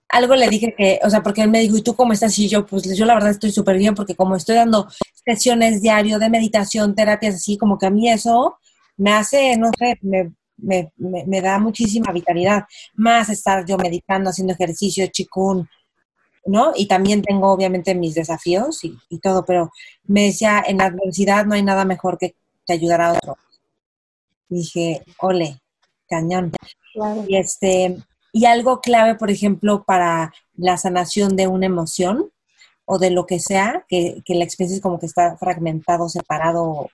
algo 0.08 0.34
le 0.34 0.48
dije 0.48 0.74
que, 0.76 1.00
o 1.04 1.10
sea, 1.10 1.22
porque 1.22 1.42
él 1.42 1.50
me 1.50 1.60
dijo, 1.60 1.76
¿y 1.76 1.82
tú 1.82 1.94
cómo 1.94 2.12
estás? 2.12 2.38
Y 2.38 2.48
yo, 2.48 2.66
pues 2.66 2.96
yo 2.96 3.04
la 3.04 3.14
verdad 3.14 3.30
estoy 3.30 3.52
súper 3.52 3.76
bien 3.76 3.94
porque 3.94 4.14
como 4.14 4.36
estoy 4.36 4.56
dando 4.56 4.88
sesiones 5.24 5.82
diario 5.82 6.18
de 6.18 6.30
meditación, 6.30 6.94
terapias 6.94 7.36
así, 7.36 7.58
como 7.58 7.78
que 7.78 7.86
a 7.86 7.90
mí 7.90 8.10
eso 8.10 8.58
me 8.96 9.12
hace, 9.12 9.56
no 9.56 9.70
sé, 9.78 9.98
me, 10.02 10.32
me, 10.56 10.92
me, 10.96 11.40
da 11.40 11.58
muchísima 11.58 12.12
vitalidad. 12.12 12.64
Más 12.94 13.28
estar 13.28 13.64
yo 13.66 13.76
meditando, 13.76 14.30
haciendo 14.30 14.54
ejercicio, 14.54 15.06
chikun, 15.08 15.68
¿no? 16.46 16.72
Y 16.74 16.86
también 16.86 17.22
tengo 17.22 17.52
obviamente 17.52 17.94
mis 17.94 18.14
desafíos 18.14 18.84
y, 18.84 18.96
y, 19.08 19.18
todo, 19.18 19.44
pero 19.44 19.70
me 20.04 20.24
decía, 20.24 20.64
en 20.66 20.78
la 20.78 20.86
adversidad 20.86 21.46
no 21.46 21.54
hay 21.54 21.62
nada 21.62 21.84
mejor 21.84 22.18
que, 22.18 22.34
te 22.68 22.74
ayudar 22.74 23.00
a 23.00 23.12
otro. 23.12 23.36
dije, 24.48 25.02
ole, 25.20 25.58
cañón. 26.08 26.52
Y 27.26 27.36
este, 27.36 27.96
y 28.38 28.44
algo 28.46 28.80
clave, 28.80 29.16
por 29.16 29.32
ejemplo, 29.32 29.82
para 29.82 30.32
la 30.54 30.76
sanación 30.76 31.34
de 31.34 31.48
una 31.48 31.66
emoción 31.66 32.30
o 32.84 33.00
de 33.00 33.10
lo 33.10 33.26
que 33.26 33.40
sea, 33.40 33.84
que, 33.88 34.22
la 34.28 34.44
experiencia 34.44 34.76
es 34.76 34.80
como 34.80 35.00
que 35.00 35.06
está 35.06 35.36
fragmentado, 35.38 36.08
separado, 36.08 36.88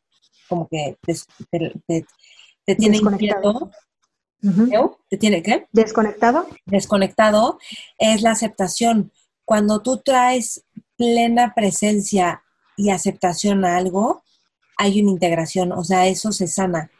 como 0.48 0.66
que 0.68 0.96
te, 1.04 2.74
tiene 2.76 2.96
inquieto. 2.96 3.70
¿Te 5.10 5.18
tiene 5.18 5.42
qué? 5.42 5.66
Desconectado. 5.70 6.46
Desconectado 6.64 7.58
es 7.98 8.22
la 8.22 8.30
aceptación. 8.30 9.12
Cuando 9.44 9.82
tú 9.82 9.98
traes 9.98 10.64
plena 10.96 11.52
presencia 11.54 12.42
y 12.74 12.88
aceptación 12.88 13.66
a 13.66 13.76
algo, 13.76 14.24
hay 14.78 15.02
una 15.02 15.10
integración, 15.10 15.72
o 15.72 15.84
sea, 15.84 16.06
eso 16.06 16.32
se 16.32 16.46
sana. 16.46 16.90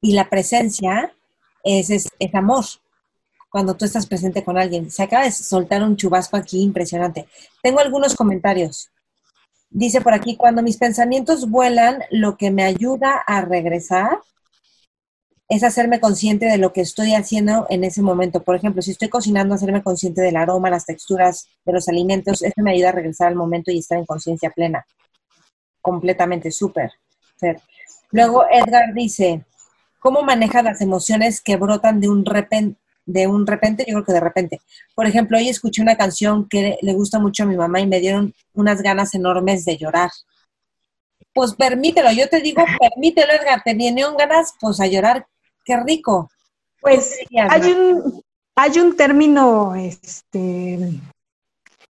Y 0.00 0.14
la 0.14 0.30
presencia 0.30 1.14
es, 1.62 1.90
es, 1.90 2.08
es 2.18 2.34
amor 2.34 2.64
cuando 3.52 3.74
tú 3.74 3.84
estás 3.84 4.06
presente 4.06 4.42
con 4.42 4.56
alguien. 4.56 4.90
Se 4.90 5.02
acaba 5.02 5.24
de 5.24 5.30
soltar 5.30 5.82
un 5.82 5.96
chubasco 5.96 6.38
aquí 6.38 6.62
impresionante. 6.62 7.28
Tengo 7.62 7.80
algunos 7.80 8.16
comentarios. 8.16 8.90
Dice 9.68 10.00
por 10.00 10.14
aquí, 10.14 10.36
cuando 10.36 10.62
mis 10.62 10.78
pensamientos 10.78 11.48
vuelan, 11.48 12.02
lo 12.10 12.38
que 12.38 12.50
me 12.50 12.64
ayuda 12.64 13.22
a 13.26 13.42
regresar 13.42 14.18
es 15.48 15.62
hacerme 15.64 16.00
consciente 16.00 16.46
de 16.46 16.56
lo 16.56 16.72
que 16.72 16.80
estoy 16.80 17.12
haciendo 17.12 17.66
en 17.68 17.84
ese 17.84 18.00
momento. 18.00 18.42
Por 18.42 18.56
ejemplo, 18.56 18.80
si 18.80 18.92
estoy 18.92 19.10
cocinando, 19.10 19.54
hacerme 19.54 19.82
consciente 19.82 20.22
del 20.22 20.36
aroma, 20.36 20.70
las 20.70 20.86
texturas 20.86 21.46
de 21.66 21.74
los 21.74 21.88
alimentos, 21.88 22.42
eso 22.42 22.54
me 22.56 22.72
ayuda 22.72 22.88
a 22.88 22.92
regresar 22.92 23.28
al 23.28 23.36
momento 23.36 23.70
y 23.70 23.80
estar 23.80 23.98
en 23.98 24.06
conciencia 24.06 24.48
plena. 24.48 24.86
Completamente, 25.82 26.50
súper. 26.50 26.92
Luego 28.12 28.44
Edgar 28.50 28.94
dice, 28.94 29.44
¿cómo 29.98 30.22
maneja 30.22 30.62
las 30.62 30.80
emociones 30.80 31.42
que 31.42 31.56
brotan 31.56 32.00
de 32.00 32.08
un, 32.08 32.24
repente, 32.24 32.81
de 33.04 33.26
un 33.26 33.46
repente, 33.46 33.84
yo 33.86 33.94
creo 33.94 34.04
que 34.04 34.12
de 34.12 34.20
repente. 34.20 34.60
Por 34.94 35.06
ejemplo, 35.06 35.38
hoy 35.38 35.48
escuché 35.48 35.82
una 35.82 35.96
canción 35.96 36.48
que 36.48 36.78
le 36.80 36.94
gusta 36.94 37.18
mucho 37.18 37.42
a 37.42 37.46
mi 37.46 37.56
mamá 37.56 37.80
y 37.80 37.86
me 37.86 38.00
dieron 38.00 38.34
unas 38.54 38.82
ganas 38.82 39.14
enormes 39.14 39.64
de 39.64 39.76
llorar. 39.76 40.10
Pues 41.34 41.54
permítelo, 41.54 42.12
yo 42.12 42.28
te 42.28 42.40
digo, 42.40 42.62
permítelo, 42.78 43.32
Edgar, 43.32 43.62
te 43.64 43.74
vinieron 43.74 44.16
ganas, 44.16 44.54
pues 44.60 44.80
a 44.80 44.86
llorar, 44.86 45.26
qué 45.64 45.76
rico. 45.78 46.30
Pues 46.80 47.18
hay 47.30 47.72
un, 47.72 48.22
hay 48.56 48.78
un 48.78 48.96
término 48.96 49.74
este, 49.74 51.00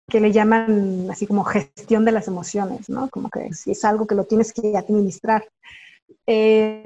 que 0.09 0.21
le 0.21 0.33
llaman 0.33 1.09
así 1.11 1.27
como 1.27 1.45
gestión 1.45 2.05
de 2.05 2.13
las 2.13 2.29
emociones, 2.29 2.89
¿no? 2.91 3.09
Como 3.09 3.31
que 3.31 3.55
si 3.55 3.71
es 3.71 3.85
algo 3.85 4.07
que 4.07 4.15
lo 4.15 4.25
tienes 4.25 4.53
que 4.53 4.77
administrar. 4.77 5.49
Eh, 6.27 6.83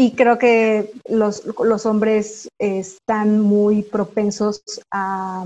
y 0.00 0.12
creo 0.12 0.38
que 0.38 0.94
los, 1.10 1.44
hombres 1.84 2.48
están 2.58 3.38
muy 3.38 3.82
propensos 3.82 4.62
a, 4.90 5.44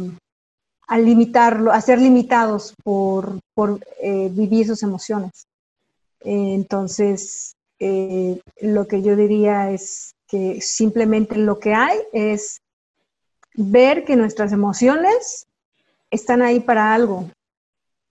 a 0.86 0.98
limitarlo, 0.98 1.72
a 1.72 1.80
ser 1.80 2.00
limitados 2.00 2.72
por, 2.84 3.40
eh, 4.00 4.28
vivir 4.30 4.68
sus 4.68 4.84
emociones. 4.84 5.48
entonces, 6.20 7.57
eh, 7.80 8.40
lo 8.61 8.86
que 8.86 9.02
yo 9.02 9.16
diría 9.16 9.72
es 9.72 10.14
que 10.28 10.61
simplemente 10.61 11.34
lo 11.36 11.59
que 11.59 11.74
hay 11.74 11.98
es 12.12 12.61
ver 13.55 14.05
que 14.05 14.14
nuestras 14.14 14.52
emociones 14.52 15.48
están 16.12 16.42
ahí 16.42 16.61
para 16.61 16.94
algo. 16.94 17.28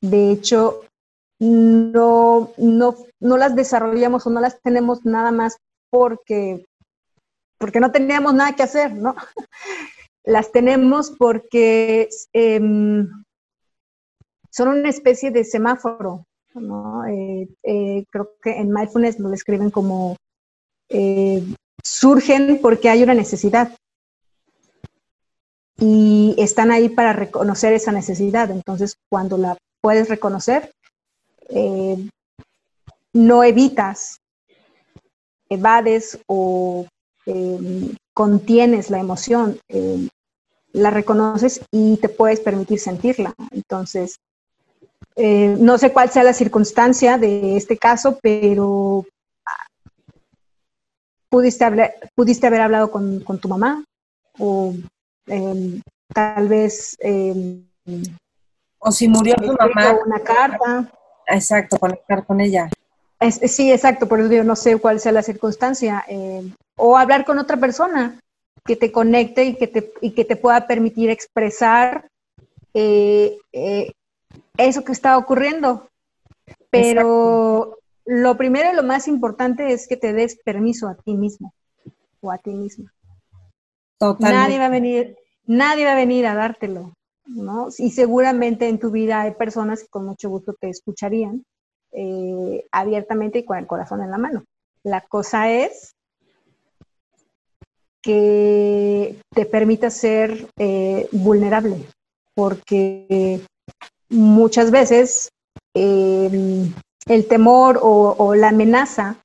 De 0.02 0.32
hecho, 0.32 0.82
no, 1.40 2.52
no, 2.58 2.98
no 3.22 3.38
las 3.38 3.56
desarrollamos 3.56 4.28
o 4.28 4.30
no 4.30 4.42
las 4.42 4.60
tenemos 4.60 5.06
nada 5.06 5.32
más 5.32 5.58
porque, 5.94 6.66
porque 7.60 7.80
no 7.80 7.92
teníamos 7.92 8.34
nada 8.34 8.56
que 8.56 8.64
hacer, 8.64 8.96
¿no? 8.96 9.14
Las 10.24 10.52
tenemos 10.52 11.12
porque 11.12 12.10
em, 12.34 13.08
son 14.50 14.70
una 14.70 14.90
especie 14.90 15.30
de 15.30 15.44
semáforo, 15.44 16.26
¿no? 16.56 17.06
Eh, 17.06 17.48
eh, 17.62 18.06
creo 18.10 18.32
que 18.42 18.58
en 18.58 18.72
mindfulness 18.74 19.20
lo 19.20 19.30
describen 19.30 19.70
como 19.70 20.16
eh, 20.90 21.44
surgen 21.84 22.58
porque 22.60 22.90
hay 22.90 23.04
una 23.04 23.14
necesidad 23.14 23.78
y 25.78 26.34
están 26.40 26.72
ahí 26.72 26.90
para 26.90 27.14
reconocer 27.14 27.72
esa 27.74 27.92
necesidad. 27.92 28.50
Entonces, 28.50 28.96
cuando 29.12 29.38
la 29.38 29.58
puedes 29.80 30.10
reconocer, 30.10 30.72
no 33.14 33.44
evitas 33.44 34.23
evades 35.54 36.20
o 36.28 36.86
em, 37.26 37.96
contienes 38.14 38.90
la 38.90 39.00
emoción, 39.00 39.60
em, 39.68 40.10
la 40.72 40.90
reconoces 40.90 41.62
y 41.72 41.98
te 41.98 42.10
puedes 42.10 42.40
permitir 42.40 42.80
sentirla. 42.80 43.34
Entonces, 43.52 44.18
eh, 45.16 45.56
no 45.60 45.78
sé 45.78 45.92
cuál 45.94 46.10
sea 46.10 46.24
la 46.24 46.34
circunstancia 46.34 47.18
de 47.18 47.56
este 47.58 47.78
caso, 47.78 48.20
pero 48.22 49.06
pudiste, 51.30 51.64
hablar, 51.64 51.94
pudiste 52.16 52.48
haber 52.48 52.62
hablado 52.62 52.92
con, 52.92 53.24
tu 53.40 53.48
mamá 53.48 53.84
o 54.40 54.74
em, 55.28 55.82
tal 56.14 56.48
vez... 56.48 56.98
o 58.80 58.92
si 58.92 59.08
murió 59.08 59.36
tu 59.36 59.54
mamá. 59.54 59.98
Una 60.06 60.20
carta. 60.20 60.92
Exacto, 61.28 61.78
conectar 61.78 62.26
con 62.26 62.42
ella 62.42 62.70
sí, 63.32 63.72
exacto, 63.72 64.08
por 64.08 64.20
eso 64.20 64.32
yo 64.32 64.44
no 64.44 64.56
sé 64.56 64.78
cuál 64.78 65.00
sea 65.00 65.12
la 65.12 65.24
circunstancia. 65.24 66.04
Eh, 66.08 66.50
o 66.76 66.98
hablar 66.98 67.26
con 67.26 67.40
otra 67.40 67.58
persona 67.58 68.20
que 68.66 68.76
te 68.76 68.92
conecte 68.92 69.44
y 69.46 69.56
que 69.56 69.68
te, 69.68 69.94
y 70.02 70.12
que 70.12 70.26
te 70.26 70.36
pueda 70.36 70.68
permitir 70.68 71.10
expresar 71.10 72.08
eh, 72.74 73.38
eh, 73.52 73.92
eso 74.58 74.84
que 74.84 74.92
está 74.92 75.18
ocurriendo. 75.18 75.88
Pero 76.70 77.78
lo 78.06 78.38
primero 78.38 78.72
y 78.72 78.76
lo 78.76 78.84
más 78.84 79.08
importante 79.08 79.72
es 79.72 79.88
que 79.88 79.98
te 79.98 80.14
des 80.14 80.38
permiso 80.44 80.88
a 80.88 80.96
ti 80.96 81.14
mismo 81.14 81.54
o 82.22 82.32
a 82.32 82.38
ti 82.38 82.52
misma. 82.52 82.92
Nadie 84.20 84.60
va 84.60 84.66
a 84.66 84.70
venir, 84.70 85.16
nadie 85.46 85.86
va 85.86 85.94
a 85.94 85.96
venir 85.96 86.26
a 86.26 86.36
dártelo, 86.36 86.94
¿no? 87.26 87.70
Y 87.78 87.92
seguramente 87.92 88.68
en 88.68 88.80
tu 88.80 88.92
vida 88.92 89.22
hay 89.22 89.32
personas 89.32 89.82
que 89.82 89.88
con 89.88 90.06
mucho 90.06 90.30
gusto 90.30 90.54
te 90.60 90.70
escucharían 90.70 91.46
eh, 91.94 92.66
abiertamente 92.72 93.40
y 93.40 93.46
con 93.46 93.58
el 93.58 93.68
corazón 93.68 94.02
en 94.02 94.12
la 94.12 94.18
mano. 94.18 94.44
La 94.84 95.02
cosa 95.02 95.52
es 95.52 95.96
que 98.02 99.16
te 99.34 99.46
permita 99.46 99.90
ser 99.90 100.48
eh, 100.58 101.08
vulnerable, 101.12 101.86
porque 102.36 103.42
muchas 104.10 104.72
veces 104.72 105.30
eh, 105.74 106.70
el 107.08 107.28
temor 107.28 107.80
o, 107.82 108.36
la 108.36 108.50
amenaza 108.50 109.18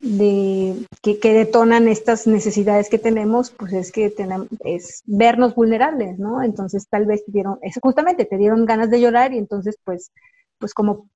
de 0.00 0.86
que, 1.02 1.18
detonan 1.32 1.88
estas 1.88 2.26
necesidades 2.26 2.90
que 2.90 2.98
tenemos, 2.98 3.50
pues 3.50 3.72
es 3.72 3.90
que 3.90 4.10
tenemos, 4.10 4.48
es 4.60 5.02
vernos 5.06 5.54
vulnerables, 5.54 6.18
¿no? 6.18 6.42
Entonces 6.42 6.86
tal 6.88 7.06
vez 7.06 7.24
te 7.24 7.32
dieron, 7.32 7.58
justamente 7.82 8.26
te 8.26 8.36
dieron 8.36 8.66
ganas 8.66 8.90
de 8.90 9.00
llorar 9.00 9.32
y 9.32 9.38
entonces 9.38 9.76
pues, 9.82 10.12
pues 10.58 10.74
como, 10.74 11.08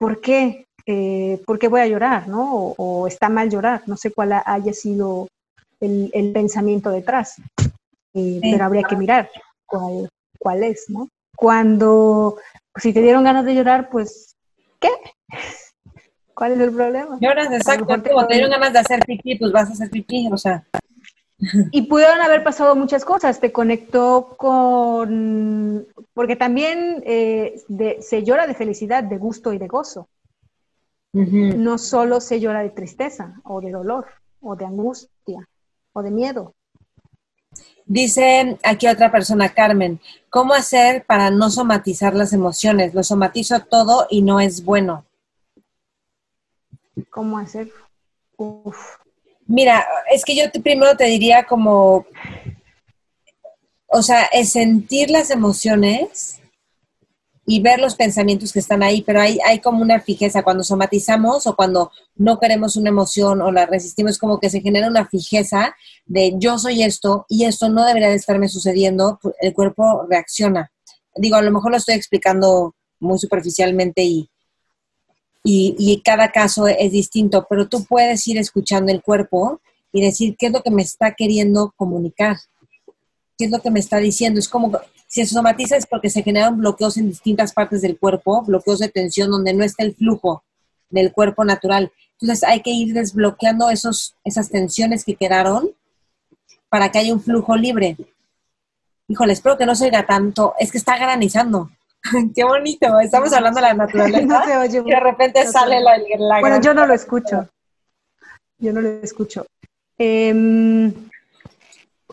¿por 0.00 0.20
qué? 0.20 0.66
Eh, 0.86 1.40
¿Por 1.46 1.58
qué 1.58 1.68
voy 1.68 1.82
a 1.82 1.86
llorar, 1.86 2.26
no? 2.26 2.74
O, 2.78 3.06
está 3.06 3.28
mal 3.28 3.50
llorar, 3.50 3.82
no 3.86 3.96
sé 3.96 4.10
cuál 4.10 4.32
haya 4.44 4.72
sido 4.72 5.28
el, 5.78 6.30
pensamiento 6.32 6.90
detrás, 6.90 7.36
eh, 8.14 8.38
pero 8.42 8.64
habría 8.64 8.82
que 8.82 8.96
mirar 8.96 9.30
cuál, 9.66 10.08
cuál 10.38 10.64
es, 10.64 10.86
¿no? 10.88 11.08
Cuando, 11.36 12.38
si 12.76 12.92
te 12.92 13.02
dieron 13.02 13.24
ganas 13.24 13.44
de 13.44 13.54
llorar, 13.54 13.90
pues 13.90 14.34
¿qué? 14.80 14.90
¿Cuál 16.34 16.52
es 16.52 16.60
el 16.60 16.72
problema? 16.72 17.18
Lloras, 17.20 17.52
exacto. 17.52 17.86
Como 17.86 18.26
te 18.26 18.34
dieron 18.34 18.50
ganas 18.50 18.72
de 18.72 18.78
hacer 18.78 19.00
pipí, 19.04 19.36
pues 19.36 19.52
vas 19.52 19.68
a 19.68 19.72
hacer 19.74 19.90
pipí, 19.90 20.30
o 20.32 20.38
sea. 20.38 20.64
Y 21.72 21.82
pudieron 21.82 22.20
haber 22.20 22.44
pasado 22.44 22.76
muchas 22.76 23.04
cosas. 23.04 23.40
Te 23.40 23.52
conectó 23.52 24.34
con. 24.36 25.86
Porque 26.12 26.36
también 26.36 27.02
eh, 27.06 27.60
se 28.00 28.22
llora 28.22 28.46
de 28.46 28.54
felicidad, 28.54 29.02
de 29.02 29.18
gusto 29.18 29.52
y 29.52 29.58
de 29.58 29.68
gozo. 29.68 30.08
No 31.12 31.78
solo 31.78 32.20
se 32.20 32.38
llora 32.38 32.62
de 32.62 32.70
tristeza, 32.70 33.40
o 33.42 33.60
de 33.60 33.72
dolor, 33.72 34.06
o 34.40 34.54
de 34.54 34.64
angustia, 34.64 35.48
o 35.92 36.02
de 36.02 36.10
miedo. 36.12 36.54
Dice 37.84 38.56
aquí 38.62 38.86
otra 38.86 39.10
persona, 39.10 39.48
Carmen, 39.48 39.98
¿cómo 40.28 40.54
hacer 40.54 41.04
para 41.04 41.32
no 41.32 41.50
somatizar 41.50 42.14
las 42.14 42.32
emociones? 42.32 42.94
Lo 42.94 43.02
somatizo 43.02 43.58
todo 43.58 44.06
y 44.08 44.22
no 44.22 44.38
es 44.38 44.64
bueno. 44.64 45.04
¿Cómo 47.10 47.38
hacer? 47.38 47.72
Mira, 49.50 49.84
es 50.12 50.24
que 50.24 50.36
yo 50.36 50.44
primero 50.62 50.96
te 50.96 51.06
diría 51.06 51.44
como, 51.44 52.06
o 53.88 54.00
sea, 54.00 54.22
es 54.26 54.52
sentir 54.52 55.10
las 55.10 55.30
emociones 55.30 56.40
y 57.44 57.60
ver 57.60 57.80
los 57.80 57.96
pensamientos 57.96 58.52
que 58.52 58.60
están 58.60 58.84
ahí, 58.84 59.02
pero 59.02 59.20
hay, 59.20 59.40
hay 59.44 59.58
como 59.58 59.82
una 59.82 59.98
fijeza. 59.98 60.44
Cuando 60.44 60.62
somatizamos 60.62 61.48
o 61.48 61.56
cuando 61.56 61.90
no 62.14 62.38
queremos 62.38 62.76
una 62.76 62.90
emoción 62.90 63.42
o 63.42 63.50
la 63.50 63.66
resistimos, 63.66 64.18
como 64.18 64.38
que 64.38 64.50
se 64.50 64.60
genera 64.60 64.86
una 64.86 65.08
fijeza 65.08 65.74
de 66.06 66.34
yo 66.38 66.56
soy 66.56 66.84
esto 66.84 67.26
y 67.28 67.44
esto 67.44 67.68
no 67.68 67.84
debería 67.84 68.10
de 68.10 68.14
estarme 68.14 68.46
sucediendo, 68.46 69.18
el 69.40 69.52
cuerpo 69.52 70.06
reacciona. 70.08 70.70
Digo, 71.16 71.34
a 71.34 71.42
lo 71.42 71.50
mejor 71.50 71.72
lo 71.72 71.78
estoy 71.78 71.96
explicando 71.96 72.76
muy 73.00 73.18
superficialmente 73.18 74.04
y, 74.04 74.30
y, 75.42 75.74
y 75.78 76.00
cada 76.02 76.30
caso 76.32 76.66
es 76.68 76.92
distinto, 76.92 77.46
pero 77.48 77.68
tú 77.68 77.84
puedes 77.84 78.26
ir 78.28 78.38
escuchando 78.38 78.92
el 78.92 79.02
cuerpo 79.02 79.60
y 79.92 80.02
decir 80.02 80.36
qué 80.38 80.46
es 80.46 80.52
lo 80.52 80.62
que 80.62 80.70
me 80.70 80.82
está 80.82 81.14
queriendo 81.14 81.72
comunicar, 81.76 82.36
qué 83.38 83.46
es 83.46 83.50
lo 83.50 83.60
que 83.60 83.70
me 83.70 83.80
está 83.80 83.98
diciendo. 83.98 84.38
Es 84.38 84.48
como 84.48 84.70
si 85.10 85.26
se 85.26 85.34
somatiza 85.34 85.76
es 85.76 85.86
porque 85.86 86.08
se 86.08 86.22
generan 86.22 86.56
bloqueos 86.56 86.96
en 86.96 87.08
distintas 87.08 87.52
partes 87.52 87.82
del 87.82 87.98
cuerpo, 87.98 88.42
bloqueos 88.42 88.78
de 88.78 88.88
tensión 88.88 89.30
donde 89.30 89.52
no 89.52 89.64
está 89.64 89.82
el 89.82 89.96
flujo 89.96 90.44
del 90.88 91.12
cuerpo 91.12 91.44
natural. 91.44 91.90
Entonces 92.20 92.44
hay 92.44 92.60
que 92.60 92.70
ir 92.70 92.94
desbloqueando 92.94 93.70
esos, 93.70 94.14
esas 94.22 94.50
tensiones 94.50 95.04
que 95.04 95.16
quedaron 95.16 95.70
para 96.68 96.92
que 96.92 96.98
haya 96.98 97.12
un 97.12 97.20
flujo 97.20 97.56
libre. 97.56 97.96
Híjole, 99.08 99.32
espero 99.32 99.58
que 99.58 99.66
no 99.66 99.74
se 99.74 99.86
oiga 99.86 100.06
tanto. 100.06 100.54
Es 100.60 100.70
que 100.70 100.78
está 100.78 100.96
granizando. 100.96 101.70
Qué 102.34 102.44
bonito. 102.44 102.98
Estamos 103.00 103.32
hablando 103.32 103.60
de 103.60 103.66
la 103.66 103.74
naturaleza. 103.74 104.20
No 104.26 104.44
se 104.44 104.56
oye. 104.56 104.82
Y 104.86 104.90
de 104.90 105.00
repente 105.00 105.46
sale 105.46 105.80
la, 105.80 105.98
la, 106.18 106.40
Bueno, 106.40 106.60
yo 106.60 106.74
no 106.74 106.86
lo 106.86 106.94
escucho. 106.94 107.48
Yo 108.58 108.72
no 108.72 108.80
lo 108.80 108.88
escucho. 109.02 109.46
Eh, 109.98 110.92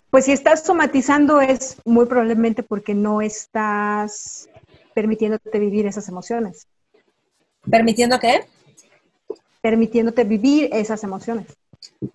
pues 0.10 0.26
si 0.26 0.32
estás 0.32 0.64
somatizando 0.64 1.42
es 1.42 1.78
muy 1.86 2.06
probablemente 2.06 2.64
porque 2.64 2.94
no 2.94 3.22
estás 3.22 4.50
permitiéndote 4.94 5.60
vivir 5.60 5.86
esas 5.86 6.08
emociones. 6.08 6.68
¿Permitiendo 7.70 8.20
qué? 8.20 8.46
Permitiéndote 9.62 10.24
vivir 10.24 10.70
esas 10.72 11.04
emociones. 11.04 11.48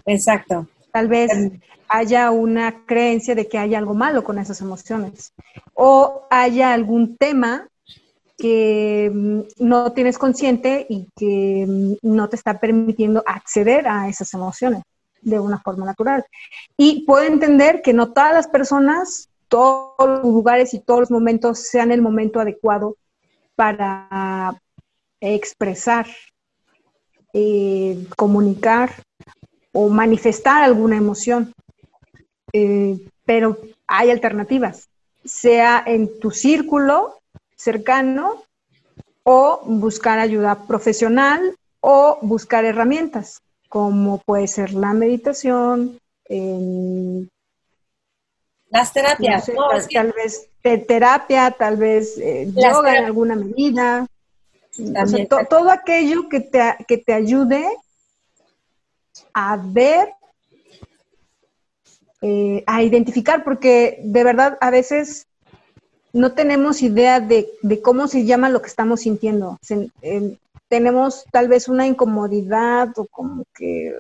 Exacto. 0.07 0.67
Tal 0.93 1.09
vez 1.09 1.33
haya 1.89 2.31
una 2.31 2.85
creencia 2.87 3.35
de 3.35 3.49
que 3.49 3.59
hay 3.59 3.75
algo 3.75 3.95
malo 3.95 4.23
con 4.25 4.39
esas 4.39 4.61
emociones 4.61 5.33
o 5.75 6.27
haya 6.31 6.73
algún 6.73 7.17
tema 7.17 7.69
que 8.37 9.11
mm, 9.13 9.41
no 9.61 9.93
tienes 9.93 10.19
consciente 10.19 10.87
y 10.89 11.09
que 11.17 11.67
mm, 11.67 11.95
no 12.03 12.29
te 12.29 12.37
está 12.37 12.59
permitiendo 12.59 13.23
acceder 13.27 13.87
a 13.87 14.09
esas 14.09 14.33
emociones 14.35 14.83
de 15.21 15.39
una 15.39 15.61
forma 15.61 15.87
natural. 15.87 16.25
Y 16.77 17.05
puedo 17.07 17.25
entender 17.25 17.83
que 17.83 17.93
no 17.93 18.13
todas 18.13 18.33
las 18.33 18.49
personas, 18.49 19.29
todos 19.49 19.95
los 19.99 20.25
lugares 20.25 20.75
y 20.75 20.81
todos 20.81 21.01
los 21.01 21.11
momentos 21.11 21.61
sean 21.61 21.93
el 21.93 22.03
momento 22.03 22.41
adecuado 22.41 22.97
para 23.55 24.61
expresar, 25.21 26.07
eh, 27.33 28.07
comunicar 28.17 28.91
o 29.73 29.89
manifestar 29.89 30.63
alguna 30.63 30.97
emoción. 30.97 31.53
Eh, 32.53 32.99
pero 33.25 33.59
hay 33.87 34.11
alternativas, 34.11 34.89
sea 35.25 35.83
en 35.87 36.19
tu 36.21 36.31
círculo 36.31 37.19
cercano 37.57 38.43
o 39.23 39.63
buscar 39.65 40.19
ayuda 40.19 40.67
profesional 40.67 41.57
o 41.81 42.19
buscar 42.23 42.65
herramientas 42.65 43.41
como 43.69 44.19
puede 44.19 44.49
ser 44.49 44.75
la 44.75 44.93
meditación, 44.93 45.99
las 48.69 48.93
terapias, 48.93 49.51
tal, 49.93 50.13
vez 50.13 50.49
terapia, 50.87 51.51
tal 51.53 51.77
vez 51.77 52.19
eh, 52.19 52.51
yoga 52.55 52.99
en 52.99 53.05
alguna 53.05 53.35
medida, 53.35 54.07
todo 55.49 55.71
aquello 55.71 56.29
que 56.29 56.41
te, 56.41 56.77
que 56.87 56.99
te 56.99 57.13
ayude 57.15 57.67
a 59.35 59.57
ver, 59.57 60.09
eh, 62.21 62.63
a 62.67 62.83
identificar, 62.83 63.45
porque 63.45 64.01
de 64.05 64.25
verdad 64.25 64.59
a 64.61 64.71
veces 64.71 65.27
no 66.13 66.33
tenemos 66.33 66.83
idea 66.83 67.21
de, 67.21 67.49
cómo 67.83 68.07
se 68.07 68.25
llama 68.25 68.51
lo 68.51 68.63
que 68.63 68.69
estamos 68.69 69.01
sintiendo. 69.01 69.59
Tenemos 70.69 71.25
tal 71.31 71.49
vez 71.49 71.69
una 71.69 71.87
incomodidad 71.87 72.91
o 72.97 73.07
como 73.07 73.45
que 73.55 73.95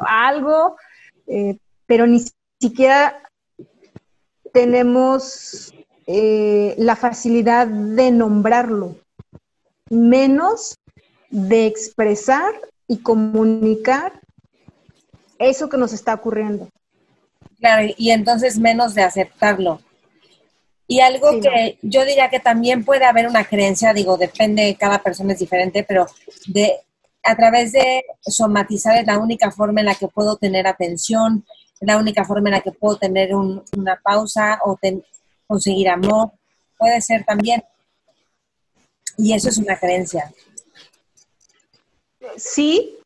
algo, 0.00 0.76
eh, 1.26 1.58
pero 1.86 2.06
ni 2.06 2.22
siquiera 2.60 3.22
tenemos 4.52 5.74
eh, 6.06 6.74
la 6.78 6.96
facilidad 6.96 7.66
de 7.66 8.10
nombrarlo, 8.10 8.96
menos 9.90 10.78
de 11.30 11.66
expresar 11.66 12.54
y 12.86 12.98
comunicar 12.98 14.21
eso 15.42 15.68
que 15.68 15.76
nos 15.76 15.92
está 15.92 16.14
ocurriendo. 16.14 16.68
Claro, 17.58 17.92
y 17.96 18.10
entonces 18.10 18.58
menos 18.58 18.94
de 18.94 19.02
aceptarlo. 19.02 19.80
Y 20.86 21.00
algo 21.00 21.40
que 21.40 21.78
yo 21.80 22.04
diría 22.04 22.28
que 22.28 22.40
también 22.40 22.84
puede 22.84 23.04
haber 23.04 23.26
una 23.26 23.44
creencia, 23.44 23.94
digo, 23.94 24.18
depende, 24.18 24.76
cada 24.78 24.98
persona 24.98 25.32
es 25.32 25.38
diferente, 25.38 25.84
pero 25.84 26.06
de 26.46 26.80
a 27.22 27.36
través 27.36 27.72
de 27.72 28.04
somatizar 28.20 28.98
es 28.98 29.06
la 29.06 29.18
única 29.18 29.50
forma 29.50 29.80
en 29.80 29.86
la 29.86 29.94
que 29.94 30.08
puedo 30.08 30.36
tener 30.36 30.66
atención, 30.66 31.46
la 31.80 31.96
única 31.96 32.24
forma 32.24 32.48
en 32.48 32.54
la 32.54 32.60
que 32.60 32.72
puedo 32.72 32.96
tener 32.96 33.34
una 33.34 34.00
pausa 34.02 34.60
o 34.64 34.78
conseguir 35.46 35.88
amor, 35.88 36.32
puede 36.76 37.00
ser 37.00 37.24
también. 37.24 37.62
Y 39.18 39.34
eso 39.34 39.48
es 39.48 39.58
una 39.58 39.78
creencia. 39.78 40.32
Sí, 42.36 42.98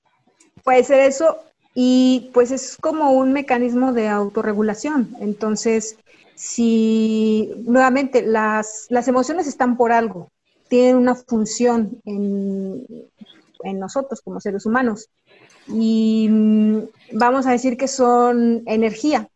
puede 0.63 0.85
ser 0.85 1.01
eso. 1.01 1.39
Y 1.79 2.31
pues 2.33 2.53
es 2.53 2.79
como 2.79 3.13
un 3.13 3.35
mecanismo 3.35 3.93
de 3.93 4.09
autorregulación. 4.09 5.15
Entonces, 5.21 5.99
si 6.35 7.53
nuevamente 7.67 8.23
las, 8.23 8.87
las 8.89 9.09
emociones 9.09 9.47
están 9.47 9.77
por 9.77 9.93
algo, 9.93 10.31
tienen 10.69 10.97
una 10.97 11.15
función 11.15 12.01
en, 12.07 12.87
en 13.63 13.79
nosotros 13.79 14.23
como 14.23 14.41
seres 14.41 14.65
humanos. 14.65 15.11
Y 15.69 16.29
mm, 16.31 16.79
vamos 17.13 17.47
a 17.47 17.53
decir 17.53 17.77
que 17.77 17.89
son 17.89 18.63
energía 18.65 19.29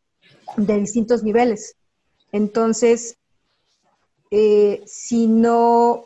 de 0.57 0.78
distintos 0.78 1.22
niveles. 1.22 1.76
Entonces, 2.32 3.18
eh, 4.30 4.82
si, 4.86 5.26
no, 5.26 6.05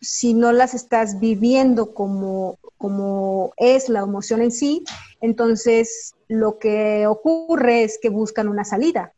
si 0.00 0.32
no 0.32 0.52
las 0.52 0.72
estás 0.72 1.20
viviendo 1.20 1.92
como, 1.92 2.58
como 2.78 3.52
es 3.56 3.88
la 3.88 4.00
emoción 4.00 4.42
en 4.42 4.52
sí, 4.52 4.84
entonces 5.24 6.14
lo 6.28 6.58
que 6.58 7.06
ocurre 7.06 7.82
es 7.82 7.98
que 8.00 8.10
buscan 8.10 8.46
una 8.46 8.62
salida. 8.62 9.14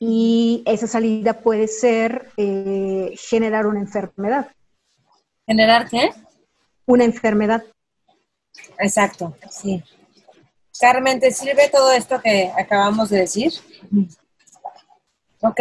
Y 0.00 0.64
esa 0.66 0.88
salida 0.88 1.40
puede 1.40 1.68
ser 1.68 2.30
eh, 2.36 3.14
generar 3.16 3.68
una 3.68 3.78
enfermedad. 3.78 4.50
¿Generar 5.46 5.88
qué? 5.88 6.10
Una 6.86 7.04
enfermedad. 7.04 7.62
Exacto, 8.80 9.36
sí. 9.48 9.84
Carmen, 10.80 11.20
¿te 11.20 11.30
sirve 11.30 11.68
todo 11.70 11.92
esto 11.92 12.20
que 12.20 12.50
acabamos 12.58 13.10
de 13.10 13.20
decir? 13.20 13.52
Ok. 15.40 15.60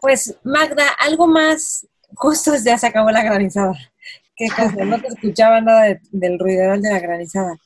Pues 0.00 0.34
Magda, 0.44 0.88
algo 0.98 1.26
más, 1.26 1.86
justo 2.14 2.52
ya 2.64 2.78
se 2.78 2.86
acabó 2.86 3.10
la 3.10 3.22
granizada. 3.22 3.74
Qué 4.36 4.48
no 4.84 5.00
te 5.00 5.08
escuchaba 5.08 5.60
nada 5.60 5.98
del 6.10 6.38
ruido 6.38 6.72
de 6.72 6.90
la 6.90 7.00
granizada. 7.00 7.56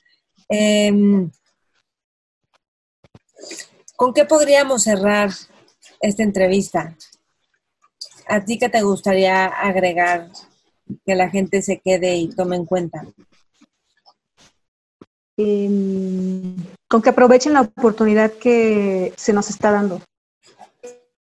Em, 0.48 1.30
¿Con 3.96 4.14
qué 4.14 4.24
podríamos 4.24 4.84
cerrar 4.84 5.30
esta 6.00 6.22
entrevista? 6.22 6.96
¿A 8.28 8.44
ti 8.44 8.58
qué 8.58 8.68
te 8.68 8.82
gustaría 8.82 9.46
agregar 9.46 10.30
que 11.04 11.14
la 11.14 11.28
gente 11.28 11.60
se 11.60 11.80
quede 11.80 12.16
y 12.16 12.28
tome 12.28 12.56
en 12.56 12.66
cuenta? 12.66 13.04
Em, 15.36 16.56
con 16.88 17.02
que 17.02 17.10
aprovechen 17.10 17.52
la 17.52 17.62
oportunidad 17.62 18.32
que 18.32 19.12
se 19.16 19.32
nos 19.32 19.50
está 19.50 19.70
dando. 19.72 20.00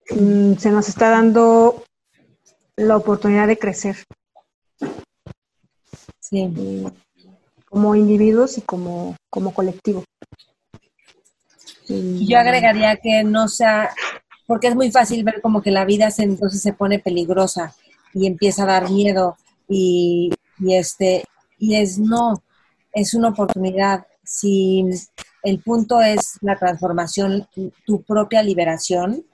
Mm, 0.09 0.55
se 0.55 0.71
nos 0.71 0.89
está 0.89 1.09
dando 1.09 1.83
la 2.75 2.97
oportunidad 2.97 3.47
de 3.47 3.57
crecer. 3.57 3.97
Sí. 6.29 6.85
Como 7.69 7.95
individuos 7.95 8.57
y 8.57 8.61
como, 8.61 9.15
como 9.29 9.53
colectivo. 9.53 10.03
Yo 11.87 12.37
agregaría 12.37 12.97
que 12.97 13.23
no 13.23 13.47
sea, 13.47 13.91
porque 14.45 14.67
es 14.67 14.75
muy 14.75 14.91
fácil 14.91 15.23
ver 15.23 15.41
como 15.41 15.61
que 15.61 15.71
la 15.71 15.85
vida 15.85 16.11
se, 16.11 16.23
entonces 16.23 16.61
se 16.61 16.73
pone 16.73 16.99
peligrosa 16.99 17.75
y 18.13 18.27
empieza 18.27 18.63
a 18.63 18.67
dar 18.67 18.89
miedo 18.89 19.37
y, 19.69 20.31
y 20.59 20.75
este, 20.75 21.23
y 21.57 21.75
es 21.75 21.97
no, 21.97 22.43
es 22.91 23.13
una 23.13 23.29
oportunidad. 23.29 24.05
Si 24.23 24.83
el 25.43 25.59
punto 25.59 26.01
es 26.01 26.37
la 26.41 26.57
transformación, 26.57 27.47
tu 27.85 28.01
propia 28.01 28.43
liberación, 28.43 29.25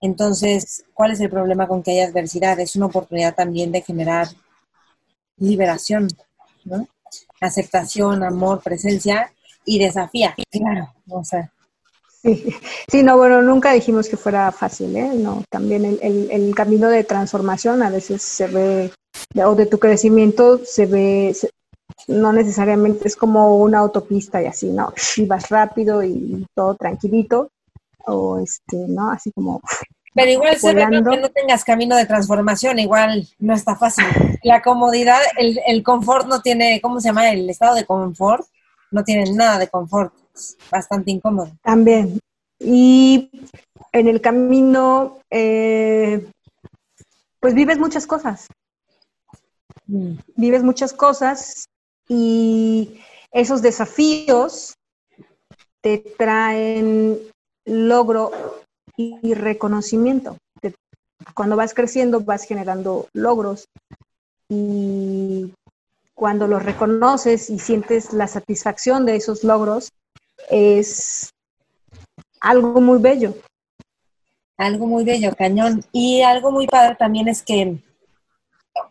entonces, 0.00 0.84
¿cuál 0.94 1.12
es 1.12 1.20
el 1.20 1.30
problema 1.30 1.66
con 1.66 1.82
que 1.82 1.92
haya 1.92 2.06
adversidad? 2.06 2.58
Es 2.60 2.76
una 2.76 2.86
oportunidad 2.86 3.34
también 3.34 3.72
de 3.72 3.82
generar 3.82 4.28
liberación, 5.38 6.08
¿no? 6.64 6.88
Aceptación, 7.40 8.22
amor, 8.22 8.60
presencia 8.62 9.32
y 9.64 9.78
desafía, 9.78 10.34
claro, 10.50 10.92
o 11.08 11.24
sea. 11.24 11.52
Sí. 12.90 13.02
no, 13.02 13.16
bueno, 13.16 13.42
nunca 13.42 13.72
dijimos 13.72 14.08
que 14.08 14.16
fuera 14.16 14.50
fácil, 14.50 14.96
¿eh? 14.96 15.12
No, 15.14 15.44
también 15.50 15.84
el, 15.84 16.28
el, 16.30 16.54
camino 16.54 16.88
de 16.88 17.04
transformación 17.04 17.82
a 17.82 17.90
veces 17.90 18.22
se 18.22 18.48
ve, 18.48 18.92
o 19.36 19.54
de 19.54 19.66
tu 19.66 19.78
crecimiento 19.78 20.60
se 20.64 20.86
ve, 20.86 21.36
no 22.08 22.32
necesariamente 22.32 23.06
es 23.06 23.16
como 23.16 23.58
una 23.58 23.78
autopista 23.78 24.42
y 24.42 24.46
así, 24.46 24.70
¿no? 24.70 24.92
Y 25.16 25.26
vas 25.26 25.48
rápido 25.48 26.02
y 26.02 26.44
todo 26.54 26.74
tranquilito, 26.74 27.50
o 28.06 28.38
este, 28.38 28.76
¿no? 28.76 29.10
Así 29.10 29.30
como... 29.32 29.60
Pero 30.18 30.32
igual 30.32 30.56
se 30.56 30.74
ve 30.74 30.86
que 30.90 31.00
no 31.00 31.28
tengas 31.28 31.64
camino 31.64 31.96
de 31.96 32.04
transformación, 32.04 32.80
igual 32.80 33.28
no 33.38 33.54
está 33.54 33.76
fácil. 33.76 34.04
La 34.42 34.62
comodidad, 34.62 35.20
el, 35.36 35.60
el 35.64 35.82
confort 35.84 36.26
no 36.26 36.42
tiene, 36.42 36.80
¿cómo 36.80 37.00
se 37.00 37.08
llama? 37.08 37.30
El 37.30 37.48
estado 37.48 37.76
de 37.76 37.86
confort 37.86 38.44
no 38.90 39.04
tiene 39.04 39.30
nada 39.32 39.58
de 39.58 39.68
confort, 39.68 40.12
es 40.34 40.58
bastante 40.70 41.12
incómodo. 41.12 41.52
También. 41.62 42.18
Y 42.58 43.30
en 43.92 44.08
el 44.08 44.20
camino, 44.20 45.18
eh, 45.30 46.26
pues 47.38 47.54
vives 47.54 47.78
muchas 47.78 48.06
cosas. 48.06 48.48
Mm. 49.86 50.14
Vives 50.34 50.64
muchas 50.64 50.92
cosas 50.92 51.68
y 52.08 53.00
esos 53.30 53.62
desafíos 53.62 54.74
te 55.80 55.98
traen 56.18 57.18
logro 57.64 58.32
y 58.98 59.34
reconocimiento. 59.34 60.36
Cuando 61.34 61.56
vas 61.56 61.72
creciendo 61.72 62.20
vas 62.20 62.44
generando 62.44 63.08
logros 63.12 63.68
y 64.48 65.52
cuando 66.14 66.48
los 66.48 66.62
reconoces 66.64 67.48
y 67.48 67.60
sientes 67.60 68.12
la 68.12 68.26
satisfacción 68.26 69.06
de 69.06 69.14
esos 69.14 69.44
logros, 69.44 69.92
es 70.50 71.30
algo 72.40 72.80
muy 72.80 72.98
bello. 72.98 73.34
Algo 74.56 74.88
muy 74.88 75.04
bello, 75.04 75.34
cañón. 75.36 75.84
Y 75.92 76.22
algo 76.22 76.50
muy 76.50 76.66
padre 76.66 76.96
también 76.96 77.28
es 77.28 77.42
que, 77.42 77.78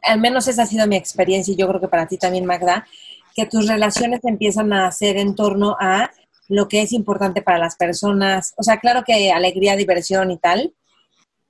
al 0.03 0.21
menos 0.21 0.47
esa 0.47 0.63
ha 0.63 0.65
sido 0.65 0.87
mi 0.87 0.95
experiencia 0.95 1.53
y 1.53 1.57
yo 1.57 1.67
creo 1.67 1.81
que 1.81 1.89
para 1.89 2.07
ti 2.07 2.17
también, 2.17 2.45
Magda, 2.45 2.87
que 3.35 3.45
tus 3.45 3.67
relaciones 3.67 4.21
empiezan 4.23 4.71
a 4.71 4.89
ser 4.91 5.17
en 5.17 5.35
torno 5.35 5.75
a 5.79 6.09
lo 6.47 6.67
que 6.67 6.81
es 6.81 6.93
importante 6.93 7.41
para 7.41 7.57
las 7.57 7.75
personas. 7.75 8.53
O 8.57 8.63
sea, 8.63 8.79
claro 8.79 9.03
que 9.03 9.13
hay 9.13 9.29
alegría, 9.29 9.75
diversión 9.75 10.31
y 10.31 10.37
tal, 10.37 10.73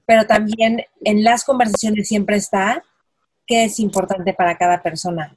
pero 0.06 0.26
también 0.26 0.86
en 1.04 1.24
las 1.24 1.44
conversaciones 1.44 2.08
siempre 2.08 2.38
está 2.38 2.84
qué 3.46 3.66
es 3.66 3.80
importante 3.80 4.34
para 4.34 4.58
cada 4.58 4.82
persona. 4.82 5.36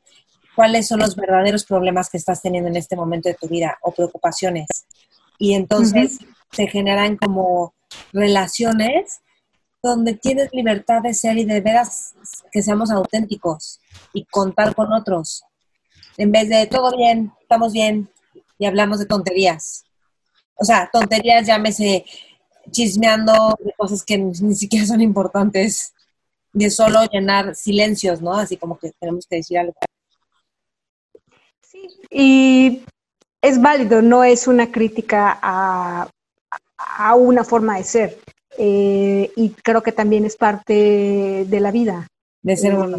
¿Cuáles 0.55 0.89
son 0.89 1.01
los 1.01 1.17
verdaderos 1.17 1.65
problemas 1.65 2.11
que 2.11 2.19
estás 2.19 2.43
teniendo 2.43 2.69
en 2.69 2.77
este 2.77 2.97
momento 2.97 3.29
de 3.29 3.35
tu 3.35 3.49
vida 3.49 3.79
o 3.83 3.93
preocupaciones? 3.93 4.69
Y 5.39 5.55
entonces 5.55 6.19
se 6.53 6.67
generan 6.67 7.17
como 7.17 7.73
relaciones 8.13 9.21
donde 9.83 10.15
tienes 10.15 10.51
libertad 10.53 11.01
de 11.03 11.15
ser 11.15 11.39
y 11.39 11.45
de 11.45 11.61
veras 11.61 12.15
que 12.53 12.63
seamos 12.63 12.91
auténticos 12.91 13.81
y 14.13 14.25
contar 14.25 14.75
con 14.75 14.93
otros. 14.93 15.45
En 16.17 16.33
vez 16.33 16.49
de 16.49 16.67
todo 16.67 16.95
bien, 16.97 17.33
estamos 17.41 17.73
bien, 17.73 18.11
y 18.61 18.67
hablamos 18.67 18.99
de 19.01 19.07
tonterías. 19.07 19.85
O 20.55 20.65
sea, 20.65 20.89
tonterías, 20.93 21.47
llámese 21.47 22.05
chismeando 22.71 23.57
de 23.59 23.73
cosas 23.77 24.05
que 24.05 24.19
ni 24.19 24.55
siquiera 24.55 24.87
son 24.87 25.01
importantes, 25.01 25.95
de 26.53 26.71
solo 26.71 27.03
llenar 27.07 27.57
silencios, 27.57 28.21
¿no? 28.21 28.35
Así 28.35 28.59
como 28.59 28.79
que 28.79 28.93
tenemos 29.01 29.27
que 29.27 29.37
decir 29.37 29.59
algo. 29.59 29.75
Sí, 31.63 31.89
y 32.11 32.85
es 33.41 33.61
válido, 33.61 34.03
no 34.03 34.23
es 34.25 34.47
una 34.47 34.71
crítica 34.71 35.39
a, 35.41 36.11
a 36.77 37.15
una 37.15 37.45
forma 37.45 37.79
de 37.79 37.85
ser. 37.85 38.19
Eh, 38.59 39.33
y 39.37 39.51
creo 39.51 39.83
que 39.83 39.93
también 39.93 40.27
es 40.27 40.37
parte 40.37 41.47
de 41.49 41.61
la 41.61 41.71
vida. 41.71 42.07
De 42.43 42.57
ser 42.57 42.75
bueno, 42.75 42.99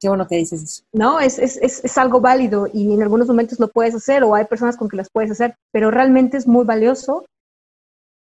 qué 0.00 0.08
bueno 0.08 0.28
que 0.28 0.36
dices 0.36 0.62
eso. 0.62 0.84
No, 0.92 1.18
es, 1.18 1.38
es, 1.38 1.56
es, 1.56 1.98
algo 1.98 2.20
válido 2.20 2.68
y 2.72 2.92
en 2.94 3.02
algunos 3.02 3.26
momentos 3.26 3.58
lo 3.58 3.68
puedes 3.68 3.94
hacer 3.94 4.22
o 4.22 4.36
hay 4.36 4.44
personas 4.44 4.76
con 4.76 4.88
que 4.88 4.96
las 4.96 5.10
puedes 5.10 5.32
hacer, 5.32 5.56
pero 5.72 5.90
realmente 5.90 6.36
es 6.36 6.46
muy 6.46 6.64
valioso 6.64 7.24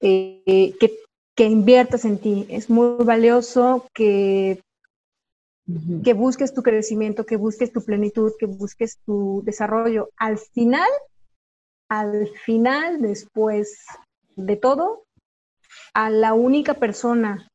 eh, 0.01 0.75
que, 0.79 0.99
que, 1.35 1.45
inviertas 1.45 2.05
en 2.05 2.19
ti. 2.19 2.47
Es 2.51 2.69
muy 2.69 3.03
valioso 3.05 3.87
que, 3.95 4.61
que 6.05 6.13
busques 6.13 6.53
tu 6.53 6.63
crecimiento, 6.63 7.25
que 7.25 7.37
busques 7.37 7.73
tu 7.73 7.83
plenitud, 7.83 8.33
que 8.39 8.47
busques 8.47 8.99
tu 9.07 9.43
desarrollo. 9.47 10.11
Al 10.19 10.37
final, 10.37 10.91
al 11.89 12.29
final, 12.45 13.01
después 13.01 13.79
de 14.37 14.57
todo, 14.57 15.05
a 15.95 16.11
la 16.11 16.35
única 16.35 16.75
persona 16.75 17.49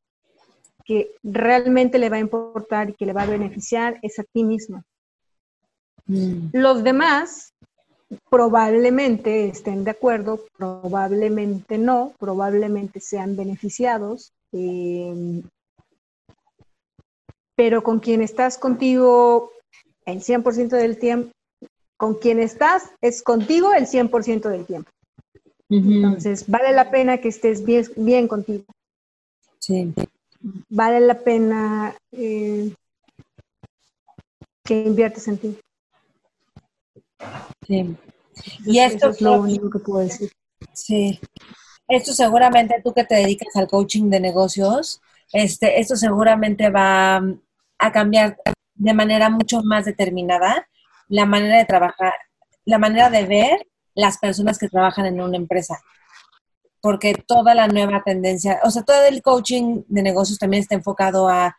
que 0.90 1.12
realmente 1.22 2.00
le 2.00 2.10
va 2.10 2.16
a 2.16 2.26
importar 2.26 2.90
y 2.90 2.94
que 2.94 3.06
le 3.06 3.12
va 3.12 3.22
a 3.22 3.26
beneficiar 3.26 4.00
es 4.02 4.18
a 4.18 4.24
ti 4.24 4.42
mismo. 4.42 4.82
Mm. 6.08 6.48
Los 6.52 6.82
demás 6.82 7.52
probablemente 8.28 9.46
estén 9.46 9.84
de 9.84 9.92
acuerdo, 9.92 10.40
probablemente 10.58 11.78
no, 11.78 12.12
probablemente 12.18 12.98
sean 12.98 13.36
beneficiados, 13.36 14.32
eh, 14.50 15.42
pero 17.54 17.84
con 17.84 18.00
quien 18.00 18.20
estás 18.20 18.58
contigo 18.58 19.52
el 20.06 20.22
100% 20.22 20.70
del 20.70 20.98
tiempo, 20.98 21.30
con 21.96 22.14
quien 22.14 22.40
estás 22.40 22.90
es 23.00 23.22
contigo 23.22 23.74
el 23.74 23.86
100% 23.86 24.48
del 24.48 24.66
tiempo. 24.66 24.90
Entonces, 25.68 26.48
vale 26.48 26.72
la 26.72 26.90
pena 26.90 27.18
que 27.18 27.28
estés 27.28 27.64
bien, 27.64 27.86
bien 27.96 28.26
contigo. 28.26 28.64
Sí 29.60 29.94
vale 30.68 31.00
la 31.00 31.18
pena 31.18 31.94
eh, 32.12 32.74
que 34.64 34.82
inviertes 34.82 35.28
en 35.28 35.38
ti. 35.38 35.58
Sí. 37.66 37.96
Y 38.64 38.78
esto 38.78 39.10
es 39.10 39.20
lo 39.20 39.40
único 39.40 39.70
que 39.70 39.78
puedo 39.78 40.00
decir. 40.00 40.30
Sí. 40.72 41.20
Esto 41.88 42.12
seguramente 42.12 42.80
tú 42.84 42.94
que 42.94 43.04
te 43.04 43.16
dedicas 43.16 43.54
al 43.56 43.68
coaching 43.68 44.10
de 44.10 44.20
negocios, 44.20 45.00
este, 45.32 45.80
esto 45.80 45.96
seguramente 45.96 46.70
va 46.70 47.16
a 47.78 47.92
cambiar 47.92 48.36
de 48.74 48.94
manera 48.94 49.28
mucho 49.28 49.62
más 49.62 49.84
determinada 49.84 50.68
la 51.08 51.26
manera 51.26 51.58
de 51.58 51.64
trabajar, 51.64 52.12
la 52.64 52.78
manera 52.78 53.10
de 53.10 53.26
ver 53.26 53.66
las 53.94 54.18
personas 54.18 54.58
que 54.58 54.68
trabajan 54.68 55.06
en 55.06 55.20
una 55.20 55.36
empresa. 55.36 55.80
Porque 56.80 57.14
toda 57.14 57.54
la 57.54 57.68
nueva 57.68 58.02
tendencia, 58.04 58.60
o 58.64 58.70
sea, 58.70 58.82
todo 58.82 59.04
el 59.04 59.22
coaching 59.22 59.82
de 59.88 60.02
negocios 60.02 60.38
también 60.38 60.62
está 60.62 60.74
enfocado 60.74 61.28
a, 61.28 61.56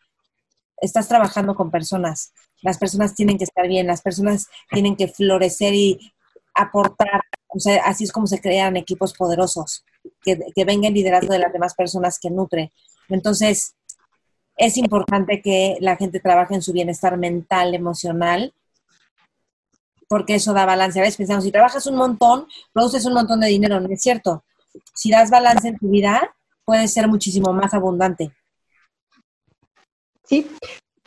estás 0.77 1.07
trabajando 1.07 1.55
con 1.55 1.69
personas, 1.69 2.33
las 2.61 2.77
personas 2.77 3.13
tienen 3.15 3.37
que 3.37 3.43
estar 3.43 3.67
bien, 3.67 3.87
las 3.87 4.01
personas 4.01 4.47
tienen 4.71 4.95
que 4.95 5.07
florecer 5.07 5.73
y 5.73 6.11
aportar, 6.53 7.21
o 7.47 7.59
sea, 7.59 7.83
así 7.85 8.03
es 8.03 8.11
como 8.11 8.27
se 8.27 8.41
crean 8.41 8.77
equipos 8.77 9.13
poderosos, 9.13 9.83
que, 10.23 10.39
que 10.55 10.65
venga 10.65 10.87
el 10.87 10.93
liderazgo 10.93 11.33
de 11.33 11.39
las 11.39 11.53
demás 11.53 11.75
personas 11.75 12.19
que 12.19 12.29
nutre. 12.29 12.71
Entonces, 13.09 13.75
es 14.57 14.77
importante 14.77 15.41
que 15.41 15.77
la 15.79 15.95
gente 15.95 16.19
trabaje 16.19 16.55
en 16.55 16.61
su 16.61 16.73
bienestar 16.73 17.17
mental, 17.17 17.73
emocional, 17.73 18.53
porque 20.07 20.35
eso 20.35 20.53
da 20.53 20.65
balance. 20.65 20.99
A 20.99 21.03
veces 21.03 21.17
pensamos, 21.17 21.43
si 21.43 21.51
trabajas 21.51 21.85
un 21.87 21.95
montón, 21.95 22.45
produces 22.73 23.05
un 23.05 23.13
montón 23.13 23.39
de 23.39 23.47
dinero, 23.47 23.79
no 23.79 23.87
es 23.89 24.01
cierto. 24.01 24.43
Si 24.93 25.11
das 25.11 25.29
balance 25.29 25.67
en 25.67 25.77
tu 25.77 25.89
vida, 25.89 26.33
puedes 26.65 26.93
ser 26.93 27.07
muchísimo 27.07 27.53
más 27.53 27.73
abundante. 27.73 28.31
Sí, 30.23 30.49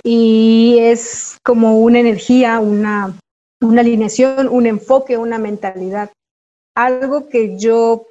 y 0.03 0.77
es 0.81 1.39
como 1.43 1.79
una 1.79 2.01
energía, 2.01 2.61
una, 2.61 3.17
alineación, 3.61 4.49
un 4.49 4.67
enfoque, 4.67 5.17
una 5.17 5.39
mentalidad. 5.39 6.11
Algo 6.75 7.29
que 7.29 7.59
yo 7.59 8.07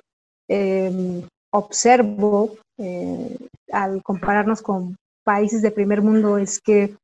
em, 0.47 1.21
observo 1.51 2.55
eh, 2.79 3.37
al 3.71 4.01
compararnos 4.01 4.61
con 4.61 4.95
países 5.23 5.61
de 5.61 5.71
primer 5.71 6.01
mundo 6.01 6.37
es 6.37 6.59
que 6.59 6.95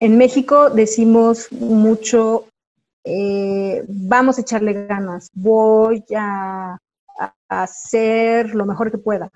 en 0.00 0.18
México 0.18 0.70
decimos 0.70 1.52
mucho, 1.52 2.46
eh, 3.04 3.84
vamos 3.88 4.38
a 4.38 4.40
echarle 4.40 4.86
ganas, 4.86 5.28
voy 5.34 6.04
a, 6.16 6.78
hacer 7.48 8.54
lo 8.54 8.66
mejor 8.66 8.90
que 8.90 8.98
pueda. 8.98 9.30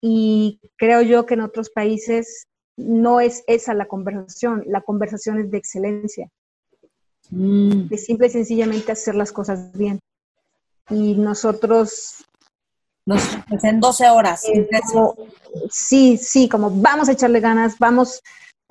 Y 0.00 0.60
creo 0.76 1.02
yo 1.02 1.26
que 1.26 1.34
en 1.34 1.40
otros 1.40 1.70
países 1.70 2.46
no 2.76 3.20
es 3.20 3.44
esa 3.46 3.74
la 3.74 3.86
conversación, 3.86 4.64
la 4.66 4.82
conversación 4.82 5.38
es 5.38 5.50
de 5.50 5.58
excelencia, 5.58 6.28
mm. 7.30 7.88
de 7.88 7.98
simple 7.98 8.26
y 8.26 8.30
sencillamente 8.30 8.92
hacer 8.92 9.14
las 9.14 9.32
cosas 9.32 9.72
bien. 9.72 10.00
Y 10.90 11.14
nosotros 11.14 12.24
nos, 13.06 13.22
en 13.62 13.80
12 13.80 14.10
horas. 14.10 14.44
Eh, 14.44 14.68
sí, 15.70 16.16
sí, 16.16 16.48
como 16.48 16.70
vamos 16.70 17.08
a 17.08 17.12
echarle 17.12 17.40
ganas, 17.40 17.78
vamos, 17.78 18.22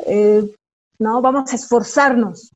eh, 0.05 0.43
no, 0.99 1.21
vamos 1.21 1.51
a 1.51 1.55
esforzarnos. 1.55 2.51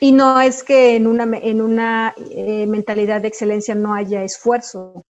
Y 0.00 0.12
no 0.12 0.40
es 0.40 0.64
que 0.64 0.96
en 0.96 1.06
una, 1.06 1.24
en 1.36 1.60
una 1.60 2.14
eh, 2.30 2.66
mentalidad 2.66 3.20
de 3.20 3.28
excelencia 3.28 3.74
no 3.74 3.94
haya 3.94 4.24
esfuerzo. 4.24 5.04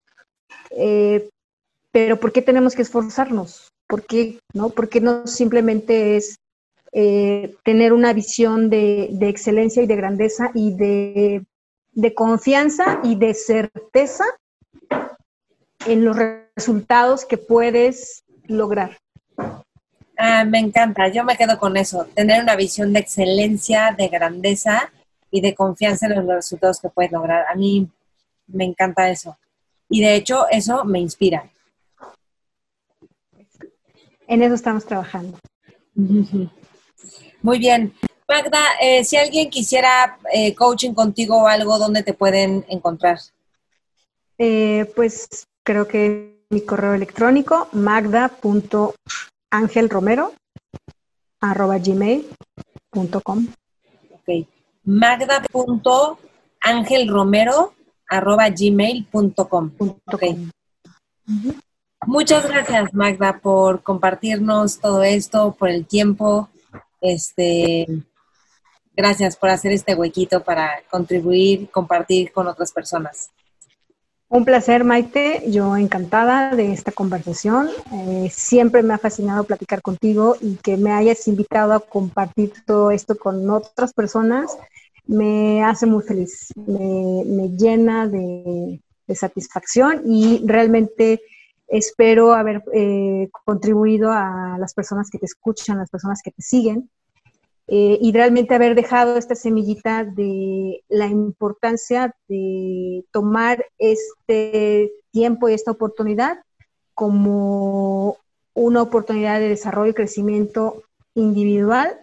pero 1.92 2.16
¿por 2.18 2.32
qué 2.32 2.42
tenemos 2.42 2.74
que 2.74 2.82
esforzarnos? 2.82 3.68
¿Por 3.88 4.04
qué 4.04 4.38
no? 4.52 4.70
Porque 4.70 5.00
no 5.00 5.26
simplemente 5.26 6.16
es 6.16 6.36
tener 7.62 7.92
una 7.92 8.12
visión 8.12 8.68
de, 8.68 9.16
excelencia 9.22 9.82
y 9.82 9.86
de 9.86 9.96
grandeza 9.96 10.50
y 10.54 10.74
de 10.74 12.14
confianza 12.14 13.00
y 13.04 13.14
de 13.16 13.34
certeza 13.34 14.24
en 15.86 16.04
los 16.04 16.16
resultados 16.16 17.24
que 17.24 17.38
puedes 17.38 18.22
lograr. 18.46 18.98
Ah, 20.22 20.44
me 20.44 20.58
encanta, 20.58 21.08
yo 21.08 21.24
me 21.24 21.34
quedo 21.34 21.58
con 21.58 21.78
eso, 21.78 22.04
tener 22.14 22.42
una 22.42 22.54
visión 22.54 22.92
de 22.92 23.00
excelencia, 23.00 23.94
de 23.96 24.08
grandeza 24.08 24.92
y 25.30 25.40
de 25.40 25.54
confianza 25.54 26.08
en 26.08 26.16
los 26.16 26.26
resultados 26.26 26.78
que 26.78 26.90
puedes 26.90 27.10
lograr. 27.10 27.46
A 27.48 27.54
mí 27.54 27.88
me 28.46 28.66
encanta 28.66 29.08
eso. 29.08 29.38
Y 29.88 30.02
de 30.02 30.16
hecho, 30.16 30.46
eso 30.50 30.84
me 30.84 31.00
inspira. 31.00 31.50
En 34.26 34.42
eso 34.42 34.54
estamos 34.54 34.84
trabajando. 34.84 35.38
Muy 35.94 37.58
bien. 37.58 37.94
Magda, 38.28 38.62
eh, 38.78 39.02
si 39.04 39.16
alguien 39.16 39.48
quisiera 39.48 40.18
eh, 40.34 40.54
coaching 40.54 40.92
contigo 40.92 41.44
o 41.44 41.46
algo, 41.46 41.78
¿dónde 41.78 42.02
te 42.02 42.12
pueden 42.12 42.66
encontrar? 42.68 43.20
Eh, 44.36 44.84
pues 44.94 45.46
creo 45.64 45.88
que 45.88 46.44
mi 46.50 46.60
correo 46.60 46.92
electrónico 46.92 47.68
magda.angelromero 49.50 50.32
arroba 51.40 51.78
gmail.com 51.78 53.48
Ok. 54.12 54.28
Magda.angelromero 54.84 57.74
arroba 58.08 58.48
gmail.com 58.48 59.72
Muchas 62.06 62.48
gracias, 62.48 62.94
Magda, 62.94 63.40
por 63.40 63.82
compartirnos 63.82 64.78
todo 64.80 65.02
esto, 65.02 65.54
por 65.58 65.68
el 65.68 65.84
tiempo. 65.86 66.48
Este, 67.00 67.86
Gracias 69.00 69.36
por 69.36 69.48
hacer 69.48 69.72
este 69.72 69.94
huequito 69.94 70.42
para 70.42 70.82
contribuir, 70.90 71.70
compartir 71.70 72.32
con 72.32 72.46
otras 72.48 72.70
personas. 72.70 73.30
Un 74.32 74.44
placer, 74.44 74.84
Maite. 74.84 75.42
Yo 75.50 75.76
encantada 75.76 76.54
de 76.54 76.72
esta 76.72 76.92
conversación. 76.92 77.68
Eh, 77.92 78.30
siempre 78.32 78.84
me 78.84 78.94
ha 78.94 78.98
fascinado 78.98 79.42
platicar 79.42 79.82
contigo 79.82 80.36
y 80.40 80.54
que 80.54 80.76
me 80.76 80.92
hayas 80.92 81.26
invitado 81.26 81.72
a 81.72 81.80
compartir 81.80 82.52
todo 82.64 82.92
esto 82.92 83.18
con 83.18 83.50
otras 83.50 83.92
personas 83.92 84.56
me 85.10 85.64
hace 85.64 85.86
muy 85.86 86.04
feliz. 86.04 86.52
Me, 86.54 87.48
llena 87.58 88.06
de, 88.06 88.80
satisfacción 89.12 90.02
y 90.06 90.40
realmente 90.46 91.20
espero 91.66 92.32
haber 92.32 92.62
eh, 92.72 93.28
contribuido 93.44 94.12
a 94.12 94.56
las 94.60 94.72
personas 94.72 95.10
que 95.10 95.18
te 95.18 95.26
escuchan, 95.26 95.78
las 95.78 95.90
personas 95.90 96.22
que 96.22 96.30
te 96.30 96.40
siguen, 96.40 96.88
eh, 97.72 97.98
y 98.00 98.10
realmente 98.10 98.52
haber 98.52 98.74
dejado 98.74 99.16
esta 99.16 99.36
semillita 99.36 100.02
de 100.02 100.82
la 100.88 101.06
importancia 101.06 102.12
de 102.26 103.04
tomar 103.12 103.64
este 103.78 104.90
tiempo 105.12 105.48
y 105.48 105.52
esta 105.52 105.70
oportunidad 105.70 106.40
como 106.94 108.16
una 108.54 108.82
oportunidad 108.82 109.38
de 109.38 109.50
desarrollo 109.50 109.92
y 109.92 109.94
crecimiento 109.94 110.82
individual, 111.14 111.96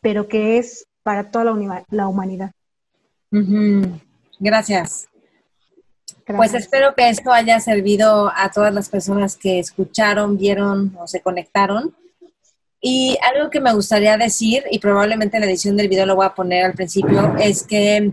pero 0.00 0.26
que 0.26 0.58
es 0.58 0.88
para 1.04 1.30
toda 1.30 1.44
la, 1.44 2.08
humanidad. 2.08 2.50
Gracias. 4.40 5.06
Pues 6.26 6.54
espero 6.54 6.96
que 6.96 7.08
esto 7.08 7.30
haya 7.30 7.60
servido 7.60 8.32
a 8.34 8.50
todas 8.50 8.74
las 8.74 8.88
personas 8.88 9.36
que 9.36 9.60
escucharon, 9.60 10.36
vieron 10.36 10.96
o 10.98 11.06
se 11.06 11.20
conectaron 11.20 11.94
y 12.84 13.16
algo 13.32 13.48
que 13.48 13.60
me 13.60 13.72
gustaría 13.72 14.16
decir, 14.16 14.64
y 14.68 14.80
probablemente 14.80 15.36
en 15.36 15.42
la 15.42 15.46
edición 15.46 15.76
del 15.76 15.88
video 15.88 16.04
lo 16.04 16.16
voy 16.16 16.26
a 16.26 16.34
poner 16.34 16.64
al 16.64 16.74
principio, 16.74 17.36
es 17.38 17.62
que 17.62 18.12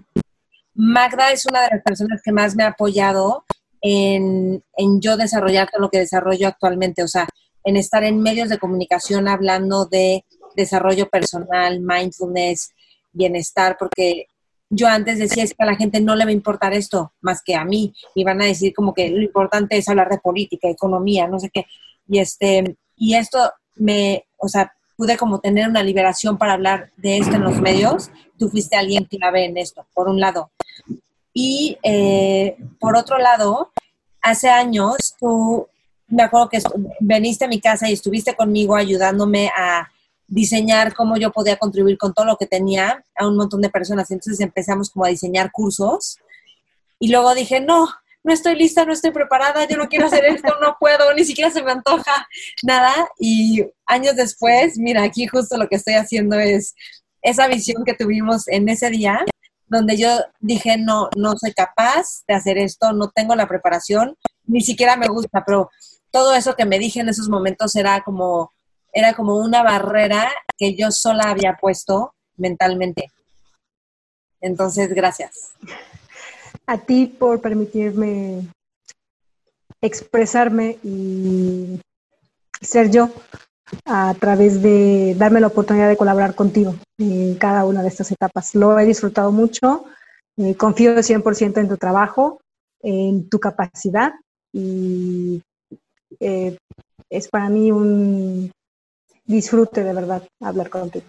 Magda 0.76 1.32
es 1.32 1.47
una 1.47 1.63
de 1.63 1.70
las 1.72 1.82
personas 1.82 2.22
que 2.24 2.32
más 2.32 2.55
me 2.55 2.63
ha 2.63 2.67
apoyado 2.67 3.45
en, 3.82 4.63
yo 5.01 5.17
desarrollar 5.17 5.72
todo 5.72 5.82
lo 5.82 5.89
que 5.89 5.97
desarrollo 5.97 6.47
actualmente, 6.47 7.01
o 7.01 7.07
sea, 7.07 7.28
en 7.63 7.78
estar 7.78 8.03
en 8.03 8.22
medios 8.22 8.49
de 8.49 8.59
comunicación 8.59 9.28
hablando 9.28 9.86
de 9.86 10.24
desarrollo 10.55 11.09
personal, 11.09 11.80
mindfulness, 11.80 12.70
bienestar, 13.11 13.76
porque 13.80 14.28
yo 14.70 14.88
antes 14.88 15.17
decía 15.17 15.43
es 15.43 15.55
que 15.55 15.63
a 15.63 15.65
la 15.65 15.78
gente 15.78 15.99
no 15.99 16.15
le 16.15 16.26
va 16.26 16.30
a 16.30 16.34
importar 16.34 16.74
esto 16.74 17.11
más 17.22 17.41
que 17.41 17.55
a 17.55 17.65
mí, 17.65 17.91
y 18.13 18.24
van 18.24 18.39
a 18.43 18.45
decir 18.45 18.76
como 18.76 18.93
que 18.93 19.09
lo 19.09 19.24
importante 19.24 19.78
es 19.78 19.89
hablar 19.89 20.09
de 20.09 20.20
política, 20.20 20.70
economía, 20.70 21.28
no 21.28 21.39
sé 21.39 21.49
qué, 21.51 21.65
y 22.07 22.20
este, 22.20 22.78
y 22.95 23.15
esto 23.15 23.51
me, 23.80 24.25
o 24.38 24.47
sea, 24.47 24.73
pude 24.95 25.17
como 25.17 25.39
tener 25.39 25.67
una 25.67 25.82
liberación 25.82 26.38
para 26.38 26.53
hablar 26.53 26.91
de 26.97 27.17
esto 27.17 27.36
en 27.36 27.43
los 27.43 27.59
medios, 27.61 28.11
tú 28.38 28.49
fuiste 28.49 28.75
alguien 28.75 29.05
clave 29.05 29.45
en 29.45 29.57
esto, 29.57 29.86
por 29.93 30.09
un 30.09 30.19
lado. 30.19 30.51
Y 31.34 31.77
eh, 31.84 32.57
por 32.80 32.97
otro 32.97 33.17
lado, 33.17 33.71
hace 34.21 34.49
años 34.49 35.15
tú, 35.19 35.67
me 36.07 36.23
acuerdo 36.23 36.49
que 36.49 36.59
veniste 36.99 37.45
a 37.45 37.47
mi 37.47 37.61
casa 37.61 37.89
y 37.89 37.93
estuviste 37.93 38.36
conmigo 38.36 38.75
ayudándome 38.75 39.49
a 39.57 39.89
diseñar 40.27 40.93
cómo 40.93 41.17
yo 41.17 41.32
podía 41.32 41.57
contribuir 41.57 41.97
con 41.97 42.13
todo 42.13 42.25
lo 42.25 42.38
que 42.38 42.45
tenía 42.45 43.03
a 43.15 43.27
un 43.27 43.38
montón 43.38 43.61
de 43.61 43.69
personas. 43.69 44.11
Entonces 44.11 44.39
empezamos 44.41 44.89
como 44.89 45.05
a 45.05 45.09
diseñar 45.09 45.51
cursos 45.51 46.17
y 46.99 47.07
luego 47.09 47.34
dije, 47.34 47.61
no, 47.61 47.88
no 48.24 48.34
estoy 48.34 48.55
lista, 48.55 48.86
no 48.86 48.93
estoy 48.93 49.11
preparada, 49.11 49.67
yo 49.67 49.78
no 49.78 49.88
quiero 49.88 50.07
hacer 50.07 50.26
esto, 50.26 50.53
no 50.61 50.78
puedo, 50.80 51.13
ni 51.13 51.24
siquiera 51.24 51.51
se 51.51 51.63
me 51.63 51.72
antoja 51.72 52.28
nada. 52.63 52.93
Y 53.17 53.65
años 53.86 54.15
después, 54.15 54.78
mira, 54.78 55.03
aquí 55.03 55.28
justo 55.28 55.57
lo 55.57 55.67
que 55.67 55.78
estoy 55.78 55.95
haciendo 55.95 56.38
es 56.38 56.76
esa 57.22 57.47
visión 57.47 57.84
que 57.86 57.93
tuvimos 57.93 58.47
en 58.47 58.67
ese 58.70 58.89
día, 58.89 59.26
donde 59.67 59.97
yo 59.97 60.09
dije, 60.39 60.78
no, 60.78 61.09
no 61.15 61.34
soy 61.38 61.53
capaz 61.53 62.24
de 62.28 62.34
hacer 62.34 62.57
esto, 62.57 62.91
no 62.93 63.09
tengo 63.09 63.36
la 63.36 63.47
preparación, 63.47 64.15
ni 64.45 64.61
siquiera 64.61 64.97
me 64.97 65.07
gusta, 65.07 65.43
pero 65.45 65.70
todo 66.11 66.34
eso 66.34 66.55
que 66.55 66.65
me 66.65 66.80
dije 66.80 67.01
en 67.01 67.09
esos 67.09 67.30
momentos 67.30 67.76
era 67.76 68.01
como, 68.01 68.51
era 68.91 69.13
como 69.13 69.38
una 69.38 69.63
barrera 69.63 70.30
que 70.57 70.76
yo 70.76 70.91
sola 70.91 71.30
había 71.30 71.57
puesto 71.59 72.13
mentalmente. 72.36 73.11
Entonces, 74.41 74.89
gracias. 74.89 75.53
A 76.65 76.77
ti 76.77 77.07
por 77.07 77.41
permitirme 77.41 78.47
expresarme 79.81 80.77
y 80.83 81.79
ser 82.61 82.89
yo 82.89 83.09
a 83.85 84.13
través 84.19 84.61
de 84.61 85.15
darme 85.17 85.39
la 85.39 85.47
oportunidad 85.47 85.87
de 85.87 85.97
colaborar 85.97 86.35
contigo 86.35 86.75
en 86.97 87.35
cada 87.35 87.65
una 87.65 87.81
de 87.81 87.89
estas 87.89 88.11
etapas. 88.11 88.55
Lo 88.55 88.77
he 88.77 88.85
disfrutado 88.85 89.31
mucho, 89.31 89.85
eh, 90.37 90.55
confío 90.55 91.01
100% 91.01 91.59
en 91.59 91.69
tu 91.69 91.77
trabajo, 91.77 92.41
en 92.81 93.29
tu 93.29 93.39
capacidad 93.39 94.13
y 94.51 95.41
eh, 96.19 96.57
es 97.09 97.27
para 97.27 97.49
mí 97.49 97.71
un 97.71 98.51
disfrute 99.25 99.83
de 99.83 99.93
verdad 99.93 100.23
hablar 100.41 100.69
contigo. 100.69 101.05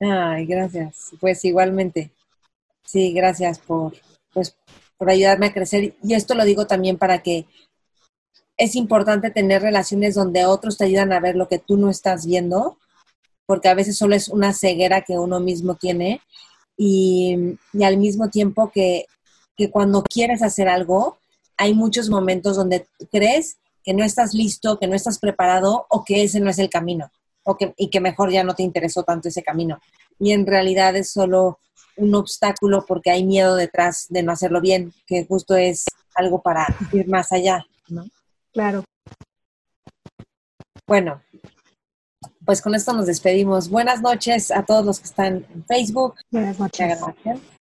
Ay, 0.00 0.46
gracias. 0.46 1.12
Pues 1.20 1.44
igualmente. 1.44 2.10
Sí, 2.84 3.12
gracias 3.12 3.58
por, 3.58 3.94
pues, 4.36 4.54
por 4.98 5.08
ayudarme 5.08 5.46
a 5.46 5.54
crecer. 5.54 5.96
Y 6.02 6.12
esto 6.12 6.34
lo 6.34 6.44
digo 6.44 6.66
también 6.66 6.98
para 6.98 7.22
que 7.22 7.46
es 8.58 8.76
importante 8.76 9.30
tener 9.30 9.62
relaciones 9.62 10.14
donde 10.14 10.44
otros 10.44 10.76
te 10.76 10.84
ayudan 10.84 11.14
a 11.14 11.20
ver 11.20 11.36
lo 11.36 11.48
que 11.48 11.58
tú 11.58 11.78
no 11.78 11.88
estás 11.88 12.26
viendo, 12.26 12.76
porque 13.46 13.68
a 13.68 13.74
veces 13.74 13.96
solo 13.96 14.14
es 14.14 14.28
una 14.28 14.52
ceguera 14.52 15.00
que 15.00 15.18
uno 15.18 15.40
mismo 15.40 15.76
tiene 15.76 16.20
y, 16.76 17.56
y 17.72 17.84
al 17.84 17.96
mismo 17.96 18.28
tiempo 18.28 18.70
que, 18.70 19.06
que 19.56 19.70
cuando 19.70 20.02
quieres 20.02 20.42
hacer 20.42 20.68
algo, 20.68 21.16
hay 21.56 21.72
muchos 21.72 22.10
momentos 22.10 22.56
donde 22.56 22.86
crees 23.10 23.56
que 23.82 23.94
no 23.94 24.04
estás 24.04 24.34
listo, 24.34 24.78
que 24.78 24.86
no 24.86 24.94
estás 24.94 25.18
preparado 25.18 25.86
o 25.88 26.04
que 26.04 26.24
ese 26.24 26.40
no 26.40 26.50
es 26.50 26.58
el 26.58 26.68
camino 26.68 27.10
o 27.42 27.56
que, 27.56 27.72
y 27.78 27.88
que 27.88 28.00
mejor 28.00 28.30
ya 28.30 28.44
no 28.44 28.54
te 28.54 28.64
interesó 28.64 29.02
tanto 29.02 29.28
ese 29.28 29.42
camino. 29.42 29.80
Y 30.18 30.32
en 30.32 30.44
realidad 30.46 30.94
es 30.94 31.10
solo 31.10 31.58
un 31.96 32.14
obstáculo 32.14 32.84
porque 32.86 33.10
hay 33.10 33.24
miedo 33.24 33.56
detrás 33.56 34.06
de 34.08 34.22
no 34.22 34.32
hacerlo 34.32 34.60
bien, 34.60 34.92
que 35.06 35.24
justo 35.26 35.56
es 35.56 35.84
algo 36.14 36.42
para 36.42 36.66
ir 36.92 37.08
más 37.08 37.32
allá, 37.32 37.64
¿no? 37.88 38.04
Claro. 38.52 38.84
Bueno, 40.86 41.20
pues 42.44 42.62
con 42.62 42.74
esto 42.74 42.92
nos 42.92 43.06
despedimos. 43.06 43.68
Buenas 43.68 44.00
noches 44.00 44.50
a 44.50 44.64
todos 44.64 44.84
los 44.84 45.00
que 45.00 45.06
están 45.06 45.46
en 45.52 45.64
Facebook. 45.64 46.14
Buenas 46.30 46.58
noches. 46.58 46.98